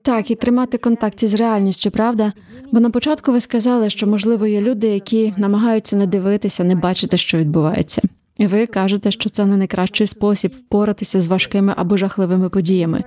Так, 0.01 0.31
і 0.31 0.35
тримати 0.35 0.77
контакт 0.77 1.23
із 1.23 1.33
реальністю, 1.33 1.91
правда? 1.91 2.33
Бо 2.71 2.79
на 2.79 2.89
початку 2.89 3.31
ви 3.31 3.39
сказали, 3.39 3.89
що 3.89 4.07
можливо 4.07 4.47
є 4.47 4.61
люди, 4.61 4.87
які 4.87 5.33
намагаються 5.37 5.95
не 5.95 6.07
дивитися, 6.07 6.63
не 6.63 6.75
бачити, 6.75 7.17
що 7.17 7.37
відбувається. 7.37 8.01
І 8.37 8.47
ви 8.47 8.65
кажете, 8.65 9.11
що 9.11 9.29
це 9.29 9.45
не 9.45 9.57
найкращий 9.57 10.07
спосіб 10.07 10.51
впоратися 10.51 11.21
з 11.21 11.27
важкими 11.27 11.73
або 11.77 11.97
жахливими 11.97 12.49
подіями. 12.49 13.03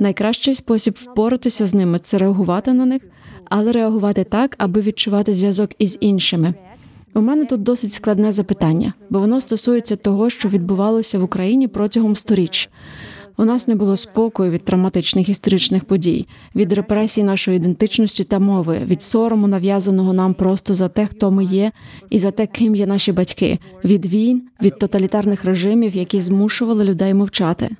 Найкращий 0.00 0.54
спосіб 0.54 0.94
впоратися 0.96 1.66
з 1.66 1.74
ними 1.74 1.98
це 1.98 2.18
реагувати 2.18 2.72
на 2.72 2.86
них, 2.86 3.02
але 3.44 3.72
реагувати 3.72 4.24
так, 4.24 4.54
аби 4.58 4.80
відчувати 4.80 5.34
зв'язок 5.34 5.70
із 5.78 5.98
іншими. 6.00 6.54
У 7.14 7.20
мене 7.20 7.44
тут 7.44 7.62
досить 7.62 7.92
складне 7.92 8.32
запитання, 8.32 8.92
бо 9.10 9.20
воно 9.20 9.40
стосується 9.40 9.96
того, 9.96 10.30
що 10.30 10.48
відбувалося 10.48 11.18
в 11.18 11.22
Україні 11.22 11.68
протягом 11.68 12.16
сторіч. 12.16 12.70
У 13.38 13.44
нас 13.44 13.68
не 13.68 13.74
було 13.74 13.96
спокою 13.96 14.50
від 14.50 14.64
травматичних 14.64 15.28
історичних 15.28 15.84
подій, 15.84 16.26
від 16.54 16.72
репресій 16.72 17.22
нашої 17.22 17.56
ідентичності 17.56 18.24
та 18.24 18.38
мови, 18.38 18.78
від 18.84 19.02
сорому, 19.02 19.46
нав'язаного 19.46 20.12
нам 20.12 20.34
просто 20.34 20.74
за 20.74 20.88
те, 20.88 21.06
хто 21.06 21.30
ми 21.30 21.44
є, 21.44 21.72
і 22.10 22.18
за 22.18 22.30
те, 22.30 22.46
ким 22.46 22.76
є 22.76 22.86
наші 22.86 23.12
батьки, 23.12 23.58
від 23.84 24.06
війн, 24.06 24.48
від 24.62 24.78
тоталітарних 24.78 25.44
режимів, 25.44 25.96
які 25.96 26.20
змушували 26.20 26.84
людей 26.84 27.14
мовчати. 27.14 27.76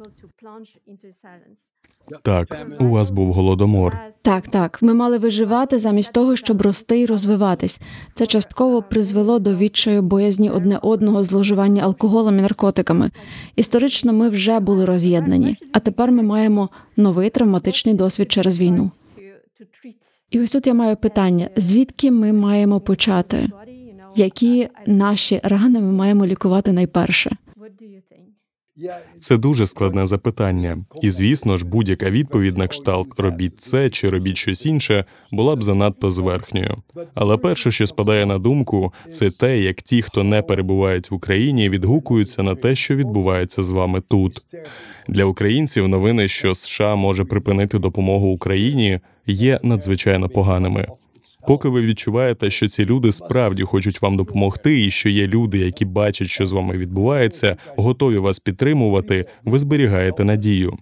Так, 2.23 2.67
у 2.81 2.89
вас 2.89 3.11
був 3.11 3.33
голодомор. 3.33 3.99
Так, 4.23 4.49
так, 4.49 4.83
ми 4.83 4.95
мали 4.95 5.19
виживати 5.19 5.79
замість 5.79 6.13
того, 6.13 6.37
щоб 6.37 6.63
рости 6.63 7.01
і 7.01 7.07
розвиватись. 7.07 7.81
Це 8.15 8.27
частково 8.27 8.83
призвело 8.83 9.39
до 9.39 9.55
відчаю 9.55 10.03
боязні 10.03 10.51
одне 10.51 10.79
одного 10.83 11.25
зловживання 11.25 11.83
алкоголем 11.83 12.39
і 12.39 12.43
наркотиками. 12.43 13.11
Історично 13.57 14.13
ми 14.13 14.29
вже 14.29 14.61
були 14.61 14.85
роз'єднані, 14.85 15.57
а 15.73 15.79
тепер 15.79 16.11
ми 16.11 16.23
маємо 16.23 16.69
новий 16.97 17.31
травматичний 17.31 17.95
досвід 17.95 18.33
через 18.33 18.59
війну. 18.59 18.91
І 20.31 20.41
ось 20.41 20.51
тут 20.51 20.67
я 20.67 20.75
маю 20.75 20.97
питання: 20.97 21.49
звідки 21.57 22.11
ми 22.11 22.33
маємо 22.33 22.81
почати? 22.81 23.49
Які 24.17 24.69
наші 24.87 25.41
рани 25.45 25.81
ми 25.81 25.93
маємо 25.93 26.27
лікувати 26.27 26.73
найперше? 26.73 27.37
Це 29.19 29.37
дуже 29.37 29.67
складне 29.67 30.07
запитання, 30.07 30.79
і 31.03 31.11
звісно 31.11 31.57
ж, 31.57 31.67
будь-яка 31.67 32.11
відповідь 32.11 32.59
на 32.59 32.69
кшталт 32.69 33.21
робіть 33.21 33.61
це 33.61 33.91
чи 33.91 34.09
робіть 34.09 34.37
щось 34.37 34.67
інше 34.67 35.05
була 35.33 35.57
б 35.57 35.63
занадто 35.63 36.11
зверхньою. 36.11 36.77
Але 37.15 37.37
перше, 37.37 37.71
що 37.71 37.87
спадає 37.87 38.27
на 38.27 38.39
думку, 38.39 38.93
це 39.11 39.31
те, 39.31 39.59
як 39.59 39.83
ті, 39.83 40.03
хто 40.03 40.25
не 40.25 40.43
перебувають 40.43 41.11
в 41.11 41.15
Україні, 41.15 41.71
відгукуються 41.71 42.43
на 42.43 42.55
те, 42.55 42.75
що 42.75 42.97
відбувається 42.97 43.63
з 43.63 43.71
вами 43.71 44.03
тут. 44.09 44.47
Для 45.09 45.25
українців 45.25 45.89
новини, 45.89 46.29
що 46.29 46.55
США 46.55 46.95
може 46.95 47.25
припинити 47.25 47.79
допомогу 47.79 48.29
Україні, 48.29 49.01
є 49.27 49.61
надзвичайно 49.63 50.29
поганими. 50.29 50.87
Поки 51.47 51.69
ви 51.69 51.83
відчуваєте, 51.83 52.51
що 52.51 52.69
ці 52.69 52.85
люди 52.85 53.13
справді 53.13 53.63
хочуть 53.63 54.03
вам 54.03 54.17
допомогти, 54.17 54.85
і 54.85 54.91
що 54.91 55.09
є 55.09 55.27
люди, 55.27 55.59
які 55.59 55.85
бачать, 55.85 56.29
що 56.29 56.47
з 56.47 56.53
вами 56.53 56.77
відбувається, 56.77 57.57
готові 57.77 58.19
вас 58.19 58.39
підтримувати, 58.39 59.27
ви 59.45 59.59
зберігаєте 59.59 60.25
надію. 60.25 60.79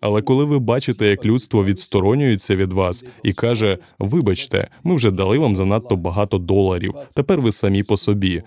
Але 0.00 0.22
коли 0.22 0.44
ви 0.44 0.58
бачите, 0.58 1.06
як 1.06 1.26
людство 1.26 1.64
відсторонюється 1.64 2.56
від 2.56 2.72
вас 2.72 3.06
і 3.22 3.32
каже: 3.32 3.78
Вибачте, 3.98 4.68
ми 4.84 4.94
вже 4.94 5.10
дали 5.10 5.38
вам 5.38 5.56
занадто 5.56 5.96
багато 5.96 6.38
доларів, 6.38 6.94
тепер 7.14 7.40
ви 7.40 7.52
самі 7.52 7.82
по 7.82 7.96
собі. 7.96 8.42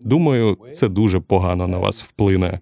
Думаю, 0.00 0.58
це 0.72 0.88
дуже 0.88 1.20
погано 1.20 1.68
на 1.68 1.78
вас 1.78 2.02
вплине. 2.02 2.60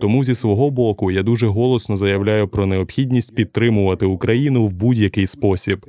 Тому 0.00 0.24
зі 0.24 0.34
свого 0.34 0.70
боку 0.70 1.10
я 1.10 1.22
дуже 1.22 1.46
голосно 1.46 1.96
заявляю 1.96 2.48
про 2.48 2.66
необхідність 2.66 3.34
підтримувати 3.34 4.06
Україну 4.06 4.66
в 4.66 4.72
будь-який 4.72 5.26
спосіб. 5.26 5.86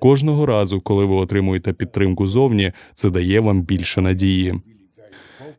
Кожного 0.00 0.46
разу, 0.46 0.80
коли 0.80 1.04
ви 1.04 1.14
отримуєте 1.14 1.72
підтримку 1.72 2.26
зовні, 2.26 2.72
це 2.94 3.10
дає 3.10 3.40
вам 3.40 3.62
більше 3.62 4.00
надії. 4.00 4.54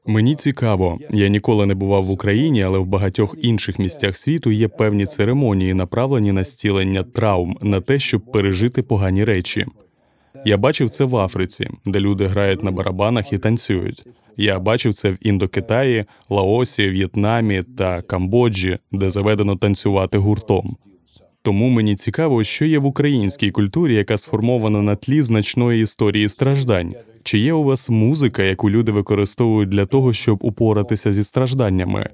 Мені 0.06 0.36
цікаво, 0.36 0.98
я 1.10 1.28
ніколи 1.28 1.66
не 1.66 1.76
бував 1.76 2.04
в 2.04 2.12
Україні, 2.12 2.64
але 2.64 2.80
в 2.80 2.86
багатьох 2.86 3.36
інших 3.42 3.80
місцях 3.80 4.18
світу 4.18 4.52
є 4.52 4.68
певні 4.68 5.06
церемонії, 5.06 5.74
направлені 5.74 6.32
на 6.32 6.44
стілення 6.44 7.04
травм, 7.04 7.58
на 7.62 7.82
те, 7.82 8.00
щоб 8.00 8.32
пережити 8.32 8.84
погані 8.84 9.24
речі. 9.24 9.66
Я 10.46 10.58
бачив 10.58 10.90
це 10.90 11.06
в 11.06 11.16
Африці, 11.16 11.68
де 11.86 12.00
люди 12.00 12.28
грають 12.28 12.64
на 12.64 12.72
барабанах 12.72 13.34
і 13.34 13.38
танцюють. 13.38 14.04
Я 14.38 14.60
бачив 14.60 14.94
це 14.94 15.12
в 15.12 15.18
Індокитаї, 15.22 16.06
Лаосі, 16.30 16.90
В'єтнамі 16.90 17.64
та 17.78 18.02
Камбоджі, 18.02 18.78
де 18.92 19.10
заведено 19.10 19.56
танцювати 19.56 20.18
гуртом. 20.18 20.78
Тому 21.44 21.70
мені 21.70 21.96
цікаво, 21.96 22.44
що 22.44 22.66
є 22.66 22.80
в 22.80 22.86
українській 22.86 23.52
культурі, 23.52 23.96
яка 23.96 24.18
сформована 24.18 24.82
на 24.82 24.96
тлі 24.96 25.22
значної 25.22 25.84
історії 25.84 26.30
страждань. 26.30 26.96
Чи 27.24 27.40
є 27.40 27.54
у 27.54 27.64
вас 27.64 27.90
музика, 27.90 28.44
яку 28.44 28.70
люди 28.70 28.92
використовують 28.92 29.70
для 29.70 29.86
того, 29.86 30.14
щоб 30.14 30.40
упоратися 30.42 31.12
зі 31.12 31.24
стражданнями? 31.24 32.10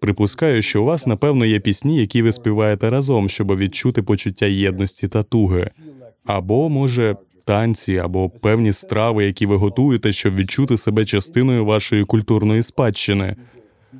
Припускаю, 0.00 0.62
що 0.62 0.82
у 0.82 0.84
вас 0.84 1.06
напевно 1.06 1.44
є 1.44 1.60
пісні, 1.60 2.00
які 2.00 2.22
ви 2.22 2.32
співаєте 2.32 2.90
разом, 2.90 3.28
щоб 3.28 3.56
відчути 3.56 4.02
почуття 4.02 4.46
єдності 4.46 5.08
та 5.08 5.22
туги, 5.22 5.70
або 6.24 6.68
може 6.68 7.16
танці, 7.44 7.96
або 7.96 8.28
певні 8.28 8.72
страви, 8.72 9.26
які 9.26 9.46
ви 9.46 9.56
готуєте, 9.56 10.12
щоб 10.12 10.34
відчути 10.34 10.76
себе 10.76 11.04
частиною 11.04 11.64
вашої 11.64 12.04
культурної 12.04 12.62
спадщини. 12.62 13.36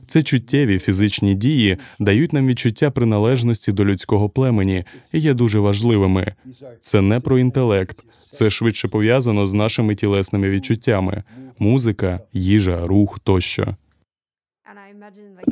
Це 0.06 0.22
чуттєві 0.22 0.78
фізичні 0.78 1.34
дії 1.34 1.76
дають 2.00 2.32
нам 2.32 2.46
відчуття 2.46 2.90
приналежності 2.90 3.72
до 3.72 3.84
людського 3.84 4.28
племені 4.28 4.84
і 5.12 5.18
є 5.18 5.34
дуже 5.34 5.58
важливими. 5.58 6.34
Це 6.80 7.00
не 7.00 7.20
про 7.20 7.38
інтелект, 7.38 7.96
це 8.30 8.50
швидше 8.50 8.88
пов'язано 8.88 9.46
з 9.46 9.52
нашими 9.52 9.94
тілесними 9.94 10.50
відчуттями: 10.50 11.22
музика, 11.58 12.20
їжа, 12.32 12.86
рух 12.86 13.18
тощо. 13.18 13.76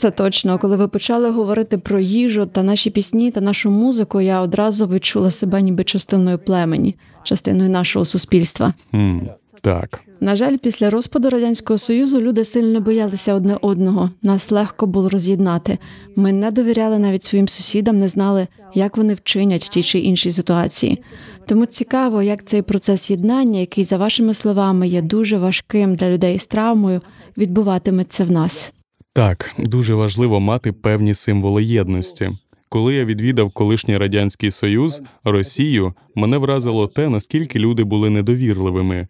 Це 0.01 0.11
точно. 0.11 0.59
Коли 0.59 0.77
ви 0.77 0.89
почали 0.89 1.31
говорити 1.31 1.79
про 1.79 2.01
їжу 2.01 2.47
та 2.47 2.63
наші 2.63 2.91
пісні 2.91 3.31
та 3.31 3.41
нашу 3.41 3.71
музику, 3.71 4.21
я 4.21 4.41
одразу 4.41 4.87
відчула 4.87 5.31
себе 5.31 5.63
ніби 5.63 5.85
частиною 5.85 6.39
племені, 6.39 6.97
частиною 7.23 7.71
нашого 7.71 8.05
суспільства. 8.05 8.75
Хм, 8.91 9.19
так. 9.61 10.01
На 10.25 10.37
жаль, 10.37 10.57
після 10.57 10.91
розпаду 10.91 11.31
радянського 11.31 11.79
союзу 11.79 12.21
люди 12.21 12.45
сильно 12.45 12.81
боялися 12.81 13.35
одне 13.35 13.59
одного. 13.61 14.11
Нас 14.23 14.51
легко 14.51 14.87
було 14.87 15.09
роз'єднати. 15.09 15.79
Ми 16.17 16.33
не 16.33 16.51
довіряли 16.51 16.99
навіть 16.99 17.25
своїм 17.25 17.49
сусідам, 17.49 17.99
не 17.99 18.09
знали, 18.09 18.47
як 18.75 18.97
вони 18.97 19.15
вчинять 19.15 19.65
в 19.65 19.69
тій 19.69 19.83
чи 19.83 19.99
іншій 19.99 20.31
ситуації. 20.31 21.03
Тому 21.47 21.67
цікаво, 21.67 22.23
як 22.23 22.45
цей 22.45 22.63
процес 22.63 23.11
єднання, 23.11 23.61
який 23.61 23.85
за 23.85 23.97
вашими 23.97 24.35
словами 24.35 24.89
є 24.89 25.03
дуже 25.03 25.39
важким 25.39 25.95
для 25.95 26.11
людей 26.11 26.39
з 26.39 26.47
травмою, 26.47 27.01
відбуватиметься 27.39 28.25
в 28.25 28.31
нас. 28.31 28.75
Так, 29.13 29.53
дуже 29.59 29.95
важливо 29.95 30.41
мати 30.41 30.73
певні 30.73 31.15
символи 31.15 31.65
єдності. 31.65 32.31
Коли 32.69 32.95
я 32.95 33.05
відвідав 33.05 33.53
колишній 33.53 33.99
радянський 33.99 34.51
союз, 34.51 35.03
Росію, 35.25 35.95
мене 36.15 36.39
вразило 36.39 36.87
те, 36.87 37.09
наскільки 37.09 37.59
люди 37.59 37.85
були 37.85 38.11
недовірливими. 38.11 39.07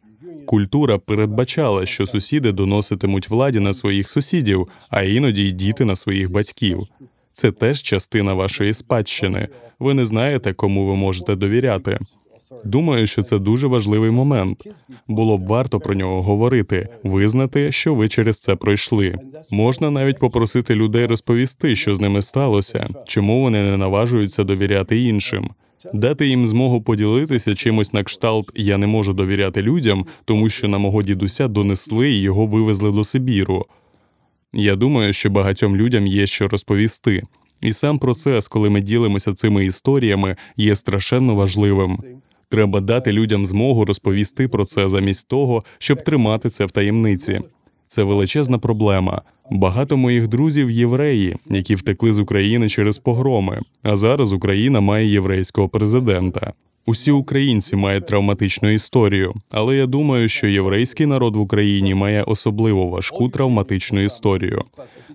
Культура 0.47 0.99
передбачала, 0.99 1.87
що 1.87 2.07
сусіди 2.07 2.53
доноситимуть 2.53 3.29
владі 3.29 3.61
на 3.61 3.75
своїх 3.75 4.09
сусідів, 4.09 4.69
а 4.91 5.03
іноді 5.03 5.49
й 5.49 5.53
діти 5.53 5.85
на 5.85 5.97
своїх 5.97 6.33
батьків. 6.33 6.81
Це 7.33 7.53
теж 7.53 7.83
частина 7.83 8.35
вашої 8.35 8.75
спадщини. 8.75 9.49
Ви 9.79 9.95
не 9.95 10.05
знаєте, 10.05 10.53
кому 10.53 10.87
ви 10.87 10.97
можете 10.97 11.37
довіряти. 11.37 11.99
Думаю, 12.65 13.07
що 13.07 13.23
це 13.23 13.39
дуже 13.39 13.67
важливий 13.67 14.11
момент. 14.11 14.67
Було 15.09 15.39
б 15.39 15.47
варто 15.47 15.81
про 15.81 15.95
нього 15.95 16.23
говорити, 16.23 16.89
визнати, 17.03 17.73
що 17.73 17.95
ви 17.95 18.09
через 18.09 18.41
це 18.41 18.57
пройшли. 18.57 19.15
Можна 19.51 19.91
навіть 19.91 20.19
попросити 20.19 20.75
людей 20.75 21.07
розповісти, 21.07 21.77
що 21.77 21.95
з 21.95 22.01
ними 22.01 22.23
сталося, 22.23 22.87
чому 23.07 23.43
вони 23.43 23.63
не 23.63 23.77
наважуються 23.77 24.45
довіряти 24.45 25.01
іншим. 25.01 25.51
Дати 25.93 26.27
їм 26.27 26.47
змогу 26.47 26.83
поділитися 26.83 27.55
чимось 27.55 27.93
на 27.93 28.03
кшталт 28.03 28.51
Я 28.55 28.79
не 28.79 28.87
можу 28.87 29.13
довіряти 29.13 29.63
людям, 29.63 30.07
тому 30.25 30.49
що 30.49 30.69
на 30.69 30.79
мого 30.79 31.03
дідуся 31.03 31.49
донесли 31.49 32.13
і 32.13 32.21
його 32.21 32.47
вивезли 32.47 32.93
до 32.93 33.05
Сибіру. 33.05 33.67
Я 34.53 34.77
думаю, 34.77 35.13
що 35.13 35.31
багатьом 35.31 35.77
людям 35.77 36.07
є 36.07 36.27
що 36.27 36.49
розповісти. 36.49 37.23
І 37.61 37.73
сам 37.73 37.99
процес, 37.99 38.49
коли 38.49 38.71
ми 38.71 38.81
ділимося 38.81 39.35
цими 39.35 39.67
історіями, 39.67 40.37
є 40.57 40.77
страшенно 40.77 41.35
важливим. 41.35 41.99
Треба 42.49 42.81
дати 42.81 43.13
людям 43.13 43.47
змогу 43.47 43.85
розповісти 43.85 44.49
про 44.49 44.65
це 44.65 44.89
замість 44.89 45.29
того, 45.29 45.65
щоб 45.79 46.05
тримати 46.05 46.49
це 46.49 46.65
в 46.65 46.71
таємниці. 46.71 47.41
Це 47.95 48.03
величезна 48.03 48.59
проблема. 48.59 49.23
Багато 49.51 49.97
моїх 49.97 50.29
друзів 50.29 50.71
євреї, 50.71 51.37
які 51.51 51.75
втекли 51.75 52.13
з 52.13 52.19
України 52.19 52.69
через 52.69 52.99
погроми. 52.99 53.61
А 53.83 53.97
зараз 53.97 54.33
Україна 54.33 54.81
має 54.81 55.09
єврейського 55.09 55.69
президента. 55.69 56.53
Усі 56.87 57.11
українці 57.11 57.77
мають 57.77 58.07
травматичну 58.07 58.71
історію, 58.71 59.35
але 59.51 59.77
я 59.77 59.87
думаю, 59.87 60.29
що 60.29 60.47
єврейський 60.47 61.07
народ 61.07 61.37
в 61.37 61.41
Україні 61.41 61.95
має 61.95 62.23
особливо 62.23 62.87
важку 62.87 63.29
травматичну 63.29 64.01
історію. 64.01 64.65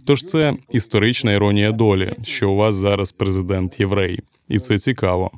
Тож 0.06 0.24
це 0.24 0.54
історична 0.72 1.34
іронія 1.34 1.72
долі, 1.72 2.14
що 2.24 2.52
у 2.52 2.56
вас 2.56 2.76
зараз 2.76 3.12
президент 3.12 3.80
єврей, 3.80 4.20
і 4.48 4.60
це 4.60 4.78
цікаво. 4.78 5.32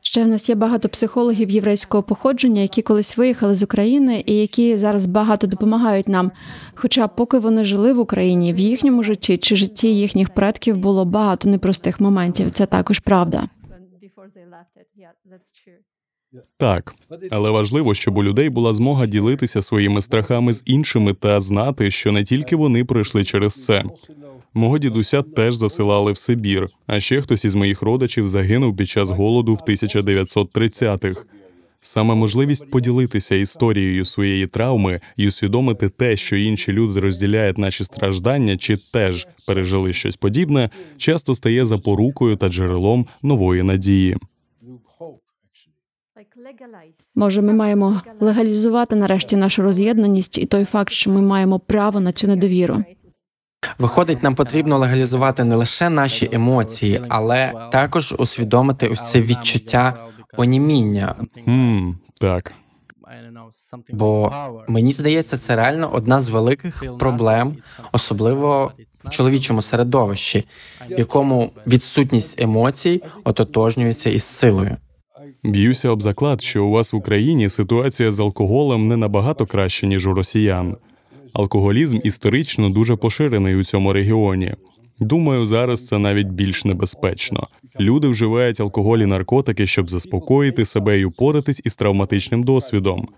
Ще 0.00 0.24
в 0.24 0.28
нас 0.28 0.48
є 0.48 0.54
багато 0.54 0.88
психологів 0.88 1.50
єврейського 1.50 2.02
походження, 2.02 2.60
які 2.60 2.82
колись 2.82 3.16
виїхали 3.16 3.54
з 3.54 3.62
України 3.62 4.22
і 4.26 4.34
які 4.34 4.76
зараз 4.76 5.06
багато 5.06 5.46
допомагають 5.46 6.08
нам. 6.08 6.30
Хоча, 6.74 7.08
поки 7.08 7.38
вони 7.38 7.64
жили 7.64 7.92
в 7.92 7.98
Україні, 7.98 8.52
в 8.52 8.58
їхньому 8.58 9.02
житті 9.02 9.38
чи 9.38 9.56
житті 9.56 9.96
їхніх 9.96 10.30
предків 10.30 10.76
було 10.76 11.04
багато 11.04 11.48
непростих 11.48 12.00
моментів. 12.00 12.50
Це 12.50 12.66
також 12.66 12.98
правда. 12.98 13.48
Так, 16.56 16.94
але 17.30 17.50
важливо, 17.50 17.94
щоб 17.94 18.18
у 18.18 18.24
людей 18.24 18.48
була 18.48 18.72
змога 18.72 19.06
ділитися 19.06 19.62
своїми 19.62 20.02
страхами 20.02 20.52
з 20.52 20.62
іншими 20.66 21.14
та 21.14 21.40
знати, 21.40 21.90
що 21.90 22.12
не 22.12 22.24
тільки 22.24 22.56
вони 22.56 22.84
пройшли 22.84 23.24
через 23.24 23.64
це. 23.64 23.84
Мого 24.58 24.78
дідуся 24.78 25.22
теж 25.22 25.54
засилали 25.54 26.12
в 26.12 26.16
Сибір, 26.16 26.68
а 26.86 27.00
ще 27.00 27.22
хтось 27.22 27.44
із 27.44 27.54
моїх 27.54 27.82
родичів 27.82 28.28
загинув 28.28 28.76
під 28.76 28.88
час 28.88 29.10
голоду 29.10 29.54
в 29.54 29.58
1930-х. 29.68 31.24
Саме 31.80 32.14
можливість 32.14 32.70
поділитися 32.70 33.34
історією 33.34 34.04
своєї 34.04 34.46
травми 34.46 35.00
і 35.16 35.28
усвідомити 35.28 35.88
те, 35.88 36.16
що 36.16 36.36
інші 36.36 36.72
люди 36.72 37.00
розділяють 37.00 37.58
наші 37.58 37.84
страждання 37.84 38.56
чи 38.56 38.76
теж 38.76 39.28
пережили 39.46 39.92
щось 39.92 40.16
подібне, 40.16 40.70
часто 40.96 41.34
стає 41.34 41.64
запорукою 41.64 42.36
та 42.36 42.48
джерелом 42.48 43.06
нової 43.22 43.62
надії. 43.62 44.16
Може, 47.14 47.42
ми 47.42 47.52
маємо 47.52 48.00
легалізувати 48.20 48.96
нарешті 48.96 49.36
нашу 49.36 49.62
роз'єднаність 49.62 50.38
і 50.38 50.46
той 50.46 50.64
факт, 50.64 50.92
що 50.92 51.10
ми 51.10 51.22
маємо 51.22 51.58
право 51.58 52.00
на 52.00 52.12
цю 52.12 52.28
недовіру. 52.28 52.84
Виходить, 53.78 54.22
нам 54.22 54.34
потрібно 54.34 54.78
легалізувати 54.78 55.44
не 55.44 55.56
лише 55.56 55.90
наші 55.90 56.28
емоції, 56.32 57.00
але 57.08 57.52
також 57.72 58.14
усвідомити 58.18 58.88
ось 58.88 59.10
це 59.10 59.20
відчуття 59.20 59.94
оніміння. 60.36 61.14
Хм, 61.44 61.90
так. 62.20 62.52
Бо 63.90 64.32
мені 64.68 64.92
здається, 64.92 65.36
це 65.36 65.56
реально 65.56 65.90
одна 65.92 66.20
з 66.20 66.28
великих 66.28 66.84
проблем, 66.98 67.56
особливо 67.92 68.72
в 69.04 69.10
чоловічому 69.10 69.62
середовищі, 69.62 70.44
в 70.90 70.98
якому 70.98 71.52
відсутність 71.66 72.40
емоцій 72.40 73.02
ототожнюється 73.24 74.10
із 74.10 74.22
силою. 74.22 74.76
Б'юся 75.44 75.88
об 75.88 76.02
заклад, 76.02 76.42
що 76.42 76.64
у 76.64 76.70
вас 76.70 76.92
в 76.92 76.96
Україні 76.96 77.48
ситуація 77.48 78.12
з 78.12 78.20
алкоголем 78.20 78.88
не 78.88 78.96
набагато 78.96 79.46
краще, 79.46 79.86
ніж 79.86 80.06
у 80.06 80.12
росіян. 80.12 80.76
Алкоголізм 81.38 81.98
історично 82.04 82.70
дуже 82.70 82.96
поширений 82.96 83.56
у 83.56 83.64
цьому 83.64 83.92
регіоні. 83.92 84.54
Думаю, 85.00 85.46
зараз 85.46 85.86
це 85.86 85.98
навіть 85.98 86.28
більш 86.28 86.64
небезпечно. 86.64 87.46
Люди 87.80 88.08
вживають 88.08 88.60
алкоголь 88.60 88.98
і 88.98 89.06
наркотики, 89.06 89.66
щоб 89.66 89.90
заспокоїти 89.90 90.64
себе 90.64 91.00
і 91.00 91.04
упоратись 91.04 91.62
із 91.64 91.76
травматичним 91.76 92.42
досвідом. 92.42 93.08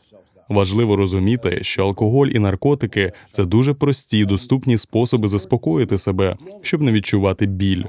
Важливо 0.49 0.97
розуміти, 0.97 1.59
що 1.63 1.83
алкоголь 1.83 2.27
і 2.27 2.39
наркотики 2.39 3.13
це 3.31 3.45
дуже 3.45 3.75
прості, 3.75 4.25
доступні 4.25 4.79
способи 4.79 5.29
заспокоїти 5.29 5.99
себе, 5.99 6.37
щоб 6.63 6.83
не 6.83 6.93
відчувати 6.93 7.47
біль. 7.47 7.85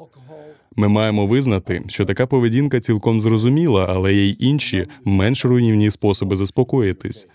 Ми 0.76 0.88
маємо 0.88 1.28
визнати, 1.28 1.84
що 1.88 2.06
така 2.06 2.28
поведінка 2.28 2.80
цілком 2.80 3.22
зрозуміла, 3.22 3.88
але 3.90 4.14
є 4.14 4.26
й 4.26 4.38
інші, 4.40 4.86
менш 5.06 5.46
руйнівні 5.46 5.92
способи 5.92 6.36
заспокоїтись. 6.36 7.28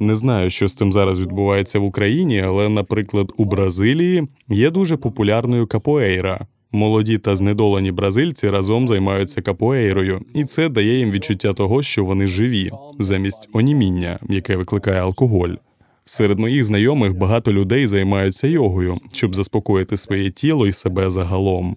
Не 0.00 0.14
знаю, 0.14 0.50
що 0.50 0.68
з 0.68 0.74
цим 0.74 0.92
зараз 0.92 1.20
відбувається 1.20 1.78
в 1.78 1.84
Україні, 1.84 2.40
але, 2.40 2.68
наприклад, 2.68 3.32
у 3.36 3.44
Бразилії 3.44 4.28
є 4.48 4.70
дуже 4.70 4.96
популярною 4.96 5.66
капоейра. 5.66 6.46
Молоді 6.72 7.18
та 7.18 7.36
знедолені 7.36 7.92
бразильці 7.92 8.50
разом 8.50 8.88
займаються 8.88 9.42
капоейрою, 9.42 10.20
і 10.34 10.44
це 10.44 10.68
дає 10.68 10.98
їм 10.98 11.10
відчуття 11.10 11.52
того, 11.52 11.82
що 11.82 12.04
вони 12.04 12.26
живі, 12.26 12.70
замість 12.98 13.48
оніміння, 13.52 14.18
яке 14.28 14.56
викликає 14.56 15.00
алкоголь. 15.00 15.54
Серед 16.04 16.38
моїх 16.38 16.64
знайомих 16.64 17.16
багато 17.16 17.52
людей 17.52 17.86
займаються 17.86 18.46
йогою, 18.46 18.98
щоб 19.12 19.34
заспокоїти 19.34 19.96
своє 19.96 20.30
тіло 20.30 20.66
і 20.66 20.72
себе 20.72 21.10
загалом. 21.10 21.76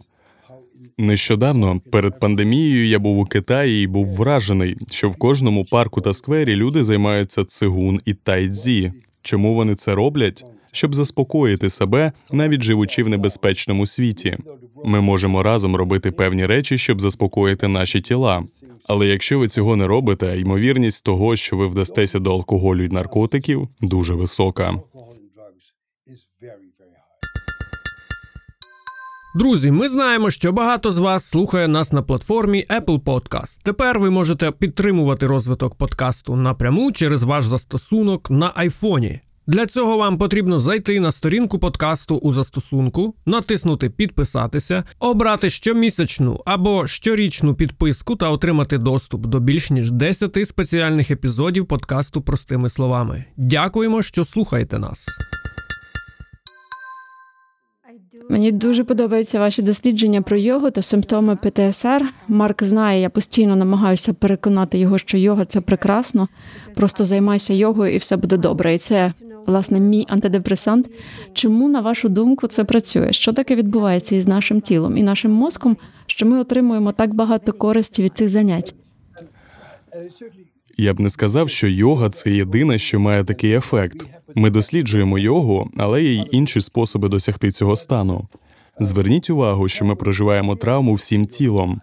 Нещодавно 0.97 1.81
перед 1.91 2.19
пандемією 2.19 2.87
я 2.87 2.99
був 2.99 3.19
у 3.19 3.25
Китаї 3.25 3.83
і 3.83 3.87
був 3.87 4.07
вражений, 4.07 4.77
що 4.89 5.09
в 5.09 5.15
кожному 5.15 5.65
парку 5.65 6.01
та 6.01 6.13
сквері 6.13 6.55
люди 6.55 6.83
займаються 6.83 7.43
цигун 7.45 8.01
і 8.05 8.13
тайцзі. 8.13 8.93
Чому 9.21 9.53
вони 9.55 9.75
це 9.75 9.95
роблять? 9.95 10.45
Щоб 10.71 10.95
заспокоїти 10.95 11.69
себе, 11.69 12.11
навіть 12.31 12.63
живучи 12.63 13.03
в 13.03 13.09
небезпечному 13.09 13.85
світі. 13.85 14.37
Ми 14.85 15.01
можемо 15.01 15.43
разом 15.43 15.75
робити 15.75 16.11
певні 16.11 16.45
речі, 16.45 16.77
щоб 16.77 17.01
заспокоїти 17.01 17.67
наші 17.67 18.01
тіла. 18.01 18.43
Але 18.87 19.07
якщо 19.07 19.39
ви 19.39 19.47
цього 19.47 19.75
не 19.75 19.87
робите, 19.87 20.39
ймовірність 20.39 21.03
того, 21.03 21.35
що 21.35 21.57
ви 21.57 21.67
вдастеся 21.67 22.19
до 22.19 22.31
алкоголю 22.31 22.83
і 22.83 22.89
наркотиків, 22.89 23.67
дуже 23.81 24.13
висока. 24.13 24.75
Друзі, 29.35 29.71
ми 29.71 29.89
знаємо, 29.89 30.31
що 30.31 30.51
багато 30.51 30.91
з 30.91 30.97
вас 30.97 31.25
слухає 31.25 31.67
нас 31.67 31.91
на 31.91 32.01
платформі 32.01 32.65
Apple 32.69 33.01
Podcast. 33.01 33.59
Тепер 33.63 33.99
ви 33.99 34.09
можете 34.09 34.51
підтримувати 34.51 35.27
розвиток 35.27 35.75
подкасту 35.75 36.35
напряму 36.35 36.91
через 36.91 37.23
ваш 37.23 37.45
застосунок 37.45 38.29
на 38.29 38.51
айфоні. 38.55 39.19
Для 39.47 39.65
цього 39.65 39.97
вам 39.97 40.17
потрібно 40.17 40.59
зайти 40.59 40.99
на 40.99 41.11
сторінку 41.11 41.59
подкасту 41.59 42.15
у 42.17 42.33
застосунку, 42.33 43.15
натиснути 43.25 43.89
Підписатися, 43.89 44.83
обрати 44.99 45.49
щомісячну 45.49 46.41
або 46.45 46.87
щорічну 46.87 47.55
підписку 47.55 48.15
та 48.15 48.29
отримати 48.29 48.77
доступ 48.77 49.25
до 49.25 49.39
більш 49.39 49.69
ніж 49.69 49.91
10 49.91 50.47
спеціальних 50.47 51.11
епізодів 51.11 51.65
подкасту 51.65 52.21
простими 52.21 52.69
словами. 52.69 53.25
Дякуємо, 53.37 54.01
що 54.01 54.25
слухаєте 54.25 54.79
нас. 54.79 55.07
Мені 58.29 58.51
дуже 58.51 58.83
подобаються 58.83 59.39
ваші 59.39 59.61
дослідження 59.61 60.21
про 60.21 60.37
йогу 60.37 60.71
та 60.71 60.81
симптоми 60.81 61.35
ПТСР. 61.35 62.13
Марк 62.27 62.63
знає, 62.63 63.01
я 63.01 63.09
постійно 63.09 63.55
намагаюся 63.55 64.13
переконати 64.13 64.77
його, 64.77 64.97
що 64.97 65.17
йога 65.17 65.45
це 65.45 65.61
прекрасно. 65.61 66.27
Просто 66.75 67.05
займайся 67.05 67.53
йогою 67.53 67.95
і 67.95 67.97
все 67.97 68.17
буде 68.17 68.37
добре. 68.37 68.75
І 68.75 68.77
це 68.77 69.13
власне 69.45 69.79
мій 69.79 70.05
антидепресант. 70.09 70.89
Чому, 71.33 71.69
на 71.69 71.81
вашу 71.81 72.09
думку, 72.09 72.47
це 72.47 72.63
працює? 72.63 73.13
Що 73.13 73.33
таке 73.33 73.55
відбувається 73.55 74.15
із 74.15 74.27
нашим 74.27 74.61
тілом 74.61 74.97
і 74.97 75.03
нашим 75.03 75.31
мозком, 75.31 75.77
що 76.07 76.25
ми 76.25 76.39
отримуємо 76.39 76.91
так 76.91 77.13
багато 77.13 77.53
користі 77.53 78.03
від 78.03 78.17
цих 78.17 78.29
занять? 78.29 78.75
Я 80.77 80.93
б 80.93 80.99
не 80.99 81.09
сказав, 81.09 81.49
що 81.49 81.67
йога 81.67 82.09
це 82.09 82.31
єдине, 82.31 82.79
що 82.79 82.99
має 82.99 83.23
такий 83.23 83.53
ефект. 83.53 84.07
Ми 84.35 84.49
досліджуємо 84.49 85.19
йогу, 85.19 85.69
але 85.77 86.03
є 86.03 86.13
й 86.13 86.27
інші 86.31 86.61
способи 86.61 87.09
досягти 87.09 87.51
цього 87.51 87.75
стану. 87.75 88.27
Зверніть 88.79 89.29
увагу, 89.29 89.67
що 89.67 89.85
ми 89.85 89.95
проживаємо 89.95 90.55
травму 90.55 90.93
всім 90.93 91.25
тілом. 91.25 91.81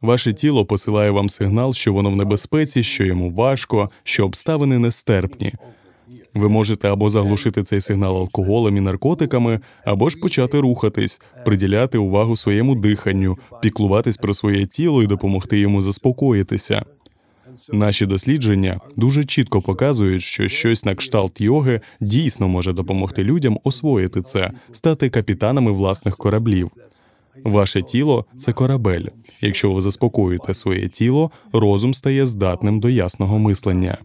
Ваше 0.00 0.32
тіло 0.32 0.66
посилає 0.66 1.10
вам 1.10 1.28
сигнал, 1.28 1.74
що 1.74 1.92
воно 1.92 2.10
в 2.10 2.16
небезпеці, 2.16 2.82
що 2.82 3.04
йому 3.04 3.30
важко, 3.30 3.90
що 4.02 4.24
обставини 4.24 4.78
нестерпні. 4.78 5.52
Ви 6.34 6.48
можете 6.48 6.88
або 6.88 7.10
заглушити 7.10 7.62
цей 7.62 7.80
сигнал 7.80 8.16
алкоголем 8.16 8.76
і 8.76 8.80
наркотиками, 8.80 9.60
або 9.84 10.10
ж 10.10 10.18
почати 10.18 10.60
рухатись, 10.60 11.20
приділяти 11.44 11.98
увагу 11.98 12.36
своєму 12.36 12.74
диханню, 12.74 13.38
піклуватись 13.62 14.16
про 14.16 14.34
своє 14.34 14.66
тіло 14.66 15.02
і 15.02 15.06
допомогти 15.06 15.58
йому 15.58 15.82
заспокоїтися. 15.82 16.84
Наші 17.72 18.06
дослідження 18.06 18.80
дуже 18.96 19.24
чітко 19.24 19.62
показують, 19.62 20.22
що 20.22 20.48
щось 20.48 20.84
на 20.84 20.94
кшталт 20.94 21.40
йоги 21.40 21.80
дійсно 22.00 22.48
може 22.48 22.72
допомогти 22.72 23.24
людям 23.24 23.58
освоїти 23.64 24.22
це, 24.22 24.50
стати 24.72 25.10
капітанами 25.10 25.72
власних 25.72 26.16
кораблів. 26.16 26.70
Ваше 27.44 27.82
тіло 27.82 28.26
це 28.36 28.52
корабель. 28.52 29.06
Якщо 29.40 29.72
ви 29.72 29.82
заспокоюєте 29.82 30.54
своє 30.54 30.88
тіло, 30.88 31.30
розум 31.52 31.94
стає 31.94 32.26
здатним 32.26 32.80
до 32.80 32.88
ясного 32.88 33.38
мислення. 33.38 33.98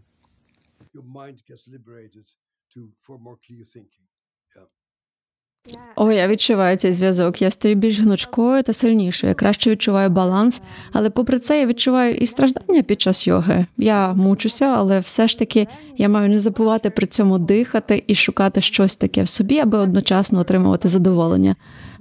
О, 5.96 6.12
я 6.12 6.28
відчуваю 6.28 6.78
цей 6.78 6.94
зв'язок. 6.94 7.42
Я 7.42 7.52
стаю 7.52 7.76
більш 7.76 8.00
гнучкою 8.00 8.64
та 8.64 8.74
сильнішою. 8.74 9.30
Я 9.30 9.34
краще 9.34 9.72
відчуваю 9.72 10.10
баланс, 10.10 10.62
але 10.92 11.10
попри 11.10 11.40
це 11.40 11.60
я 11.60 11.66
відчуваю 11.66 12.16
і 12.16 12.26
страждання 12.26 12.84
під 12.84 13.02
час 13.02 13.28
йоги. 13.28 13.66
Я 13.78 14.14
мучуся, 14.14 14.66
але 14.66 15.00
все 15.00 15.28
ж 15.28 15.40
таки 15.40 15.68
я 15.98 16.10
маю 16.10 16.30
не 16.30 16.40
забувати 16.40 16.90
при 16.90 17.08
цьому 17.08 17.40
дихати 17.40 18.04
і 18.08 18.16
шукати 18.16 18.62
щось 18.62 18.96
таке 18.96 19.24
в 19.24 19.30
собі, 19.30 19.60
аби 19.60 19.78
одночасно 19.78 20.40
отримувати 20.40 20.90
задоволення. 20.90 21.56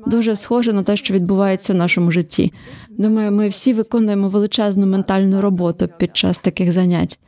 Дуже 0.07 0.37
схоже 0.37 0.73
на 0.73 0.83
те, 0.83 0.97
що 0.97 1.15
відбувається 1.15 1.73
в 1.73 1.77
нашому 1.77 2.11
житті. 2.11 2.53
Думаю, 2.91 3.33
ми 3.33 3.49
всі 3.49 3.73
виконуємо 3.73 4.29
величезну 4.29 4.87
ментальну 4.87 5.41
роботу 5.41 5.89
під 5.99 6.17
час 6.17 6.39
таких 6.39 6.73
занять. 6.73 7.19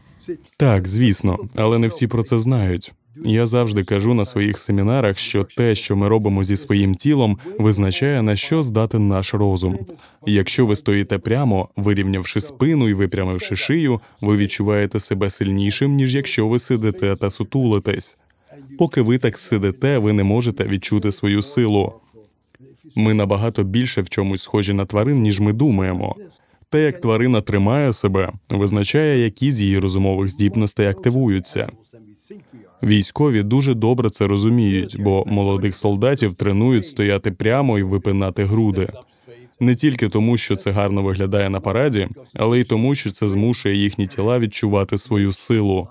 Так, 0.56 0.88
звісно, 0.88 1.38
але 1.54 1.78
не 1.78 1.88
всі 1.88 2.06
про 2.06 2.22
це 2.22 2.38
знають. 2.38 2.92
Я 3.16 3.46
завжди 3.46 3.84
кажу 3.84 4.14
на 4.14 4.24
своїх 4.24 4.58
семінарах, 4.58 5.18
що 5.18 5.44
те, 5.44 5.74
що 5.74 5.96
ми 5.96 6.08
робимо 6.08 6.44
зі 6.44 6.56
своїм 6.56 6.94
тілом, 6.94 7.38
визначає 7.58 8.22
на 8.22 8.36
що 8.36 8.62
здатен 8.62 9.08
наш 9.08 9.34
розум. 9.34 9.78
Якщо 10.26 10.66
ви 10.66 10.76
стоїте 10.76 11.18
прямо, 11.18 11.68
вирівнявши 11.76 12.40
спину 12.40 12.88
і 12.88 12.94
випрямивши 12.94 13.56
шию, 13.56 14.00
ви 14.20 14.36
відчуваєте 14.36 15.00
себе 15.00 15.30
сильнішим, 15.30 15.94
ніж 15.94 16.14
якщо 16.14 16.48
ви 16.48 16.58
сидите 16.58 17.16
та 17.16 17.30
сутулитесь. 17.30 18.18
Поки 18.78 19.02
ви 19.02 19.18
так 19.18 19.38
сидите, 19.38 19.98
ви 19.98 20.12
не 20.12 20.24
можете 20.24 20.64
відчути 20.64 21.12
свою 21.12 21.42
силу. 21.42 21.92
Ми 22.96 23.14
набагато 23.14 23.62
більше 23.62 24.02
в 24.02 24.08
чомусь 24.08 24.42
схожі 24.42 24.72
на 24.72 24.86
тварин, 24.86 25.20
ніж 25.20 25.40
ми 25.40 25.52
думаємо. 25.52 26.16
Те, 26.68 26.82
як 26.82 27.00
тварина 27.00 27.40
тримає 27.40 27.92
себе, 27.92 28.32
визначає, 28.48 29.24
які 29.24 29.52
з 29.52 29.62
її 29.62 29.78
розумових 29.78 30.28
здібностей 30.28 30.86
активуються. 30.86 31.68
Військові 32.82 33.42
дуже 33.42 33.74
добре 33.74 34.10
це 34.10 34.26
розуміють, 34.26 34.96
бо 35.00 35.24
молодих 35.26 35.76
солдатів 35.76 36.34
тренують 36.34 36.86
стояти 36.86 37.30
прямо 37.30 37.78
і 37.78 37.82
випинати 37.82 38.44
груди. 38.44 38.88
Не 39.60 39.74
тільки 39.74 40.08
тому, 40.08 40.36
що 40.36 40.56
це 40.56 40.70
гарно 40.70 41.02
виглядає 41.02 41.50
на 41.50 41.60
параді, 41.60 42.08
але 42.34 42.60
й 42.60 42.64
тому, 42.64 42.94
що 42.94 43.10
це 43.10 43.28
змушує 43.28 43.76
їхні 43.76 44.06
тіла 44.06 44.38
відчувати 44.38 44.98
свою 44.98 45.32
силу. 45.32 45.88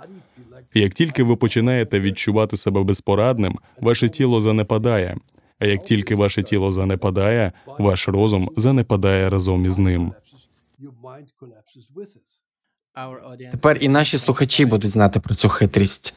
Як 0.73 0.93
тільки 0.93 1.23
ви 1.23 1.35
починаєте 1.35 1.99
відчувати 1.99 2.57
себе 2.57 2.83
безпорадним, 2.83 3.59
ваше 3.81 4.09
тіло 4.09 4.41
занепадає. 4.41 5.17
А 5.59 5.65
як 5.65 5.83
тільки 5.83 6.15
ваше 6.15 6.43
тіло 6.43 6.71
занепадає, 6.71 7.51
ваш 7.79 8.07
розум 8.07 8.49
занепадає 8.57 9.29
разом 9.29 9.65
із 9.65 9.79
ним. 9.79 10.13
Тепер 13.51 13.77
і 13.81 13.87
наші 13.87 14.17
слухачі 14.17 14.65
будуть 14.65 14.91
знати 14.91 15.19
про 15.19 15.35
цю 15.35 15.49
хитрість. 15.49 16.13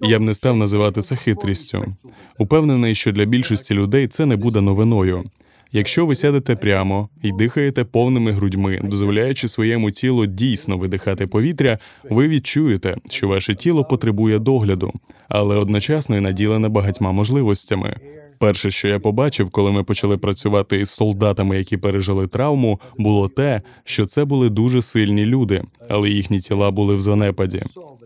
Я 0.00 0.18
б 0.18 0.22
не 0.22 0.34
став 0.34 0.56
називати 0.56 1.02
це 1.02 1.16
хитрістю. 1.16 1.94
Упевнений, 2.38 2.94
що 2.94 3.12
для 3.12 3.24
більшості 3.24 3.74
людей 3.74 4.08
це 4.08 4.26
не 4.26 4.36
буде 4.36 4.60
новиною. 4.60 5.24
Якщо 5.72 6.06
ви 6.06 6.14
сядете 6.14 6.56
прямо 6.56 7.08
і 7.22 7.32
дихаєте 7.32 7.84
повними 7.84 8.32
грудьми, 8.32 8.80
дозволяючи 8.82 9.48
своєму 9.48 9.90
тілу 9.90 10.26
дійсно 10.26 10.78
видихати 10.78 11.26
повітря, 11.26 11.78
ви 12.10 12.28
відчуєте, 12.28 12.96
що 13.10 13.28
ваше 13.28 13.54
тіло 13.54 13.84
потребує 13.84 14.38
догляду, 14.38 14.92
але 15.28 15.56
одночасно 15.56 16.16
й 16.16 16.20
наділене 16.20 16.68
багатьма 16.68 17.12
можливостями. 17.12 17.96
Перше, 18.38 18.70
що 18.70 18.88
я 18.88 19.00
побачив, 19.00 19.50
коли 19.50 19.72
ми 19.72 19.84
почали 19.84 20.18
працювати 20.18 20.80
із 20.80 20.90
солдатами, 20.90 21.58
які 21.58 21.76
пережили 21.76 22.26
травму, 22.26 22.80
було 22.98 23.28
те, 23.28 23.62
що 23.84 24.06
це 24.06 24.24
були 24.24 24.50
дуже 24.50 24.82
сильні 24.82 25.24
люди, 25.24 25.62
але 25.88 26.10
їхні 26.10 26.40
тіла 26.40 26.70
були 26.70 26.94
в 26.94 27.00
занепаді. 27.00 27.62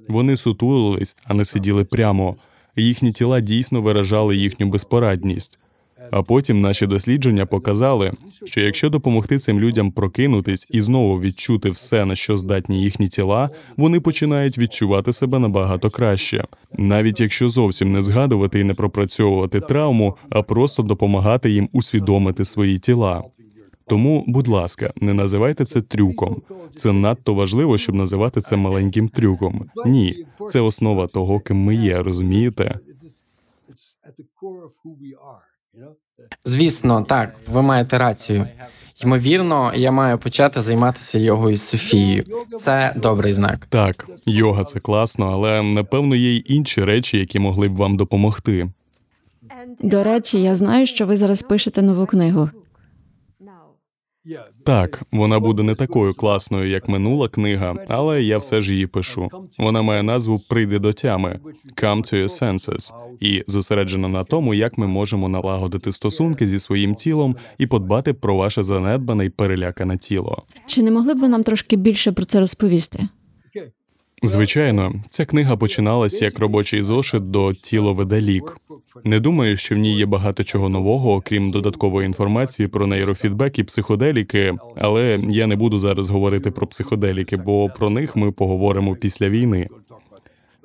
Вони 0.09 0.37
сутулились, 0.37 1.17
а 1.25 1.35
не 1.35 1.45
сиділи 1.45 1.85
прямо. 1.85 2.37
Їхні 2.77 3.13
тіла 3.13 3.41
дійсно 3.41 3.83
виражали 3.83 4.37
їхню 4.37 4.67
безпорадність. 4.67 5.59
А 6.11 6.23
потім 6.23 6.61
наші 6.61 6.87
дослідження 6.87 7.47
показали, 7.47 8.13
що 8.45 8.61
якщо 8.61 8.91
допомогти 8.91 9.39
цим 9.39 9.61
людям 9.61 9.93
прокинутись 9.93 10.67
і 10.71 10.81
знову 10.81 11.21
відчути 11.21 11.71
все, 11.71 12.05
на 12.05 12.15
що 12.15 12.37
здатні 12.37 12.83
їхні 12.83 13.09
тіла, 13.09 13.51
вони 13.77 14.01
починають 14.01 14.59
відчувати 14.59 15.13
себе 15.13 15.39
набагато 15.39 15.91
краще, 15.91 16.45
навіть 16.79 17.21
якщо 17.21 17.49
зовсім 17.49 17.93
не 17.93 18.03
згадувати 18.03 18.61
і 18.61 18.65
не 18.65 18.75
пропрацьовувати 18.75 19.61
травму, 19.61 20.17
а 20.31 20.43
просто 20.43 20.83
допомагати 20.83 21.51
їм 21.51 21.69
усвідомити 21.73 22.45
свої 22.45 22.79
тіла. 22.79 23.23
Тому, 23.87 24.25
будь 24.27 24.49
ласка, 24.49 24.93
не 24.97 25.15
називайте 25.15 25.65
це 25.65 25.83
трюком. 25.83 26.43
Це 26.75 26.93
надто 26.93 27.35
важливо, 27.35 27.79
щоб 27.79 27.95
називати 27.95 28.41
це 28.41 28.57
маленьким 28.57 29.09
трюком. 29.09 29.69
Ні, 29.87 30.27
це 30.51 30.61
основа 30.61 31.07
того, 31.07 31.41
ким 31.41 31.57
ми 31.57 31.75
є, 31.75 32.03
розумієте? 32.03 32.79
Звісно, 36.45 37.03
так, 37.03 37.41
ви 37.49 37.63
маєте 37.63 37.99
рацію. 37.99 38.47
Ймовірно, 39.05 39.73
я 39.75 39.91
маю 39.91 40.19
почати 40.19 40.61
займатися 40.61 41.19
йогою 41.19 41.57
з 41.57 41.63
Софією. 41.63 42.25
Це 42.59 42.95
добрий 42.97 43.33
знак. 43.33 43.67
Так, 43.69 44.09
йога 44.27 44.65
це 44.65 44.81
класно, 44.81 45.27
але 45.33 45.63
напевно 45.63 46.17
є 46.17 46.33
й 46.35 46.45
інші 46.49 46.85
речі, 46.85 47.19
які 47.19 47.39
могли 47.39 47.69
б 47.69 47.77
вам 47.77 47.97
допомогти. 47.97 48.69
До 49.81 50.05
речі, 50.05 50.41
я 50.43 50.55
знаю, 50.55 50.87
що 50.87 51.07
ви 51.07 51.17
зараз 51.17 51.43
пишете 51.43 51.83
нову 51.83 52.07
книгу. 52.07 52.51
Так, 54.65 55.03
вона 55.13 55.41
буде 55.41 55.63
не 55.63 55.75
такою 55.75 56.15
класною, 56.15 56.71
як 56.71 56.89
минула 56.89 57.29
книга, 57.29 57.75
але 57.89 58.23
я 58.23 58.39
все 58.39 58.61
ж 58.61 58.73
її 58.73 58.87
пишу. 58.87 59.29
Вона 59.59 59.83
має 59.83 60.03
назву 60.03 60.39
Прийди 60.49 60.79
до 60.79 60.93
тями 60.93 61.41
Come 61.83 61.99
to 61.99 62.15
your 62.15 62.43
senses 62.43 62.93
і 63.21 63.45
зосереджена 63.47 64.09
на 64.09 64.25
тому, 64.25 64.55
як 64.55 64.79
ми 64.79 64.87
можемо 64.87 65.29
налагодити 65.29 65.93
стосунки 65.93 66.47
зі 66.47 66.59
своїм 66.59 66.95
тілом 66.95 67.37
і 67.59 67.67
подбати 67.67 68.13
про 68.13 68.37
ваше 68.37 68.63
занедбане 68.63 69.27
й 69.27 69.31
перелякане 69.31 69.99
тіло. 69.99 70.43
Чи 70.67 70.83
не 70.83 70.91
могли 70.91 71.15
б 71.15 71.19
ви 71.19 71.29
нам 71.29 71.43
трошки 71.43 71.77
більше 71.77 72.13
про 72.13 72.25
це 72.25 72.41
розповісти? 72.41 73.09
Звичайно, 74.23 74.95
ця 75.09 75.25
книга 75.25 75.57
починалась 75.57 76.23
як 76.23 76.39
робочий 76.39 76.83
зошит 76.83 77.31
до 77.31 77.55
тіло 77.55 77.95
веделік. 77.95 78.57
Не 79.05 79.21
думаю, 79.21 79.57
що 79.57 79.75
в 79.75 79.79
ній 79.79 79.97
є 79.97 80.07
багато 80.07 80.45
чого 80.45 80.69
нового, 80.69 81.15
окрім 81.15 81.51
додаткової 81.51 82.07
інформації 82.07 82.69
про 82.69 82.87
нейрофідбек 82.87 83.59
і 83.59 83.65
психоделіки, 83.65 84.55
але 84.77 85.19
я 85.29 85.47
не 85.47 85.57
буду 85.57 85.79
зараз 85.79 86.11
говорити 86.11 86.51
про 86.51 86.67
психоделіки, 86.67 87.37
бо 87.37 87.69
про 87.69 87.91
них 87.91 88.17
ми 88.17 88.33
поговоримо 88.33 88.97
після 88.97 89.29
війни. 89.29 89.69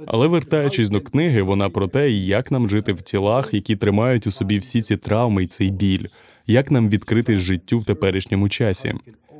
Але 0.05 0.27
вертаючись 0.27 0.89
до 0.89 1.01
книги, 1.01 1.41
вона 1.41 1.69
про 1.69 1.87
те, 1.87 2.09
як 2.09 2.51
нам 2.51 2.69
жити 2.69 2.93
в 2.93 3.01
тілах, 3.01 3.53
які 3.53 3.75
тримають 3.75 4.27
у 4.27 4.31
собі 4.31 4.57
всі 4.57 4.81
ці 4.81 4.97
травми 4.97 5.43
і 5.43 5.47
цей 5.47 5.71
біль, 5.71 6.05
як 6.47 6.71
нам 6.71 6.89
відкритись 6.89 7.39
життю 7.39 7.79
в 7.79 7.85
теперішньому 7.85 8.49
часі. 8.49 8.93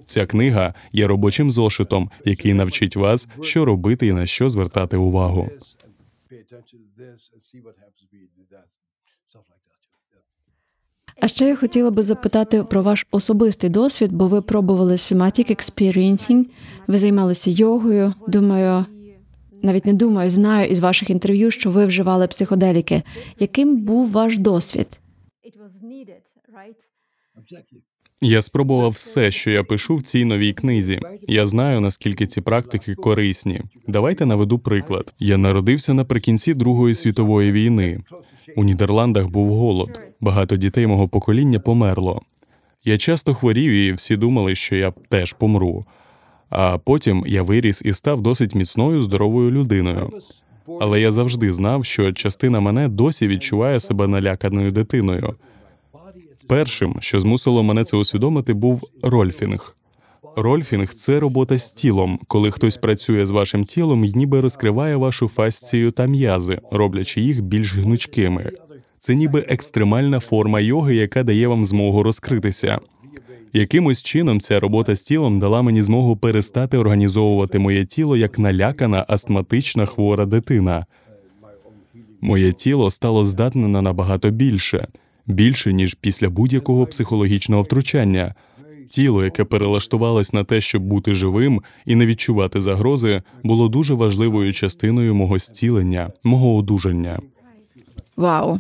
Ця 0.08 0.26
книга 0.26 0.74
є 0.91 1.08
робочим 1.08 1.51
зошитом, 1.51 2.10
який 2.26 2.53
навчить 2.53 2.95
вас, 2.95 3.30
що 3.41 3.66
робити 3.66 4.08
і 4.08 4.14
на 4.14 4.26
що 4.26 4.49
звертати 4.49 4.97
увагу. 4.97 5.49
А 11.22 11.28
ще 11.28 11.47
я 11.47 11.55
хотіла 11.55 11.91
би 11.91 12.03
запитати 12.03 12.64
про 12.64 12.84
ваш 12.84 13.08
особистий 13.12 13.70
досвід, 13.70 14.12
бо 14.12 14.28
ви 14.28 14.41
пробували 14.41 14.93
somatic 14.93 15.51
experiencing, 15.51 16.45
ви 16.88 16.97
займалися 16.97 17.49
йогою. 17.51 18.14
Думаю, 18.28 18.86
навіть 19.64 19.86
не 19.86 19.93
думаю, 19.93 20.30
знаю 20.30 20.70
із 20.70 20.80
ваших 20.80 21.10
інтерв'ю, 21.10 21.51
що 21.51 21.72
ви 21.72 21.86
вживали 21.86 22.28
психоделіки. 22.28 23.03
Яким 23.39 23.78
був 23.78 24.12
ваш 24.12 24.38
досвід? 24.38 24.99
Я 28.22 28.41
спробував 28.41 28.91
все, 28.91 29.32
що 29.32 29.51
я 29.51 29.63
пишу 29.63 29.95
в 29.95 30.01
цій 30.01 30.26
новій 30.26 30.53
книзі. 30.53 30.99
Я 31.28 31.47
знаю, 31.47 31.82
наскільки 31.82 32.28
ці 32.28 32.41
практики 32.41 32.95
корисні. 32.95 33.61
Давайте 33.88 34.26
наведу 34.26 34.59
приклад. 34.59 35.13
Я 35.20 35.38
народився 35.38 35.93
наприкінці 35.93 36.53
Другої 36.53 36.95
світової 36.95 37.51
війни. 37.51 37.99
У 38.55 38.63
Нідерландах 38.63 39.28
був 39.28 39.49
голод. 39.49 39.99
Багато 40.22 40.57
дітей 40.57 40.88
мого 40.88 41.07
покоління 41.07 41.59
померло. 41.59 42.22
Я 42.84 42.97
часто 42.97 43.34
хворів, 43.34 43.72
і 43.72 43.93
всі 43.93 44.18
думали, 44.18 44.55
що 44.55 44.76
я 44.76 44.93
теж 45.09 45.34
помру. 45.34 45.86
А 46.49 46.78
потім 46.78 47.24
я 47.28 47.43
виріс 47.43 47.82
і 47.86 47.93
став 47.93 48.22
досить 48.22 48.55
міцною 48.55 49.01
здоровою 49.01 49.51
людиною. 49.51 50.09
Але 50.82 51.01
я 51.01 51.11
завжди 51.11 51.51
знав, 51.51 51.86
що 51.86 52.13
частина 52.13 52.59
мене 52.59 52.89
досі 52.89 53.28
відчуває 53.28 53.80
себе 53.80 54.07
наляканою 54.07 54.72
дитиною. 54.72 55.36
Першим, 56.48 56.95
що 57.00 57.20
змусило 57.20 57.64
мене 57.64 57.84
це 57.84 57.98
усвідомити, 57.98 58.54
був 58.54 58.89
рольфінг. 59.04 59.76
Рольфінг 60.36 60.93
це 60.93 61.20
робота 61.20 61.58
з 61.58 61.72
тілом, 61.72 62.20
коли 62.28 62.52
хтось 62.52 62.78
працює 62.78 63.26
з 63.26 63.32
вашим 63.32 63.66
тілом 63.66 64.06
і 64.06 64.12
ніби 64.16 64.41
розкриває 64.41 64.95
вашу 64.95 65.28
фасцію 65.28 65.91
та 65.91 66.06
м'язи, 66.06 66.60
роблячи 66.72 67.22
їх 67.22 67.41
більш 67.41 67.76
гнучкими. 67.76 68.52
Це 69.00 69.16
ніби 69.16 69.45
екстремальна 69.48 70.20
форма 70.20 70.60
йоги, 70.60 70.95
яка 70.95 71.24
дає 71.24 71.48
вам 71.48 71.66
змогу 71.66 72.04
розкритися. 72.04 72.80
Якимось 73.54 74.04
чином 74.04 74.39
ця 74.39 74.60
робота 74.60 74.95
з 74.95 75.02
тілом 75.02 75.39
дала 75.39 75.62
мені 75.62 75.84
змогу 75.84 76.18
перестати 76.18 76.78
організовувати 76.78 77.60
моє 77.60 77.86
тіло 77.86 78.18
як 78.18 78.39
налякана 78.39 79.06
астматична 79.08 79.86
хвора 79.86 80.26
дитина. 80.26 80.86
Моє 82.22 82.54
тіло 82.54 82.91
стало 82.91 83.26
здатне 83.26 83.68
на 83.68 83.82
набагато 83.82 84.30
більше, 84.30 84.88
більше 85.28 85.73
ніж 85.73 85.93
після 85.93 86.30
будь-якого 86.30 86.86
психологічного 86.86 87.61
втручання. 87.61 88.36
Тіло, 88.89 89.23
яке 89.23 89.43
перелаштувалось 89.43 90.34
на 90.34 90.43
те, 90.43 90.61
щоб 90.61 90.84
бути 90.84 91.13
живим 91.13 91.61
і 91.86 91.95
не 91.95 92.05
відчувати 92.05 92.61
загрози, 92.61 93.21
було 93.43 93.69
дуже 93.69 93.93
важливою 93.93 94.53
частиною 94.53 95.15
мого 95.15 95.39
зцілення, 95.39 96.11
мого 96.23 96.55
одужання. 96.55 97.19
Вау. 98.17 98.59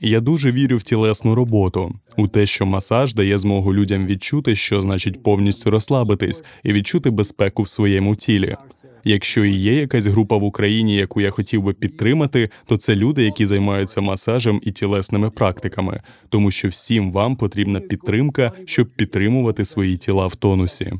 Я 0.00 0.20
дуже 0.20 0.52
вірю 0.52 0.76
в 0.76 0.82
тілесну 0.82 1.34
роботу, 1.34 1.94
у 2.16 2.28
те, 2.28 2.46
що 2.46 2.66
масаж 2.66 3.14
дає 3.14 3.38
змогу 3.38 3.74
людям 3.74 4.06
відчути, 4.06 4.56
що 4.56 4.80
значить 4.80 5.22
повністю 5.22 5.70
розслабитись 5.70 6.44
і 6.62 6.72
відчути 6.72 7.10
безпеку 7.10 7.62
в 7.62 7.68
своєму 7.68 8.16
тілі. 8.16 8.56
Якщо 9.04 9.44
і 9.44 9.52
є 9.52 9.74
якась 9.74 10.06
група 10.06 10.36
в 10.36 10.44
Україні, 10.44 10.96
яку 10.96 11.20
я 11.20 11.30
хотів 11.30 11.62
би 11.62 11.72
підтримати, 11.72 12.50
то 12.66 12.76
це 12.76 12.94
люди, 12.94 13.24
які 13.24 13.46
займаються 13.46 14.00
масажем 14.00 14.60
і 14.62 14.70
тілесними 14.70 15.30
практиками, 15.30 16.00
тому 16.28 16.50
що 16.50 16.68
всім 16.68 17.12
вам 17.12 17.36
потрібна 17.36 17.80
підтримка, 17.80 18.52
щоб 18.64 18.88
підтримувати 18.88 19.64
свої 19.64 19.96
тіла 19.96 20.26
в 20.26 20.36
тонусі. 20.36 20.92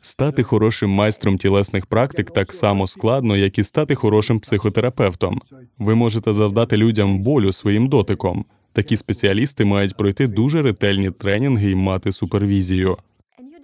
Стати 0.00 0.42
хорошим 0.42 0.90
майстром 0.90 1.38
тілесних 1.38 1.86
практик 1.86 2.30
так 2.30 2.52
само 2.52 2.86
складно, 2.86 3.36
як 3.36 3.58
і 3.58 3.62
стати 3.62 3.94
хорошим 3.94 4.38
психотерапевтом. 4.38 5.40
Ви 5.78 5.94
можете 5.94 6.32
завдати 6.32 6.76
людям 6.76 7.18
болю 7.18 7.52
своїм 7.52 7.88
дотиком. 7.88 8.44
Такі 8.72 8.96
спеціалісти 8.96 9.64
мають 9.64 9.96
пройти 9.96 10.26
дуже 10.26 10.62
ретельні 10.62 11.10
тренінги 11.10 11.70
і 11.70 11.74
мати 11.74 12.12
супервізію. 12.12 12.96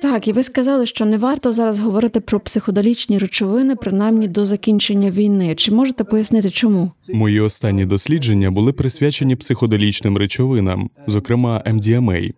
Так, 0.03 0.29
і 0.29 0.33
ви 0.33 0.43
сказали, 0.43 0.87
що 0.87 1.05
не 1.05 1.19
варто 1.19 1.53
зараз 1.53 1.79
говорити 1.79 2.21
про 2.21 2.41
психоделічні 2.41 3.19
речовини, 3.19 3.77
принаймні 3.77 4.29
до 4.29 4.47
закінчення 4.47 5.11
війни. 5.11 5.55
Чи 5.55 5.75
можете 5.75 6.05
пояснити, 6.05 6.51
чому? 6.51 6.91
Мої 7.13 7.41
останні 7.41 7.87
дослідження 7.87 8.51
були 8.51 8.73
присвячені 8.73 9.37
психоделічним 9.37 10.17
речовинам, 10.17 10.91
зокрема 11.07 11.63
MDMA. 11.67 12.33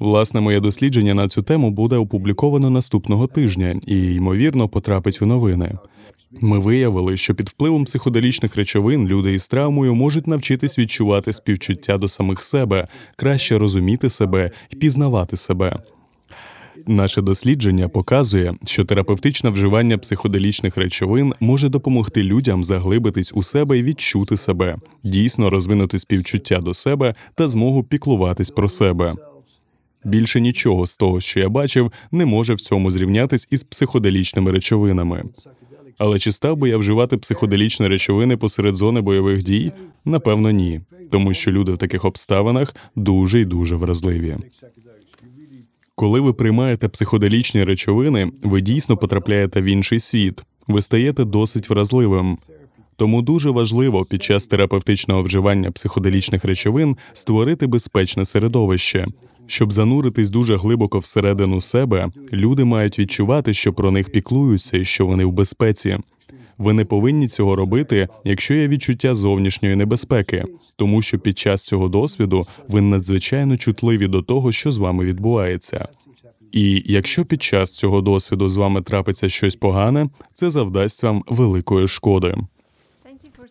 Власне, 0.00 0.40
моє 0.40 0.60
дослідження 0.60 1.14
на 1.14 1.28
цю 1.28 1.42
тему 1.42 1.70
буде 1.70 1.96
опубліковано 1.96 2.70
наступного 2.70 3.26
тижня 3.26 3.80
і, 3.86 4.14
ймовірно, 4.14 4.68
потрапить 4.68 5.22
у 5.22 5.26
новини. 5.26 5.78
Ми 6.40 6.58
виявили, 6.58 7.16
що 7.16 7.34
під 7.34 7.48
впливом 7.48 7.84
психоделічних 7.84 8.56
речовин 8.56 9.08
люди 9.08 9.34
із 9.34 9.48
травмою 9.48 9.94
можуть 9.94 10.26
навчитись 10.26 10.78
відчувати 10.78 11.32
співчуття 11.32 11.98
до 11.98 12.08
самих 12.08 12.42
себе, 12.42 12.88
краще 13.16 13.58
розуміти 13.58 14.10
себе 14.10 14.50
і 14.70 14.76
пізнавати 14.76 15.36
себе. 15.36 15.82
Наше 16.86 17.22
дослідження 17.22 17.88
показує, 17.88 18.54
що 18.64 18.84
терапевтичне 18.84 19.50
вживання 19.50 19.98
психоделічних 19.98 20.76
речовин 20.76 21.34
може 21.40 21.68
допомогти 21.68 22.22
людям 22.22 22.64
заглибитись 22.64 23.32
у 23.34 23.42
себе 23.42 23.78
і 23.78 23.82
відчути 23.82 24.36
себе, 24.36 24.76
дійсно 25.02 25.50
розвинути 25.50 25.98
співчуття 25.98 26.60
до 26.60 26.74
себе 26.74 27.14
та 27.34 27.48
змогу 27.48 27.84
піклуватись 27.84 28.50
про 28.50 28.68
себе. 28.68 29.14
Більше 30.04 30.40
нічого 30.40 30.86
з 30.86 30.96
того, 30.96 31.20
що 31.20 31.40
я 31.40 31.48
бачив, 31.48 31.92
не 32.12 32.26
може 32.26 32.54
в 32.54 32.60
цьому 32.60 32.90
зрівнятись 32.90 33.48
із 33.50 33.62
психоделічними 33.62 34.50
речовинами. 34.50 35.24
Але 35.98 36.18
чи 36.18 36.32
став 36.32 36.56
би 36.56 36.68
я 36.68 36.76
вживати 36.76 37.16
психоделічні 37.16 37.88
речовини 37.88 38.36
посеред 38.36 38.76
зони 38.76 39.00
бойових 39.00 39.42
дій? 39.42 39.72
Напевно, 40.04 40.50
ні, 40.50 40.80
тому 41.10 41.34
що 41.34 41.52
люди 41.52 41.72
в 41.72 41.78
таких 41.78 42.04
обставинах 42.04 42.74
дуже 42.96 43.40
і 43.40 43.44
дуже 43.44 43.76
вразливі. 43.76 44.36
Коли 45.96 46.20
ви 46.20 46.32
приймаєте 46.32 46.88
психоделічні 46.88 47.64
речовини, 47.64 48.30
ви 48.42 48.60
дійсно 48.60 48.96
потрапляєте 48.96 49.60
в 49.60 49.64
інший 49.64 50.00
світ, 50.00 50.42
ви 50.68 50.82
стаєте 50.82 51.24
досить 51.24 51.70
вразливим. 51.70 52.38
Тому 52.96 53.22
дуже 53.22 53.50
важливо 53.50 54.04
під 54.04 54.22
час 54.22 54.46
терапевтичного 54.46 55.22
вживання 55.22 55.70
психоделічних 55.70 56.44
речовин 56.44 56.96
створити 57.12 57.66
безпечне 57.66 58.24
середовище. 58.24 59.06
Щоб 59.46 59.72
зануритись 59.72 60.30
дуже 60.30 60.56
глибоко 60.56 60.98
всередину 60.98 61.60
себе, 61.60 62.08
люди 62.32 62.64
мають 62.64 62.98
відчувати, 62.98 63.54
що 63.54 63.72
про 63.72 63.90
них 63.90 64.10
піклуються 64.10 64.76
і 64.76 64.84
що 64.84 65.06
вони 65.06 65.24
в 65.24 65.32
безпеці. 65.32 65.98
Ви 66.58 66.72
не 66.72 66.84
повинні 66.84 67.28
цього 67.28 67.56
робити, 67.56 68.08
якщо 68.24 68.54
є 68.54 68.68
відчуття 68.68 69.14
зовнішньої 69.14 69.76
небезпеки, 69.76 70.44
тому 70.76 71.02
що 71.02 71.18
під 71.18 71.38
час 71.38 71.62
цього 71.62 71.88
досвіду 71.88 72.46
ви 72.68 72.80
надзвичайно 72.80 73.56
чутливі 73.56 74.06
до 74.08 74.22
того, 74.22 74.52
що 74.52 74.70
з 74.70 74.78
вами 74.78 75.04
відбувається. 75.04 75.88
І 76.52 76.82
якщо 76.86 77.24
під 77.24 77.42
час 77.42 77.76
цього 77.76 78.00
досвіду 78.00 78.48
з 78.48 78.56
вами 78.56 78.82
трапиться 78.82 79.28
щось 79.28 79.56
погане, 79.56 80.08
це 80.32 80.50
завдасть 80.50 81.02
вам 81.02 81.24
великої 81.26 81.88
шкоди. 81.88 82.36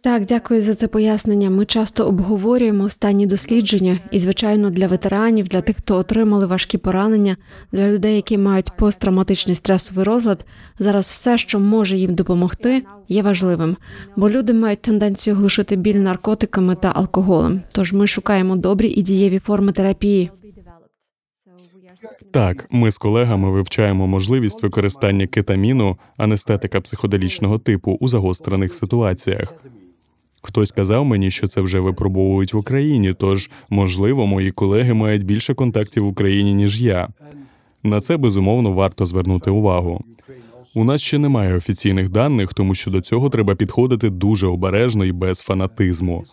Так, 0.03 0.25
дякую 0.25 0.61
за 0.61 0.75
це 0.75 0.87
пояснення. 0.87 1.49
Ми 1.49 1.65
часто 1.65 2.07
обговорюємо 2.07 2.83
останні 2.83 3.27
дослідження, 3.27 3.99
і, 4.11 4.19
звичайно, 4.19 4.69
для 4.69 4.87
ветеранів, 4.87 5.47
для 5.47 5.61
тих, 5.61 5.77
хто 5.77 5.95
отримали 5.95 6.45
важкі 6.45 6.77
поранення, 6.77 7.37
для 7.71 7.87
людей, 7.87 8.15
які 8.15 8.37
мають 8.37 8.77
посттравматичний 8.77 9.55
стресовий 9.55 10.03
розлад. 10.03 10.45
Зараз 10.79 11.07
все, 11.07 11.37
що 11.37 11.59
може 11.59 11.97
їм 11.97 12.15
допомогти, 12.15 12.83
є 13.07 13.21
важливим, 13.21 13.75
бо 14.15 14.29
люди 14.29 14.53
мають 14.53 14.81
тенденцію 14.81 15.35
глушити 15.35 15.75
біль 15.75 15.95
наркотиками 15.95 16.75
та 16.75 16.91
алкоголем. 16.95 17.61
Тож 17.71 17.93
ми 17.93 18.07
шукаємо 18.07 18.55
добрі 18.55 18.87
і 18.87 19.01
дієві 19.01 19.39
форми 19.39 19.71
терапії. 19.71 20.31
Так, 22.31 22.67
ми 22.71 22.91
з 22.91 22.97
колегами 22.97 23.51
вивчаємо 23.51 24.07
можливість 24.07 24.63
використання 24.63 25.27
кетаміну, 25.27 25.97
анестетика 26.17 26.81
психоделічного 26.81 27.59
типу 27.59 27.97
у 27.99 28.07
загострених 28.07 28.75
ситуаціях. 28.75 29.53
Хтось 30.45 30.71
казав 30.71 31.05
мені, 31.05 31.31
що 31.31 31.47
це 31.47 31.61
вже 31.61 31.79
випробовують 31.79 32.53
в 32.53 32.57
Україні, 32.57 33.13
тож, 33.19 33.49
можливо, 33.69 34.27
мої 34.27 34.51
колеги 34.51 34.93
мають 34.93 35.25
більше 35.25 35.53
контактів 35.53 36.03
в 36.03 36.07
Україні, 36.07 36.53
ніж 36.53 36.81
я. 36.81 37.07
На 37.83 37.99
це 37.99 38.17
безумовно 38.17 38.71
варто 38.71 39.05
звернути 39.05 39.51
увагу. 39.51 40.03
У 40.75 40.83
нас 40.83 41.01
ще 41.01 41.17
немає 41.17 41.55
офіційних 41.55 42.09
даних, 42.09 42.53
тому 42.53 42.75
що 42.75 42.91
до 42.91 43.01
цього 43.01 43.29
треба 43.29 43.55
підходити 43.55 44.09
дуже 44.09 44.47
обережно 44.47 45.05
і 45.05 45.11
без 45.11 45.39
фанатизму. 45.39 46.23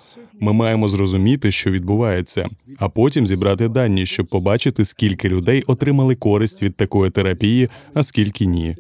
Ми 0.41 0.53
маємо 0.53 0.89
зрозуміти, 0.89 1.51
що 1.51 1.71
відбувається, 1.71 2.49
а 2.79 2.89
потім 2.89 3.27
зібрати 3.27 3.69
дані, 3.69 4.07
щоб 4.07 4.27
побачити, 4.27 4.85
скільки 4.85 5.29
людей 5.29 5.63
отримали 5.67 6.15
користь 6.15 6.63
від 6.63 6.77
такої 6.77 7.11
терапії, 7.11 7.69
а 7.95 8.03
скільки 8.03 8.47
ні. 8.47 8.77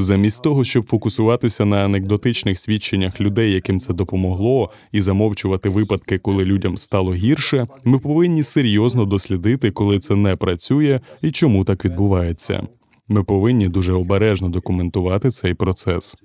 Замість 0.00 0.42
того, 0.42 0.64
щоб 0.64 0.86
фокусуватися 0.86 1.64
на 1.64 1.84
анекдотичних 1.84 2.58
свідченнях 2.58 3.20
людей, 3.20 3.52
яким 3.52 3.80
це 3.80 3.92
допомогло, 3.92 4.70
і 4.92 5.00
замовчувати 5.00 5.68
випадки, 5.68 6.18
коли 6.18 6.44
людям 6.44 6.76
стало 6.76 7.14
гірше, 7.14 7.66
ми 7.84 7.98
повинні 7.98 8.42
серйозно 8.42 9.04
дослідити, 9.04 9.70
коли 9.70 9.98
це 9.98 10.14
не 10.14 10.36
працює 10.36 11.00
і 11.22 11.30
чому 11.30 11.64
так 11.64 11.84
відбувається. 11.84 12.66
Ми 13.08 13.24
повинні 13.24 13.68
дуже 13.68 13.92
обережно 13.92 14.48
документувати 14.48 15.30
цей 15.30 15.54
процес. 15.54 16.16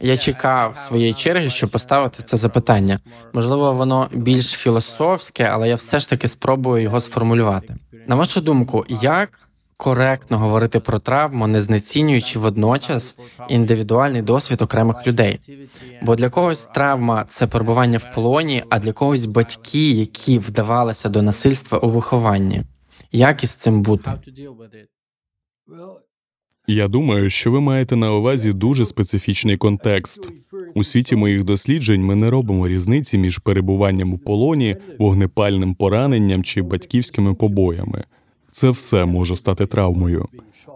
Я 0.00 0.16
чекав 0.16 0.78
своєї 0.78 1.14
черги, 1.14 1.48
щоб 1.48 1.70
поставити 1.70 2.22
це 2.22 2.36
запитання. 2.36 2.98
Можливо, 3.32 3.72
воно 3.72 4.08
більш 4.12 4.50
філософське, 4.50 5.44
але 5.44 5.68
я 5.68 5.74
все 5.74 6.00
ж 6.00 6.10
таки 6.10 6.28
спробую 6.28 6.82
його 6.82 7.00
сформулювати. 7.00 7.74
На 8.06 8.14
вашу 8.14 8.40
думку, 8.40 8.84
як 8.88 9.38
коректно 9.76 10.38
говорити 10.38 10.80
про 10.80 10.98
травму, 10.98 11.46
не 11.46 11.60
знецінюючи 11.60 12.38
водночас 12.38 13.18
індивідуальний 13.48 14.22
досвід 14.22 14.62
окремих 14.62 15.06
людей? 15.06 15.40
Бо 16.02 16.16
для 16.16 16.30
когось 16.30 16.64
травма 16.64 17.24
це 17.28 17.46
перебування 17.46 17.98
в 17.98 18.14
полоні, 18.14 18.64
а 18.70 18.78
для 18.78 18.92
когось 18.92 19.24
батьки, 19.24 19.90
які 19.90 20.38
вдавалися 20.38 21.08
до 21.08 21.22
насильства 21.22 21.78
у 21.78 21.90
вихованні. 21.90 22.62
Як 23.12 23.44
із 23.44 23.54
цим 23.56 23.82
бути? 23.82 24.12
Я 26.66 26.88
думаю, 26.88 27.30
що 27.30 27.50
ви 27.50 27.60
маєте 27.60 27.96
на 27.96 28.12
увазі 28.12 28.52
дуже 28.52 28.84
специфічний 28.84 29.56
контекст. 29.56 30.28
У 30.74 30.84
світі 30.84 31.16
моїх 31.16 31.44
досліджень 31.44 32.04
ми 32.04 32.14
не 32.14 32.30
робимо 32.30 32.68
різниці 32.68 33.18
між 33.18 33.38
перебуванням 33.38 34.12
у 34.12 34.18
полоні, 34.18 34.76
вогнепальним 34.98 35.74
пораненням 35.74 36.44
чи 36.44 36.62
батьківськими 36.62 37.34
побоями. 37.34 38.04
Це 38.50 38.70
все 38.70 39.04
може 39.04 39.36
стати 39.36 39.66
травмою. 39.66 40.28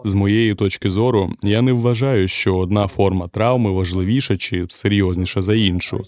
З 0.04 0.14
моєї 0.14 0.54
точки 0.54 0.90
зору, 0.90 1.32
я 1.42 1.62
не 1.62 1.72
вважаю, 1.72 2.28
що 2.28 2.56
одна 2.56 2.86
форма 2.86 3.28
травми 3.28 3.72
важливіша 3.72 4.36
чи 4.36 4.66
серйозніша 4.68 5.40
за 5.42 5.54
іншу. 5.54 6.02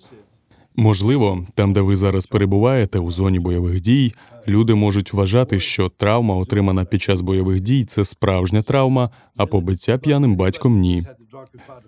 Можливо, 0.76 1.46
там, 1.54 1.72
де 1.72 1.80
ви 1.80 1.96
зараз 1.96 2.26
перебуваєте 2.26 2.98
у 2.98 3.10
зоні 3.10 3.38
бойових 3.38 3.80
дій, 3.80 4.14
люди 4.48 4.74
можуть 4.74 5.12
вважати, 5.12 5.60
що 5.60 5.88
травма, 5.96 6.36
отримана 6.36 6.84
під 6.84 7.02
час 7.02 7.20
бойових 7.20 7.60
дій, 7.60 7.84
це 7.84 8.04
справжня 8.04 8.62
травма, 8.62 9.10
а 9.36 9.46
побиття 9.46 9.98
п'яним 9.98 10.36
батьком 10.36 10.80
ні. 10.80 11.02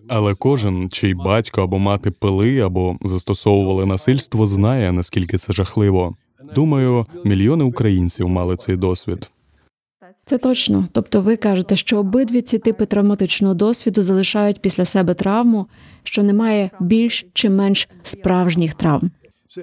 Але 0.09 0.35
кожен, 0.35 0.91
чий 0.91 1.15
батько 1.15 1.63
або 1.63 1.79
мати 1.79 2.11
пили 2.11 2.61
або 2.61 2.97
застосовували 3.03 3.87
насильство, 3.87 4.47
знає 4.47 4.93
наскільки 4.93 5.39
це 5.39 5.53
жахливо. 5.53 6.17
Думаю, 6.55 7.07
мільйони 7.25 7.65
українців 7.65 8.29
мали 8.29 8.57
цей 8.57 8.77
досвід. 8.77 9.31
Це 10.25 10.39
точно. 10.39 10.87
Тобто, 10.93 11.21
ви 11.21 11.37
кажете, 11.37 11.77
що 11.77 11.99
обидві 11.99 12.43
ці 12.43 12.59
типи 12.59 12.87
травматичного 12.87 13.55
досвіду 13.55 14.03
залишають 14.03 14.61
після 14.61 14.85
себе 14.85 15.15
травму, 15.15 15.67
що 16.03 16.23
немає 16.23 16.71
більш 16.81 17.27
чи 17.33 17.51
менш 17.51 17.89
справжніх 18.03 18.75
травм. 18.75 19.11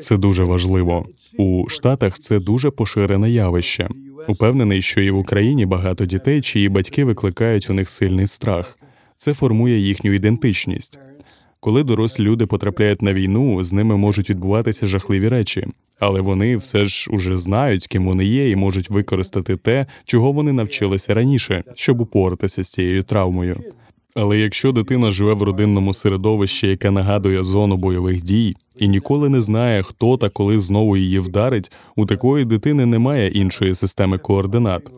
Це 0.01 0.17
дуже 0.17 0.43
важливо. 0.43 1.05
У 1.37 1.69
Штатах 1.69 2.19
це 2.19 2.39
дуже 2.39 2.71
поширене 2.71 3.29
явище. 3.29 3.89
Упевнений, 4.27 4.81
що 4.81 5.01
і 5.01 5.11
в 5.11 5.17
Україні 5.17 5.65
багато 5.65 6.05
дітей, 6.05 6.41
чиї 6.41 6.69
батьки 6.69 7.03
викликають 7.03 7.69
у 7.69 7.73
них 7.73 7.89
сильний 7.89 8.27
страх. 8.27 8.77
Це 9.17 9.33
формує 9.33 9.79
їхню 9.79 10.13
ідентичність. 10.13 10.99
Коли 11.59 11.83
дорослі 11.83 12.23
люди 12.23 12.45
потрапляють 12.45 13.01
на 13.01 13.13
війну, 13.13 13.63
з 13.63 13.73
ними 13.73 13.97
можуть 13.97 14.29
відбуватися 14.29 14.87
жахливі 14.87 15.29
речі, 15.29 15.67
але 15.99 16.21
вони 16.21 16.57
все 16.57 16.85
ж 16.85 17.09
уже 17.11 17.37
знають, 17.37 17.87
ким 17.87 18.05
вони 18.05 18.25
є, 18.25 18.49
і 18.49 18.55
можуть 18.55 18.89
використати 18.89 19.55
те, 19.55 19.85
чого 20.05 20.31
вони 20.31 20.53
навчилися 20.53 21.13
раніше, 21.13 21.63
щоб 21.75 22.01
упоратися 22.01 22.63
з 22.63 22.69
цією 22.69 23.03
травмою. 23.03 23.63
Але 24.15 24.37
якщо 24.37 24.71
дитина 24.71 25.11
живе 25.11 25.33
в 25.33 25.43
родинному 25.43 25.93
середовищі, 25.93 26.67
яке 26.67 26.91
нагадує 26.91 27.43
зону 27.43 27.77
бойових 27.77 28.23
дій, 28.23 28.55
і 28.77 28.87
ніколи 28.87 29.29
не 29.29 29.41
знає, 29.41 29.83
хто 29.83 30.17
та 30.17 30.29
коли 30.29 30.59
знову 30.59 30.97
її 30.97 31.19
вдарить, 31.19 31.71
у 31.95 32.05
такої 32.05 32.45
дитини 32.45 32.85
немає 32.85 33.29
іншої 33.29 33.73
системи 33.73 34.17
координат. 34.17 34.91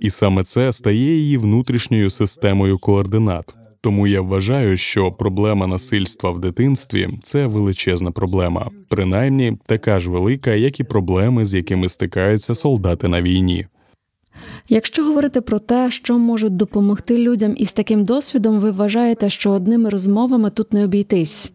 І 0.00 0.10
саме 0.10 0.44
це 0.44 0.72
стає 0.72 1.16
її 1.16 1.38
внутрішньою 1.38 2.10
системою 2.10 2.78
координат. 2.78 3.54
Тому 3.80 4.06
я 4.06 4.20
вважаю, 4.20 4.76
що 4.76 5.12
проблема 5.12 5.66
насильства 5.66 6.30
в 6.30 6.40
дитинстві 6.40 7.08
це 7.22 7.46
величезна 7.46 8.10
проблема, 8.10 8.70
принаймні 8.88 9.58
така 9.66 9.98
ж 9.98 10.10
велика, 10.10 10.54
як 10.54 10.80
і 10.80 10.84
проблеми, 10.84 11.44
з 11.44 11.54
якими 11.54 11.88
стикаються 11.88 12.54
солдати 12.54 13.08
на 13.08 13.22
війні. 13.22 13.66
Якщо 14.68 15.04
говорити 15.04 15.40
про 15.40 15.58
те, 15.58 15.90
що 15.90 16.18
можуть 16.18 16.56
допомогти 16.56 17.18
людям 17.18 17.54
із 17.56 17.72
таким 17.72 18.04
досвідом, 18.04 18.58
ви 18.58 18.70
вважаєте, 18.70 19.30
що 19.30 19.50
одними 19.50 19.90
розмовами 19.90 20.50
тут 20.50 20.72
не 20.72 20.84
обійтись. 20.84 21.52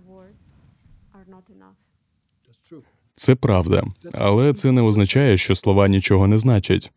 Це 3.15 3.36
правда, 3.36 3.84
але 4.13 4.53
це 4.53 4.71
не 4.71 4.81
означає, 4.81 5.38
що 5.38 5.55
слова 5.55 5.88
нічого 5.88 6.27
не 6.27 6.38
значать. 6.38 6.91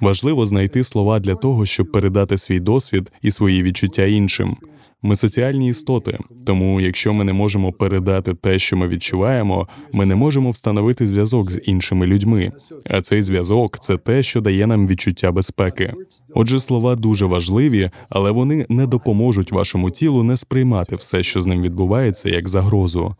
Важливо 0.00 0.46
знайти 0.46 0.82
слова 0.82 1.20
для 1.20 1.34
того, 1.34 1.66
щоб 1.66 1.92
передати 1.92 2.36
свій 2.36 2.60
досвід 2.60 3.12
і 3.22 3.30
свої 3.30 3.62
відчуття 3.62 4.04
іншим. 4.04 4.56
Ми 5.02 5.16
соціальні 5.16 5.68
істоти, 5.68 6.18
тому 6.46 6.80
якщо 6.80 7.12
ми 7.12 7.24
не 7.24 7.32
можемо 7.32 7.72
передати 7.72 8.34
те, 8.34 8.58
що 8.58 8.76
ми 8.76 8.88
відчуваємо, 8.88 9.68
ми 9.92 10.06
не 10.06 10.14
можемо 10.14 10.50
встановити 10.50 11.06
зв'язок 11.06 11.50
з 11.50 11.60
іншими 11.64 12.06
людьми. 12.06 12.52
А 12.84 13.00
цей 13.00 13.22
зв'язок 13.22 13.78
це 13.78 13.96
те, 13.96 14.22
що 14.22 14.40
дає 14.40 14.66
нам 14.66 14.86
відчуття 14.86 15.32
безпеки. 15.32 15.94
Отже, 16.34 16.58
слова 16.58 16.96
дуже 16.96 17.26
важливі, 17.26 17.90
але 18.08 18.30
вони 18.30 18.66
не 18.68 18.86
допоможуть 18.86 19.52
вашому 19.52 19.90
тілу 19.90 20.22
не 20.22 20.36
сприймати 20.36 20.96
все, 20.96 21.22
що 21.22 21.40
з 21.40 21.46
ним 21.46 21.62
відбувається, 21.62 22.28
як 22.28 22.48
загрозу. 22.48 23.14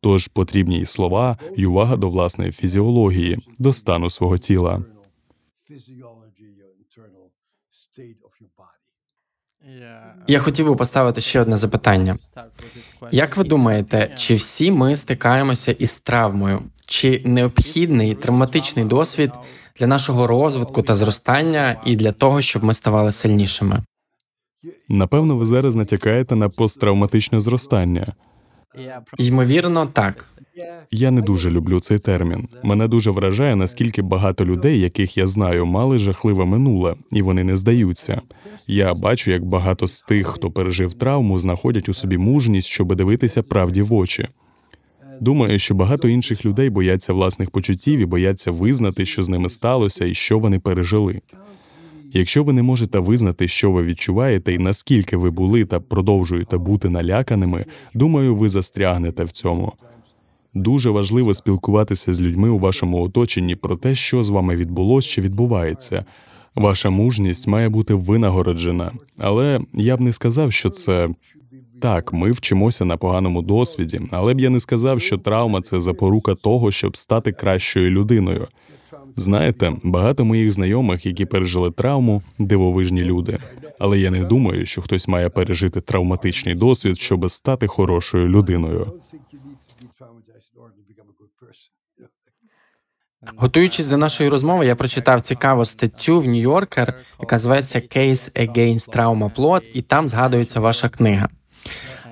Тож 0.00 0.28
потрібні 0.28 0.80
й 0.80 0.86
слова, 0.86 1.38
й 1.56 1.64
увага 1.64 1.96
до 1.96 2.08
власної 2.08 2.52
фізіології, 2.52 3.38
до 3.58 3.72
стану 3.72 4.10
свого 4.10 4.38
тіла. 4.38 4.84
Я 10.26 10.38
хотів 10.38 10.66
би 10.66 10.76
поставити 10.76 11.20
ще 11.20 11.40
одне 11.40 11.56
запитання. 11.56 12.16
Як 13.12 13.36
ви 13.36 13.44
думаєте, 13.44 14.14
чи 14.16 14.34
всі 14.34 14.70
ми 14.70 14.96
стикаємося 14.96 15.72
із 15.72 16.00
травмою? 16.00 16.62
Чи 16.86 17.22
необхідний 17.24 18.14
травматичний 18.14 18.84
досвід 18.84 19.30
для 19.76 19.86
нашого 19.86 20.26
розвитку 20.26 20.82
та 20.82 20.94
зростання 20.94 21.80
і 21.86 21.96
для 21.96 22.12
того, 22.12 22.40
щоб 22.40 22.64
ми 22.64 22.74
ставали 22.74 23.12
сильнішими? 23.12 23.82
Напевно, 24.88 25.36
ви 25.36 25.44
зараз 25.44 25.76
натякаєте 25.76 26.36
на 26.36 26.48
посттравматичне 26.48 27.40
зростання. 27.40 28.14
Ймовірно, 29.18 29.86
так. 29.86 30.28
Я 30.90 31.10
не 31.10 31.22
дуже 31.22 31.50
люблю 31.50 31.80
цей 31.80 31.98
термін. 31.98 32.48
Мене 32.62 32.88
дуже 32.88 33.10
вражає, 33.10 33.56
наскільки 33.56 34.02
багато 34.02 34.44
людей, 34.44 34.80
яких 34.80 35.16
я 35.16 35.26
знаю, 35.26 35.66
мали 35.66 35.98
жахливе 35.98 36.44
минуле, 36.44 36.94
і 37.10 37.22
вони 37.22 37.44
не 37.44 37.56
здаються. 37.56 38.20
Я 38.66 38.94
бачу, 38.94 39.30
як 39.30 39.44
багато 39.44 39.86
з 39.86 40.00
тих, 40.00 40.26
хто 40.26 40.50
пережив 40.50 40.92
травму, 40.92 41.38
знаходять 41.38 41.88
у 41.88 41.94
собі 41.94 42.18
мужність, 42.18 42.68
щоб 42.68 42.94
дивитися 42.94 43.42
правді 43.42 43.82
в 43.82 43.92
очі. 43.92 44.28
Думаю, 45.20 45.58
що 45.58 45.74
багато 45.74 46.08
інших 46.08 46.44
людей 46.44 46.70
бояться 46.70 47.12
власних 47.12 47.50
почуттів 47.50 48.00
і 48.00 48.04
бояться 48.04 48.50
визнати, 48.50 49.06
що 49.06 49.22
з 49.22 49.28
ними 49.28 49.48
сталося 49.48 50.04
і 50.04 50.14
що 50.14 50.38
вони 50.38 50.58
пережили. 50.58 51.20
Якщо 52.12 52.44
ви 52.44 52.52
не 52.52 52.62
можете 52.62 52.98
визнати, 52.98 53.48
що 53.48 53.70
ви 53.70 53.82
відчуваєте, 53.82 54.54
і 54.54 54.58
наскільки 54.58 55.16
ви 55.16 55.30
були 55.30 55.64
та 55.64 55.80
продовжуєте 55.80 56.58
бути 56.58 56.88
наляканими, 56.88 57.64
думаю, 57.94 58.36
ви 58.36 58.48
застрягнете 58.48 59.24
в 59.24 59.32
цьому. 59.32 59.72
Дуже 60.54 60.90
важливо 60.90 61.34
спілкуватися 61.34 62.12
з 62.12 62.20
людьми 62.20 62.48
у 62.48 62.58
вашому 62.58 63.02
оточенні 63.02 63.56
про 63.56 63.76
те, 63.76 63.94
що 63.94 64.22
з 64.22 64.28
вами 64.28 64.56
відбулося 64.56 65.08
чи 65.08 65.20
відбувається. 65.20 66.04
Ваша 66.54 66.90
мужність 66.90 67.46
має 67.48 67.68
бути 67.68 67.94
винагороджена, 67.94 68.92
але 69.18 69.60
я 69.74 69.96
б 69.96 70.00
не 70.00 70.12
сказав, 70.12 70.52
що 70.52 70.70
це 70.70 71.08
так. 71.80 72.12
Ми 72.12 72.30
вчимося 72.30 72.84
на 72.84 72.96
поганому 72.96 73.42
досвіді, 73.42 74.00
але 74.10 74.34
б 74.34 74.40
я 74.40 74.50
не 74.50 74.60
сказав, 74.60 75.00
що 75.00 75.18
травма 75.18 75.60
це 75.60 75.80
запорука 75.80 76.34
того, 76.34 76.70
щоб 76.70 76.96
стати 76.96 77.32
кращою 77.32 77.90
людиною. 77.90 78.48
Знаєте, 79.16 79.72
багато 79.82 80.24
моїх 80.24 80.52
знайомих, 80.52 81.06
які 81.06 81.24
пережили 81.24 81.70
травму, 81.70 82.22
дивовижні 82.38 83.04
люди. 83.04 83.38
Але 83.78 83.98
я 83.98 84.10
не 84.10 84.24
думаю, 84.24 84.66
що 84.66 84.82
хтось 84.82 85.08
має 85.08 85.28
пережити 85.28 85.80
травматичний 85.80 86.54
досвід, 86.54 86.98
щоб 86.98 87.30
стати 87.30 87.66
хорошою 87.66 88.28
людиною. 88.28 88.92
Готуючись 93.36 93.86
до 93.86 93.96
нашої 93.96 94.28
розмови, 94.28 94.66
я 94.66 94.76
прочитав 94.76 95.20
цікаву 95.20 95.64
статтю 95.64 96.20
в 96.20 96.26
Нью-Йоркер, 96.26 96.94
яка 97.20 97.38
зветься 97.38 97.78
Case 97.78 98.48
Against 98.48 98.96
Trauma 98.96 99.34
Plot, 99.34 99.62
і 99.74 99.82
там 99.82 100.08
згадується 100.08 100.60
ваша 100.60 100.88
книга. 100.88 101.28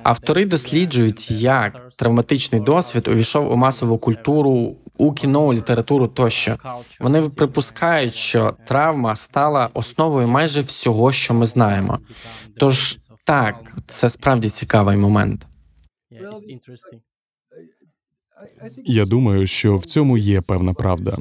Автори 0.03 0.45
досліджують, 0.45 1.31
як 1.31 1.89
травматичний 1.99 2.61
досвід 2.61 3.09
увійшов 3.09 3.53
у 3.53 3.57
масову 3.57 3.99
культуру, 3.99 4.77
у 4.99 5.13
кіно, 5.13 5.55
літературу 5.55 6.09
тощо. 6.09 6.57
Вони 7.01 7.23
припускають, 7.37 8.15
що 8.15 8.57
травма 8.67 9.17
стала 9.17 9.71
основою 9.75 10.29
майже 10.29 10.61
всього, 10.61 11.13
що 11.13 11.35
ми 11.35 11.47
знаємо. 11.47 11.99
Тож 12.57 12.97
так, 13.25 13.75
це 13.87 14.11
справді 14.11 14.49
цікавий 14.49 14.97
момент. 14.97 15.47
Я 18.85 19.05
думаю, 19.05 19.47
що 19.47 19.77
в 19.77 19.87
цьому 19.87 20.19
є 20.19 20.41
певна 20.41 20.75
правда. 20.75 21.17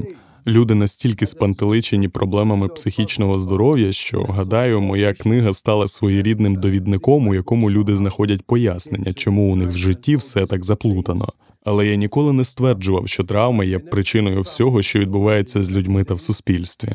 Люди 0.48 0.76
настільки 0.76 1.26
спантеличені 1.26 2.08
проблемами 2.08 2.68
психічного 2.68 3.40
здоров'я, 3.40 3.92
що 3.92 4.24
гадаю, 4.24 4.82
моя 4.82 5.14
книга 5.14 5.54
стала 5.54 5.88
своєрідним 5.88 6.56
довідником, 6.56 7.28
у 7.28 7.34
якому 7.34 7.72
люди 7.72 7.96
знаходять 7.96 8.42
пояснення, 8.42 9.14
чому 9.14 9.54
у 9.54 9.56
них 9.56 9.70
в 9.70 9.78
житті 9.78 10.16
все 10.16 10.46
так 10.46 10.66
заплутано. 10.66 11.28
Але 11.68 11.88
я 11.88 11.96
ніколи 11.96 12.34
не 12.34 12.46
стверджував, 12.46 13.08
що 13.08 13.24
травма 13.24 13.64
є 13.64 13.80
причиною 13.80 14.42
всього, 14.42 14.82
що 14.82 15.00
відбувається 15.00 15.64
з 15.64 15.72
людьми 15.72 16.04
та 16.04 16.14
в 16.14 16.22
суспільстві. 16.22 16.94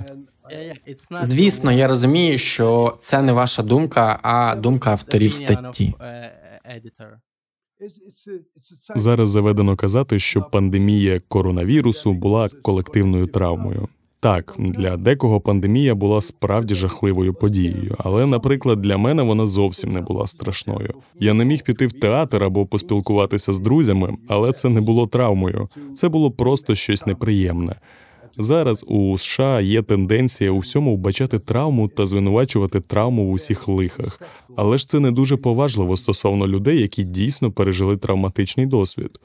Звісно, 1.20 1.73
я 1.73 1.89
розумію, 1.89 2.39
що 2.39 2.93
це 2.97 3.23
не 3.23 3.33
ваша 3.33 3.62
думка, 3.62 4.18
а 4.23 4.57
думка 4.57 4.91
авторів 4.91 5.35
статті. 5.35 5.95
Зараз 8.97 9.31
заведено 9.31 9.77
казати, 9.77 10.18
що 10.18 10.43
пандемія 10.43 11.20
коронавірусу 11.29 12.12
була 12.12 12.49
колективною 12.62 13.27
травмою. 13.27 13.89
Так, 14.23 14.55
для 14.59 14.97
декого 14.97 15.41
пандемія 15.41 15.95
була 15.95 16.20
справді 16.20 16.75
жахливою 16.75 17.35
подією, 17.35 17.97
але, 17.99 18.27
наприклад, 18.27 18.83
для 18.83 18.97
мене 18.97 19.23
вона 19.23 19.47
зовсім 19.47 19.93
не 19.93 20.01
була 20.01 20.27
страшною. 20.27 20.95
Я 21.20 21.35
не 21.35 21.45
міг 21.45 21.62
піти 21.62 21.87
в 21.87 21.93
театр 21.93 22.45
або 22.45 22.66
поспілкуватися 22.66 23.53
з 23.53 23.59
друзями, 23.59 24.16
але 24.29 24.53
це 24.53 24.68
не 24.68 24.81
було 24.81 25.07
травмою. 25.07 25.68
Це 25.95 26.09
було 26.09 26.31
просто 26.31 26.75
щось 26.75 27.07
неприємне. 27.07 27.75
Зараз 28.39 28.85
у 28.89 29.18
США 29.18 29.61
є 29.61 29.83
тенденція 29.83 30.51
у 30.51 30.59
всьому 30.59 30.97
вбачати 30.97 31.39
травму 31.39 31.89
та 31.89 32.07
звинувачувати 32.07 32.81
травму 32.81 33.27
в 33.27 33.33
усіх 33.33 33.68
лихах. 33.68 34.20
Але 34.57 34.79
ж 34.79 34.89
це 34.89 35.01
не 35.01 35.11
дуже 35.11 35.37
поважливо 35.37 35.97
стосовно 35.97 36.47
людей, 36.47 36.81
які 36.81 37.05
дійсно 37.05 37.51
пережили 37.51 37.97
травматичний 37.97 38.66
досвід. 38.66 39.20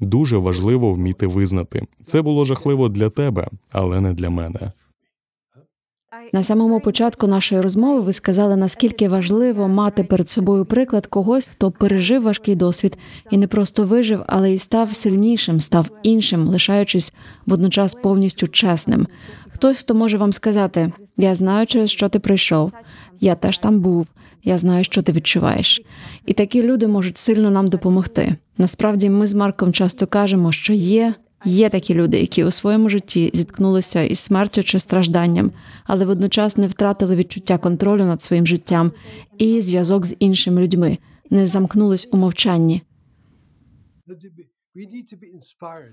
Дуже 0.00 0.36
важливо 0.36 0.92
вміти 0.92 1.26
визнати. 1.26 1.86
Це 2.04 2.22
було 2.22 2.44
жахливо 2.44 2.88
для 2.88 3.10
тебе, 3.10 3.48
але 3.72 4.00
не 4.00 4.12
для 4.12 4.30
мене. 4.30 4.72
На 6.32 6.42
самому 6.42 6.80
початку 6.80 7.26
нашої 7.26 7.60
розмови 7.60 8.00
ви 8.00 8.12
сказали, 8.12 8.56
наскільки 8.56 9.08
важливо 9.08 9.68
мати 9.68 10.04
перед 10.04 10.28
собою 10.28 10.64
приклад 10.64 11.06
когось, 11.06 11.46
хто 11.46 11.70
пережив 11.70 12.22
важкий 12.22 12.54
досвід 12.54 12.98
і 13.30 13.36
не 13.36 13.46
просто 13.46 13.84
вижив, 13.84 14.22
але 14.26 14.52
й 14.52 14.58
став 14.58 14.94
сильнішим, 14.94 15.60
став 15.60 15.90
іншим, 16.02 16.48
лишаючись 16.48 17.14
водночас 17.46 17.94
повністю 17.94 18.48
чесним. 18.48 19.06
Хтось, 19.48 19.78
хто 19.78 19.94
може 19.94 20.18
вам 20.18 20.32
сказати: 20.32 20.92
Я 21.16 21.34
знаю, 21.34 21.66
через 21.66 21.90
що 21.90 22.08
ти 22.08 22.18
прийшов, 22.18 22.72
я 23.20 23.34
теж 23.34 23.58
там 23.58 23.80
був, 23.80 24.06
я 24.44 24.58
знаю, 24.58 24.84
що 24.84 25.02
ти 25.02 25.12
відчуваєш. 25.12 25.82
І 26.26 26.32
такі 26.32 26.62
люди 26.62 26.86
можуть 26.86 27.18
сильно 27.18 27.50
нам 27.50 27.68
допомогти. 27.68 28.34
Насправді, 28.58 29.10
ми 29.10 29.26
з 29.26 29.34
Марком 29.34 29.72
часто 29.72 30.06
кажемо, 30.06 30.52
що 30.52 30.72
є. 30.72 31.14
Є 31.44 31.68
такі 31.68 31.94
люди, 31.94 32.20
які 32.20 32.44
у 32.44 32.50
своєму 32.50 32.88
житті 32.88 33.30
зіткнулися 33.34 34.02
із 34.02 34.18
смертю 34.18 34.62
чи 34.62 34.78
стражданням, 34.78 35.52
але 35.84 36.04
водночас 36.04 36.56
не 36.56 36.66
втратили 36.66 37.16
відчуття 37.16 37.58
контролю 37.58 38.04
над 38.04 38.22
своїм 38.22 38.46
життям 38.46 38.92
і 39.38 39.62
зв'язок 39.62 40.06
з 40.06 40.16
іншими 40.18 40.62
людьми, 40.62 40.98
не 41.30 41.46
замкнулись 41.46 42.08
у 42.12 42.16
мовчанні. 42.16 42.82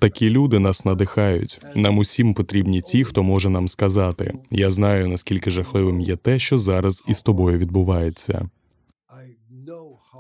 Такі 0.01 0.29
люди 0.29 0.59
нас 0.59 0.85
надихають. 0.85 1.59
Нам 1.75 1.97
усім 1.97 2.33
потрібні 2.33 2.81
ті, 2.81 3.03
хто 3.03 3.23
може 3.23 3.49
нам 3.49 3.67
сказати: 3.67 4.33
Я 4.51 4.71
знаю, 4.71 5.07
наскільки 5.07 5.51
жахливим 5.51 6.01
є 6.01 6.15
те, 6.15 6.39
що 6.39 6.57
зараз 6.57 7.03
із 7.07 7.21
тобою 7.21 7.57
відбувається. 7.57 8.49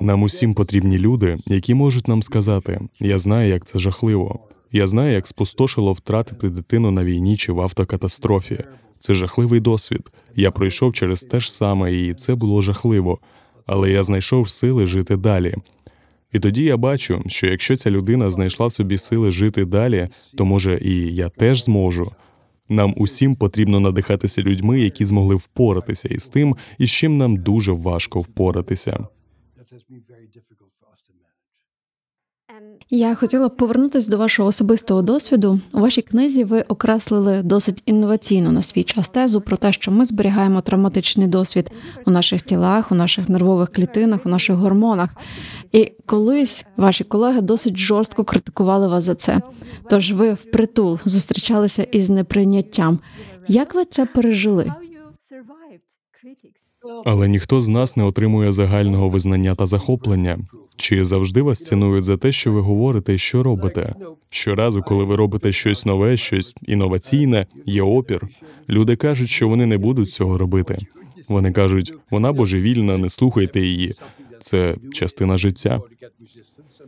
Нам 0.01 0.23
усім 0.23 0.53
потрібні 0.53 0.97
люди, 0.97 1.37
які 1.47 1.73
можуть 1.73 2.07
нам 2.07 2.23
сказати: 2.23 2.81
Я 2.99 3.17
знаю, 3.17 3.49
як 3.49 3.65
це 3.65 3.79
жахливо. 3.79 4.39
Я 4.71 4.87
знаю, 4.87 5.13
як 5.13 5.27
спустошило 5.27 5.93
втратити 5.93 6.49
дитину 6.49 6.91
на 6.91 7.03
війні 7.03 7.37
чи 7.37 7.51
в 7.51 7.61
автокатастрофі. 7.61 8.63
Це 8.99 9.13
жахливий 9.13 9.59
досвід. 9.59 10.11
Я 10.35 10.51
пройшов 10.51 10.93
через 10.93 11.23
те 11.23 11.39
ж 11.39 11.53
саме, 11.53 11.93
і 11.93 12.13
це 12.13 12.35
було 12.35 12.61
жахливо. 12.61 13.19
Але 13.65 13.91
я 13.91 14.03
знайшов 14.03 14.49
сили 14.49 14.87
жити 14.87 15.17
далі. 15.17 15.55
І 16.33 16.39
тоді 16.39 16.63
я 16.63 16.77
бачу, 16.77 17.23
що 17.27 17.47
якщо 17.47 17.75
ця 17.75 17.91
людина 17.91 18.29
знайшла 18.29 18.67
в 18.67 18.71
собі 18.71 18.97
сили 18.97 19.31
жити 19.31 19.65
далі, 19.65 20.09
то 20.37 20.45
може 20.45 20.79
і 20.81 21.15
я 21.15 21.29
теж 21.29 21.63
зможу. 21.63 22.11
Нам 22.69 22.93
усім 22.97 23.35
потрібно 23.35 23.79
надихатися 23.79 24.41
людьми, 24.41 24.81
які 24.81 25.05
змогли 25.05 25.35
впоратися 25.35 26.07
із 26.07 26.27
тим, 26.27 26.55
із 26.77 26.91
чим 26.91 27.17
нам 27.17 27.37
дуже 27.37 27.71
важко 27.71 28.19
впоратися. 28.19 29.07
Я 32.89 33.15
хотіла 33.15 33.49
повернутися 33.49 34.11
до 34.11 34.17
вашого 34.17 34.49
особистого 34.49 35.01
досвіду. 35.01 35.59
У 35.73 35.79
вашій 35.79 36.01
книзі 36.01 36.43
ви 36.43 36.61
окреслили 36.61 37.41
досить 37.43 37.83
інноваційно 37.85 38.51
на 38.51 38.61
свій 38.61 38.83
час 38.83 39.09
тезу 39.09 39.41
про 39.41 39.57
те, 39.57 39.71
що 39.71 39.91
ми 39.91 40.05
зберігаємо 40.05 40.61
травматичний 40.61 41.27
досвід 41.27 41.71
у 42.05 42.11
наших 42.11 42.41
тілах, 42.41 42.91
у 42.91 42.95
наших 42.95 43.29
нервових 43.29 43.71
клітинах, 43.71 44.19
у 44.25 44.29
наших 44.29 44.55
гормонах. 44.55 45.09
І 45.71 45.91
колись 46.05 46.65
ваші 46.77 47.03
колеги 47.03 47.41
досить 47.41 47.77
жорстко 47.77 48.23
критикували 48.23 48.87
вас 48.87 49.03
за 49.03 49.15
це. 49.15 49.41
Тож 49.89 50.11
ви 50.11 50.33
впритул 50.33 50.99
зустрічалися 51.05 51.83
із 51.83 52.09
неприйняттям. 52.09 52.99
Як 53.47 53.75
ви 53.75 53.85
це 53.85 54.05
пережили? 54.05 54.73
Але 57.05 57.27
ніхто 57.27 57.61
з 57.61 57.69
нас 57.69 57.97
не 57.97 58.03
отримує 58.03 58.51
загального 58.51 59.09
визнання 59.09 59.55
та 59.55 59.65
захоплення. 59.65 60.39
Чи 60.75 61.05
завжди 61.05 61.41
вас 61.41 61.63
цінують 61.63 62.03
за 62.03 62.17
те, 62.17 62.31
що 62.31 62.51
ви 62.51 62.61
говорите 62.61 63.13
і 63.13 63.17
що 63.17 63.43
робите? 63.43 63.93
Щоразу, 64.29 64.81
коли 64.81 65.03
ви 65.03 65.15
робите 65.15 65.51
щось 65.51 65.85
нове, 65.85 66.17
щось 66.17 66.55
інноваційне, 66.61 67.45
є 67.65 67.81
опір. 67.81 68.27
Люди 68.69 68.95
кажуть, 68.95 69.29
що 69.29 69.47
вони 69.47 69.65
не 69.65 69.77
будуть 69.77 70.11
цього 70.11 70.37
робити. 70.37 70.77
Вони 71.29 71.51
кажуть, 71.51 71.93
вона 72.11 72.31
божевільна, 72.31 72.97
не 72.97 73.09
слухайте 73.09 73.59
її. 73.59 73.93
Це 74.39 74.75
частина 74.93 75.37
життя. 75.37 75.81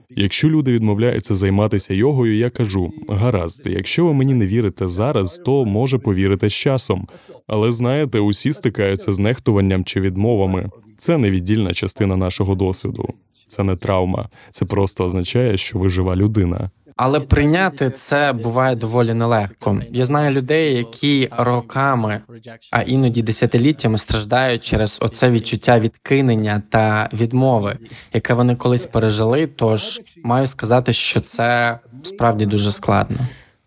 Якщо 0.10 0.50
люди 0.50 0.72
відмовляються 0.72 1.36
займатися 1.36 1.94
йогою, 1.94 2.38
я 2.38 2.50
кажу: 2.50 2.94
гаразд, 3.10 3.68
якщо 3.68 4.06
ви 4.06 4.14
мені 4.14 4.34
не 4.34 4.48
вірите 4.48 4.88
зараз, 4.88 5.42
то 5.46 5.66
може 5.66 5.98
повірите 5.98 6.50
з 6.50 6.54
часом. 6.54 7.08
Але 7.48 7.72
знаєте, 7.72 8.20
усі 8.20 8.54
стикаються 8.54 9.14
з 9.14 9.20
нехтуванням 9.20 9.84
чи 9.84 10.02
відмовами. 10.02 10.70
Це 10.98 11.18
невіддільна 11.18 11.74
частина 11.74 12.16
нашого 12.16 12.56
досвіду. 12.56 13.14
Це 13.48 13.64
не 13.64 13.76
травма, 13.76 14.30
це 14.52 14.66
просто 14.66 15.06
означає, 15.06 15.58
що 15.58 15.80
ви 15.80 15.90
жива 15.90 16.16
людина. 16.16 16.70
Але 17.02 17.20
прийняти 17.20 17.90
це 17.90 18.34
буває 18.34 18.76
доволі 18.76 19.14
нелегко. 19.14 19.82
Я 19.92 20.06
знаю 20.06 20.32
людей, 20.34 20.76
які 20.76 21.28
роками, 21.38 22.22
а 22.72 22.82
іноді 22.82 23.22
десятиліттями 23.22 23.98
страждають 23.98 24.64
через 24.64 25.00
оце 25.02 25.32
відчуття 25.32 25.80
відкинення 25.80 26.62
та 26.70 27.10
відмови, 27.14 27.76
яке 28.14 28.34
вони 28.34 28.56
колись 28.56 28.86
пережили. 28.86 29.48
Тож 29.48 30.02
маю 30.24 30.48
сказати, 30.48 30.94
що 30.94 31.20
це 31.20 31.80
справді 32.04 32.46
дуже 32.46 32.72
складно. 32.72 33.18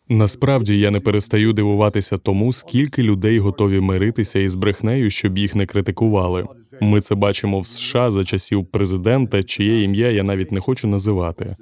Насправді 0.08 0.78
я 0.78 0.90
не 0.90 1.00
перестаю 1.00 1.52
дивуватися 1.52 2.18
тому, 2.18 2.52
скільки 2.52 3.02
людей 3.02 3.38
готові 3.38 3.80
миритися 3.80 4.38
із 4.38 4.54
брехнею, 4.54 5.10
щоб 5.10 5.38
їх 5.38 5.54
не 5.54 5.66
критикували. 5.66 6.44
Ми 6.80 7.00
це 7.00 7.14
бачимо 7.14 7.60
в 7.60 7.66
США 7.66 8.10
за 8.10 8.24
часів 8.24 8.66
президента, 8.66 9.42
чиє 9.42 9.82
ім'я 9.82 10.10
я 10.10 10.22
навіть 10.22 10.52
не 10.52 10.60
хочу 10.60 10.88
називати. 10.88 11.56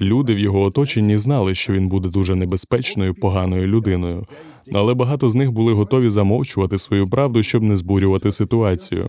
Люди 0.00 0.34
в 0.34 0.38
його 0.38 0.62
оточенні 0.62 1.16
знали, 1.16 1.54
що 1.54 1.72
він 1.72 1.88
буде 1.88 2.08
дуже 2.08 2.34
небезпечною, 2.34 3.14
поганою 3.14 3.66
людиною, 3.66 4.26
але 4.72 4.94
багато 4.94 5.30
з 5.30 5.34
них 5.34 5.52
були 5.52 5.72
готові 5.72 6.10
замовчувати 6.10 6.78
свою 6.78 7.10
правду, 7.10 7.42
щоб 7.42 7.62
не 7.62 7.76
збурювати 7.76 8.30
ситуацію. 8.30 9.08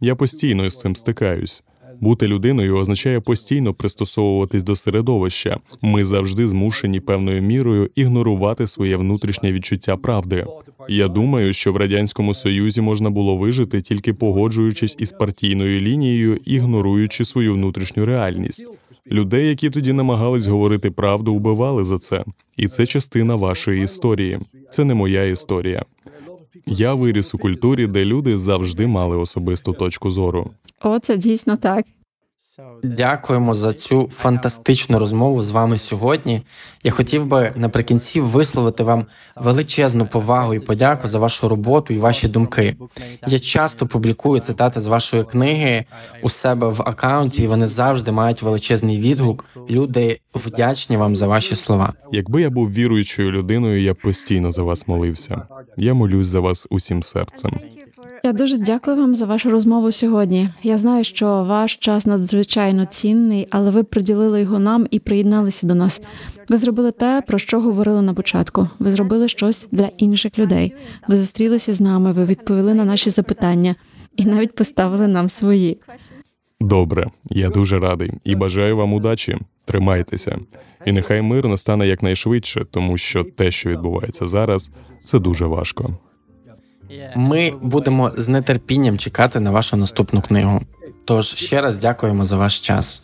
Я 0.00 0.16
постійно 0.16 0.70
з 0.70 0.80
цим 0.80 0.96
стикаюсь. 0.96 1.62
Бути 2.00 2.26
людиною 2.26 2.76
означає 2.76 3.20
постійно 3.20 3.74
пристосовуватись 3.74 4.62
до 4.62 4.76
середовища. 4.76 5.58
Ми 5.82 6.04
завжди 6.04 6.46
змушені 6.46 7.00
певною 7.00 7.42
мірою 7.42 7.90
ігнорувати 7.94 8.66
своє 8.66 8.96
внутрішнє 8.96 9.52
відчуття 9.52 9.96
правди. 9.96 10.46
Я 10.88 11.08
думаю, 11.08 11.52
що 11.52 11.72
в 11.72 11.76
радянському 11.76 12.34
союзі 12.34 12.80
можна 12.80 13.10
було 13.10 13.36
вижити 13.36 13.80
тільки 13.80 14.14
погоджуючись 14.14 14.96
із 14.98 15.12
партійною 15.12 15.80
лінією, 15.80 16.40
ігноруючи 16.44 17.24
свою 17.24 17.54
внутрішню 17.54 18.06
реальність. 18.06 18.66
Людей, 19.10 19.48
які 19.48 19.70
тоді 19.70 19.92
намагались 19.92 20.46
говорити 20.46 20.90
правду, 20.90 21.34
убивали 21.34 21.84
за 21.84 21.98
це, 21.98 22.24
і 22.56 22.68
це 22.68 22.86
частина 22.86 23.34
вашої 23.34 23.84
історії. 23.84 24.38
Це 24.70 24.84
не 24.84 24.94
моя 24.94 25.24
історія. 25.24 25.84
Я 26.66 26.94
виріс 26.94 27.34
у 27.34 27.38
культурі, 27.38 27.86
де 27.86 28.04
люди 28.04 28.38
завжди 28.38 28.86
мали 28.86 29.16
особисту 29.16 29.72
точку 29.72 30.10
зору. 30.10 30.50
О, 30.82 30.98
це 30.98 31.16
дійсно 31.16 31.56
так. 31.56 31.86
Дякуємо 32.82 33.54
за 33.54 33.72
цю 33.72 34.08
фантастичну 34.12 34.98
розмову 34.98 35.42
з 35.42 35.50
вами 35.50 35.78
сьогодні. 35.78 36.42
Я 36.84 36.90
хотів 36.90 37.26
би 37.26 37.52
наприкінці 37.56 38.20
висловити 38.20 38.82
вам 38.82 39.06
величезну 39.36 40.06
повагу 40.06 40.54
і 40.54 40.60
подяку 40.60 41.08
за 41.08 41.18
вашу 41.18 41.48
роботу 41.48 41.94
і 41.94 41.98
ваші 41.98 42.28
думки. 42.28 42.76
Я 43.26 43.38
часто 43.38 43.86
публікую 43.86 44.40
цитати 44.40 44.80
з 44.80 44.86
вашої 44.86 45.24
книги 45.24 45.84
у 46.22 46.28
себе 46.28 46.66
в 46.66 46.82
акаунті, 46.82 47.42
і 47.42 47.46
вони 47.46 47.66
завжди 47.66 48.12
мають 48.12 48.42
величезний 48.42 49.00
відгук. 49.00 49.44
Люди 49.70 50.20
вдячні 50.34 50.96
вам 50.96 51.16
за 51.16 51.26
ваші 51.26 51.54
слова. 51.54 51.92
Якби 52.12 52.42
я 52.42 52.50
був 52.50 52.72
віруючою 52.72 53.30
людиною, 53.30 53.82
я 53.82 53.94
б 53.94 53.96
постійно 54.02 54.50
за 54.50 54.62
вас 54.62 54.88
молився. 54.88 55.42
Я 55.76 55.94
молюсь 55.94 56.26
за 56.26 56.40
вас 56.40 56.66
усім 56.70 57.02
серцем. 57.02 57.60
Я 58.24 58.32
дуже 58.32 58.58
дякую 58.58 58.96
вам 58.96 59.14
за 59.14 59.26
вашу 59.26 59.50
розмову 59.50 59.92
сьогодні. 59.92 60.48
Я 60.62 60.78
знаю, 60.78 61.04
що 61.04 61.26
ваш 61.26 61.76
час 61.76 62.06
надзвичайно 62.06 62.84
цінний, 62.84 63.46
але 63.50 63.70
ви 63.70 63.82
приділили 63.82 64.40
його 64.40 64.58
нам 64.58 64.86
і 64.90 64.98
приєдналися 64.98 65.66
до 65.66 65.74
нас. 65.74 66.02
Ви 66.48 66.56
зробили 66.56 66.92
те, 66.92 67.22
про 67.26 67.38
що 67.38 67.60
говорили 67.60 68.02
на 68.02 68.14
початку. 68.14 68.68
Ви 68.78 68.90
зробили 68.90 69.28
щось 69.28 69.68
для 69.70 69.90
інших 69.98 70.38
людей. 70.38 70.74
Ви 71.08 71.18
зустрілися 71.18 71.74
з 71.74 71.80
нами, 71.80 72.12
ви 72.12 72.24
відповіли 72.24 72.74
на 72.74 72.84
наші 72.84 73.10
запитання 73.10 73.74
і 74.16 74.24
навіть 74.24 74.54
поставили 74.54 75.08
нам 75.08 75.28
свої. 75.28 75.78
Добре, 76.60 77.06
я 77.30 77.50
дуже 77.50 77.78
радий 77.78 78.12
і 78.24 78.34
бажаю 78.34 78.76
вам 78.76 78.92
удачі. 78.92 79.38
Тримайтеся, 79.64 80.38
і 80.86 80.92
нехай 80.92 81.22
мир 81.22 81.48
настане 81.48 81.86
якнайшвидше, 81.86 82.66
тому 82.70 82.98
що 82.98 83.24
те, 83.24 83.50
що 83.50 83.70
відбувається 83.70 84.26
зараз, 84.26 84.70
це 85.04 85.18
дуже 85.18 85.46
важко. 85.46 85.98
Ми 87.16 87.52
будемо 87.62 88.12
з 88.16 88.40
нетерпінням 88.40 88.98
чекати 88.98 89.40
на 89.40 89.50
вашу 89.50 89.76
наступну 89.76 90.22
книгу. 90.22 90.60
Тож 91.04 91.26
ще 91.26 91.60
раз 91.60 91.78
дякуємо 91.78 92.24
за 92.24 92.36
ваш 92.36 92.60
час. 92.60 93.02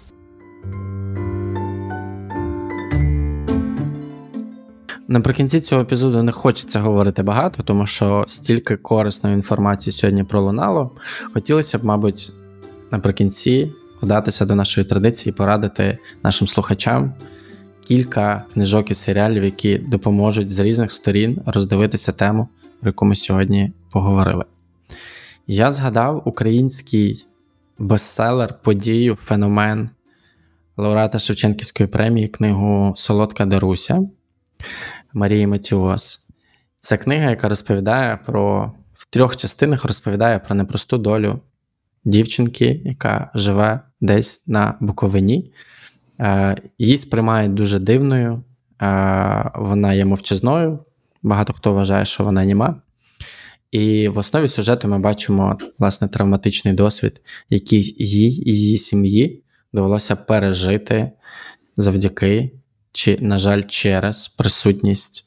Наприкінці 5.08 5.60
цього 5.60 5.82
епізоду 5.82 6.22
не 6.22 6.32
хочеться 6.32 6.80
говорити 6.80 7.22
багато, 7.22 7.62
тому 7.62 7.86
що 7.86 8.24
стільки 8.28 8.76
корисної 8.76 9.36
інформації 9.36 9.92
сьогодні 9.92 10.24
пролунало. 10.24 10.90
Хотілося 11.34 11.78
б, 11.78 11.84
мабуть, 11.84 12.32
наприкінці 12.90 13.72
вдатися 14.02 14.46
до 14.46 14.54
нашої 14.54 14.86
традиції, 14.86 15.32
і 15.32 15.36
порадити 15.36 15.98
нашим 16.22 16.48
слухачам 16.48 17.14
кілька 17.84 18.44
книжок 18.54 18.90
і 18.90 18.94
серіалів, 18.94 19.44
які 19.44 19.78
допоможуть 19.78 20.50
з 20.50 20.58
різних 20.58 20.92
сторін 20.92 21.40
роздивитися 21.46 22.12
тему, 22.12 22.48
про 22.84 22.88
яку 22.88 23.04
ми 23.04 23.16
сьогодні 23.16 23.72
поговорили. 23.90 24.44
Я 25.46 25.72
згадав 25.72 26.22
український 26.24 27.26
бестселер, 27.78 28.60
подію, 28.62 29.14
феномен 29.14 29.90
лауреата 30.76 31.18
Шевченківської 31.18 31.86
премії 31.86 32.28
книгу 32.28 32.92
Солодка 32.96 33.46
Даруся 33.46 34.08
Марії 35.12 35.46
Матіос. 35.46 36.28
Це 36.76 36.96
книга, 36.96 37.30
яка 37.30 37.48
розповідає 37.48 38.18
про 38.26 38.72
в 38.92 39.10
трьох 39.10 39.36
частинах 39.36 39.84
розповідає 39.84 40.38
про 40.38 40.54
непросту 40.54 40.98
долю 40.98 41.40
дівчинки, 42.04 42.80
яка 42.84 43.30
живе 43.34 43.80
десь 44.00 44.48
на 44.48 44.74
Буковині. 44.80 45.52
Е, 46.20 46.56
Її 46.78 46.98
сприймають 46.98 47.54
дуже 47.54 47.78
дивною, 47.78 48.42
е, 48.82 49.50
вона 49.54 49.92
є 49.92 50.04
мовчазною. 50.04 50.78
Багато 51.24 51.52
хто 51.52 51.72
вважає, 51.72 52.04
що 52.04 52.24
вона 52.24 52.44
німа. 52.44 52.80
І 53.70 54.08
в 54.08 54.18
основі 54.18 54.48
сюжету 54.48 54.88
ми 54.88 54.98
бачимо 54.98 55.58
власне 55.78 56.08
травматичний 56.08 56.74
досвід, 56.74 57.20
який 57.50 57.96
їй 57.98 58.50
і 58.50 58.54
її 58.54 58.78
сім'ї 58.78 59.42
довелося 59.72 60.16
пережити 60.16 61.10
завдяки, 61.76 62.50
чи, 62.92 63.18
на 63.20 63.38
жаль, 63.38 63.62
через 63.62 64.28
присутність 64.28 65.26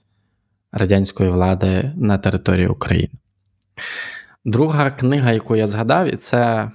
радянської 0.71 1.29
влади 1.29 1.91
на 1.95 2.17
території 2.17 2.67
України. 2.67 3.13
Друга 4.45 4.91
книга, 4.91 5.31
яку 5.31 5.55
я 5.55 5.67
згадав, 5.67 6.13
і 6.13 6.15
це 6.15 6.71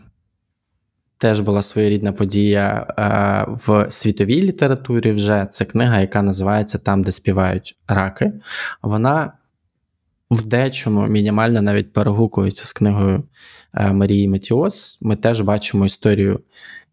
теж 1.22 1.40
була 1.40 1.62
своєрідна 1.62 2.12
подія 2.12 2.86
е, 2.98 3.44
в 3.48 3.86
світовій 3.90 4.42
літературі. 4.42 5.12
Вже 5.12 5.46
це 5.50 5.64
книга, 5.64 6.00
яка 6.00 6.22
називається 6.22 6.78
Там, 6.78 7.02
де 7.02 7.12
співають 7.12 7.76
раки. 7.88 8.32
Вона 8.82 9.32
в 10.30 10.46
дечому 10.46 11.06
мінімально 11.06 11.62
навіть 11.62 11.92
перегукується 11.92 12.66
з 12.66 12.72
книгою 12.72 13.24
е, 13.74 13.92
Марії 13.92 14.28
Метіос. 14.28 14.98
Ми 15.02 15.16
теж 15.16 15.40
бачимо 15.40 15.86
історію 15.86 16.40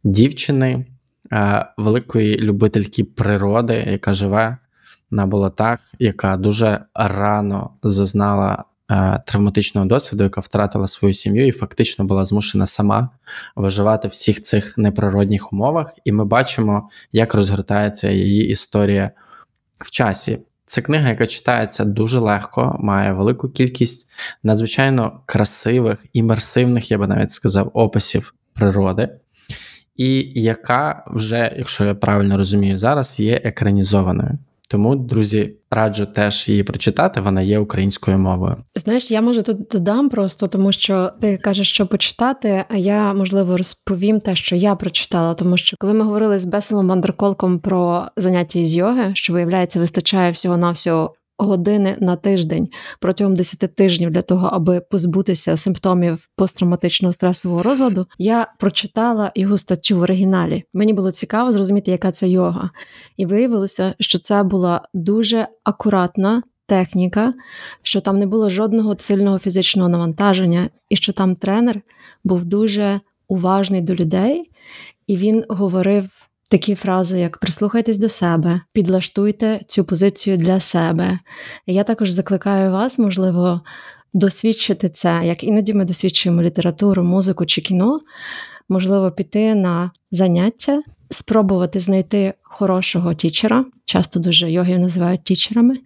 дівчини, 0.04 0.86
е, 1.34 1.66
великої 1.78 2.38
любительки 2.38 3.04
природи, 3.04 3.86
яка 3.88 4.14
живе 4.14 4.58
на 5.12 5.26
болотах, 5.26 5.80
яка 6.00 6.38
дуже 6.38 6.80
рано 6.96 7.70
зазнала 7.84 8.64
травматичного 9.26 9.88
досвіду, 9.88 10.24
яка 10.24 10.42
втратила 10.42 10.88
свою 10.88 11.14
сім'ю 11.14 11.48
і 11.48 11.52
фактично 11.52 12.06
була 12.06 12.26
змушена 12.26 12.66
сама 12.66 13.10
виживати 13.56 14.08
в 14.08 14.12
всіх 14.12 14.42
цих 14.42 14.78
неприродних 14.78 15.54
умовах. 15.54 15.94
І 16.06 16.12
ми 16.12 16.26
бачимо, 16.26 16.90
як 17.12 17.34
розгортається 17.34 18.10
її 18.10 18.50
історія 18.50 19.12
в 19.78 19.92
часі. 19.92 20.38
Це 20.66 20.82
книга, 20.82 21.10
яка 21.10 21.28
читається 21.28 21.86
дуже 21.86 22.20
легко, 22.20 22.78
має 22.80 23.14
велику 23.14 23.50
кількість 23.50 24.12
надзвичайно 24.44 25.22
красивих, 25.26 26.06
імерсивних, 26.14 26.92
я 26.92 26.98
би 26.98 27.08
навіть 27.08 27.32
сказав, 27.32 27.72
описів 27.74 28.34
природи, 28.54 29.10
і 29.96 30.32
яка 30.42 31.04
вже, 31.08 31.56
якщо 31.58 31.86
я 31.86 31.96
правильно 31.96 32.38
розумію, 32.38 32.78
зараз 32.78 33.20
є 33.20 33.42
екранізованою. 33.44 34.38
Тому, 34.72 34.96
друзі, 34.96 35.56
раджу 35.72 36.08
теж 36.16 36.50
її 36.50 36.64
прочитати. 36.64 37.22
Вона 37.22 37.42
є 37.42 37.60
українською 37.60 38.18
мовою. 38.18 38.58
Знаєш, 38.76 39.12
я 39.12 39.22
може 39.22 39.42
тут 39.42 39.58
додам 39.72 40.10
просто, 40.10 40.48
тому 40.48 40.72
що 40.72 41.12
ти 41.22 41.38
кажеш, 41.38 41.70
що 41.70 41.88
почитати, 41.88 42.66
а 42.70 42.78
я 42.78 43.14
можливо 43.14 43.58
розповім 43.58 44.20
те, 44.20 44.36
що 44.36 44.56
я 44.56 44.76
прочитала. 44.76 45.34
Тому 45.34 45.58
що 45.58 45.78
коли 45.80 45.94
ми 45.94 46.04
говорили 46.04 46.40
з 46.40 46.46
Беселом 46.46 46.88
Вандерколком 46.88 47.60
про 47.60 48.06
заняття 48.18 48.60
із 48.60 48.76
йоги, 48.76 49.12
що 49.14 49.34
виявляється, 49.34 49.80
вистачає 49.80 50.32
всього 50.32 50.58
навсього 50.58 51.14
години 51.40 51.98
на 52.00 52.16
тиждень 52.16 52.68
протягом 53.00 53.36
10 53.36 53.76
тижнів 53.76 54.12
для 54.12 54.22
того, 54.22 54.48
аби 54.48 54.80
позбутися 54.80 55.58
симптомів 55.58 56.30
посттравматичного 56.36 57.14
стресового 57.14 57.64
розладу, 57.64 58.06
я 58.18 58.48
прочитала 58.60 59.32
його 59.36 59.58
статтю 59.58 59.98
в 59.98 60.02
оригіналі. 60.02 60.64
Мені 60.74 60.94
було 60.94 61.12
цікаво 61.12 61.52
зрозуміти, 61.52 61.92
яка 61.92 62.12
це 62.12 62.30
йога, 62.30 62.70
і 63.18 63.26
виявилося, 63.26 63.96
що 64.00 64.20
це 64.20 64.44
була 64.44 64.82
дуже 64.94 65.48
акуратна. 65.64 66.44
Техніка, 66.66 67.34
що 67.84 68.02
там 68.02 68.20
не 68.20 68.28
було 68.28 68.50
жодного 68.50 68.96
сильного 69.00 69.40
фізичного 69.40 69.90
навантаження, 69.90 70.70
і 70.90 70.96
що 70.96 71.14
там 71.14 71.36
тренер 71.36 71.82
був 72.24 72.46
дуже 72.46 73.00
уважний 73.28 73.82
до 73.82 73.96
людей, 73.96 74.52
і 75.08 75.18
він 75.18 75.46
говорив 75.50 76.29
такі 76.50 76.76
фрази, 76.76 77.20
як 77.20 77.38
прислухайтесь 77.38 77.98
до 77.98 78.10
себе, 78.10 78.62
підлаштуйте 78.74 79.62
цю 79.68 79.84
позицію 79.84 80.38
для 80.38 80.60
себе. 80.60 81.20
Я 81.68 81.84
також 81.84 82.10
закликаю 82.10 82.72
вас, 82.72 83.00
можливо, 83.00 83.62
досвідчити 84.14 84.90
це, 84.90 85.22
як 85.24 85.44
іноді 85.44 85.74
ми 85.74 85.86
досвідчуємо 85.86 86.42
літературу, 86.42 87.04
музику 87.04 87.46
чи 87.46 87.62
кіно, 87.62 88.00
можливо, 88.70 89.12
піти 89.12 89.56
на 89.56 89.92
заняття, 90.12 90.82
спробувати 91.10 91.80
знайти 91.80 92.34
хорошого 92.42 93.14
тічера, 93.14 93.66
часто 93.86 94.20
дуже 94.20 94.52
йогів 94.52 94.80
називають 94.80 95.24
тічерами. 95.24 95.78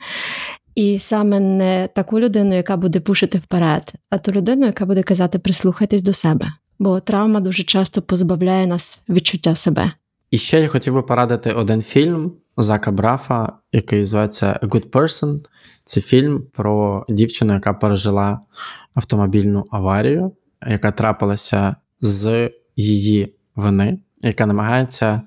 І 0.76 1.00
саме 1.00 1.40
не 1.40 1.90
таку 1.96 2.20
людину, 2.20 2.56
яка 2.56 2.78
буде 2.78 3.00
пушити 3.00 3.38
вперед, 3.38 3.94
а 4.10 4.18
ту 4.18 4.32
людину, 4.32 4.66
яка 4.66 4.86
буде 4.86 5.04
казати 5.04 5.40
прислухайтесь 5.40 6.04
до 6.04 6.14
себе. 6.14 6.54
Бо 6.80 7.00
травма 7.00 7.40
дуже 7.40 7.64
часто 7.64 8.02
позбавляє 8.02 8.68
нас 8.68 9.02
відчуття 9.10 9.56
себе. 9.56 9.92
І 10.34 10.38
ще 10.38 10.62
я 10.62 10.68
хотів 10.68 10.94
би 10.94 11.02
порадити 11.02 11.52
один 11.52 11.82
фільм 11.82 12.32
Зака 12.58 12.92
Брафа, 12.92 13.54
який 13.72 14.00
називається 14.00 14.60
A 14.64 14.70
Good 14.70 14.90
Person. 14.90 15.40
Це 15.86 16.02
фільм 16.02 16.48
про 16.54 17.06
дівчину, 17.10 17.54
яка 17.54 17.74
пережила 17.74 18.40
автомобільну 18.94 19.66
аварію, 19.72 20.32
яка 20.68 20.92
трапилася 20.92 21.76
з 22.02 22.52
її 22.76 23.36
вини, 23.56 24.00
яка 24.22 24.46
намагається 24.46 25.22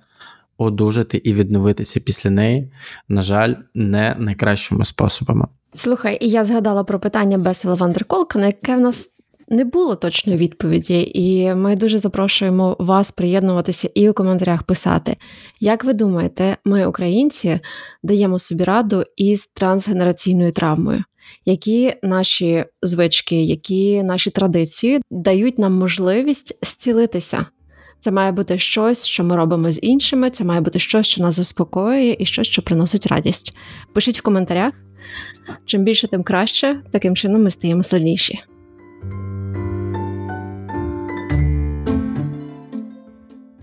одужати 0.59 1.16
і 1.16 1.32
відновитися 1.32 2.00
після 2.00 2.30
неї, 2.30 2.72
на 3.09 3.22
жаль, 3.22 3.54
не 3.74 4.16
найкращими 4.18 4.84
способами. 4.84 5.46
Слухай, 5.74 6.18
і 6.20 6.28
я 6.30 6.44
згадала 6.44 6.84
про 6.84 7.00
питання 7.00 7.38
Бесела 7.38 7.74
Вандерколка, 7.74 8.38
на 8.38 8.46
яке 8.46 8.76
в 8.76 8.80
нас 8.80 9.16
не 9.49 9.64
було 9.64 9.97
точної 9.97 10.38
відповіді, 10.38 11.11
і 11.14 11.55
ми 11.55 11.76
дуже 11.76 11.99
запрошуємо 11.99 12.76
вас 12.78 13.11
приєднуватися 13.11 13.90
і 13.94 14.11
у 14.11 14.12
коментарях 14.12 14.62
писати. 14.62 15.16
Як 15.61 15.84
ви 15.84 15.92
думаєте, 15.92 16.57
ми, 16.64 16.86
українці, 16.86 17.61
даємо 18.03 18.38
собі 18.38 18.64
раду 18.64 19.05
із 19.16 19.47
трансгенераційною 19.47 20.53
травмою? 20.53 21.05
Які 21.44 21.94
наші 22.03 22.64
звички, 22.82 23.42
які 23.44 24.03
наші 24.03 24.30
традиції 24.30 25.01
дають 25.11 25.59
нам 25.59 25.72
можливість 25.72 26.59
зцілитися? 26.62 27.47
Це 28.01 28.11
має 28.11 28.32
бути 28.32 28.59
щось, 28.59 29.07
що 29.07 29.24
ми 29.24 29.36
робимо 29.36 29.70
з 29.70 29.78
іншими, 29.82 30.30
це 30.30 30.44
має 30.44 30.61
бути 30.61 30.78
щось, 30.78 31.07
що 31.07 31.22
нас 31.22 31.34
заспокоює, 31.34 32.16
і 32.18 32.26
щось, 32.26 32.47
що 32.47 32.62
приносить 32.62 33.07
радість. 33.07 33.57
Пишіть 33.92 34.18
в 34.18 34.22
коментарях. 34.22 34.72
Чим 35.66 35.84
більше, 35.84 36.09
тим 36.09 36.22
краще. 36.22 36.82
Таким 36.92 37.16
чином 37.16 37.42
ми 37.42 37.51
стаємо 37.51 37.82
сильніші. 37.82 38.42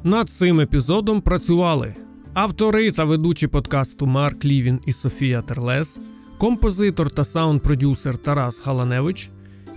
Над 0.05 0.29
цим 0.29 0.59
епізодом 0.59 1.21
працювали 1.21 1.95
автори 2.33 2.91
та 2.91 3.03
ведучі 3.03 3.47
подкасту 3.47 4.05
Марк 4.05 4.45
Лівін 4.45 4.79
і 4.85 4.91
Софія 4.91 5.41
Терлес, 5.41 5.99
композитор 6.37 7.11
та 7.11 7.21
саунд-продюсер 7.21 8.17
Тарас 8.17 8.61
Галаневич, 8.65 9.29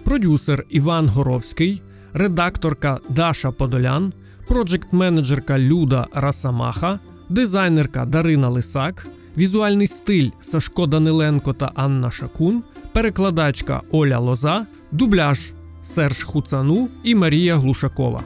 продюсер 0.05 0.65
Іван 0.71 1.09
Горовський, 1.09 1.83
редакторка 2.13 2.99
Даша 3.09 3.51
Подолян, 3.51 4.13
проджект-менеджерка 4.49 5.59
Люда 5.59 6.07
Расамаха, 6.13 6.99
дизайнерка 7.29 8.05
Дарина 8.05 8.49
Лисак, 8.49 9.07
візуальний 9.37 9.87
стиль 9.87 10.31
Сашко 10.41 10.87
Даниленко 10.87 11.53
та 11.53 11.73
Анна 11.75 12.11
Шакун, 12.11 12.63
перекладачка 12.93 13.83
Оля 13.91 14.19
Лоза, 14.19 14.67
дубляж 14.93 15.53
Серж 15.83 16.25
Хуцану 16.25 16.89
і 17.05 17.15
Марія 17.15 17.57
Глушакова. 17.57 18.23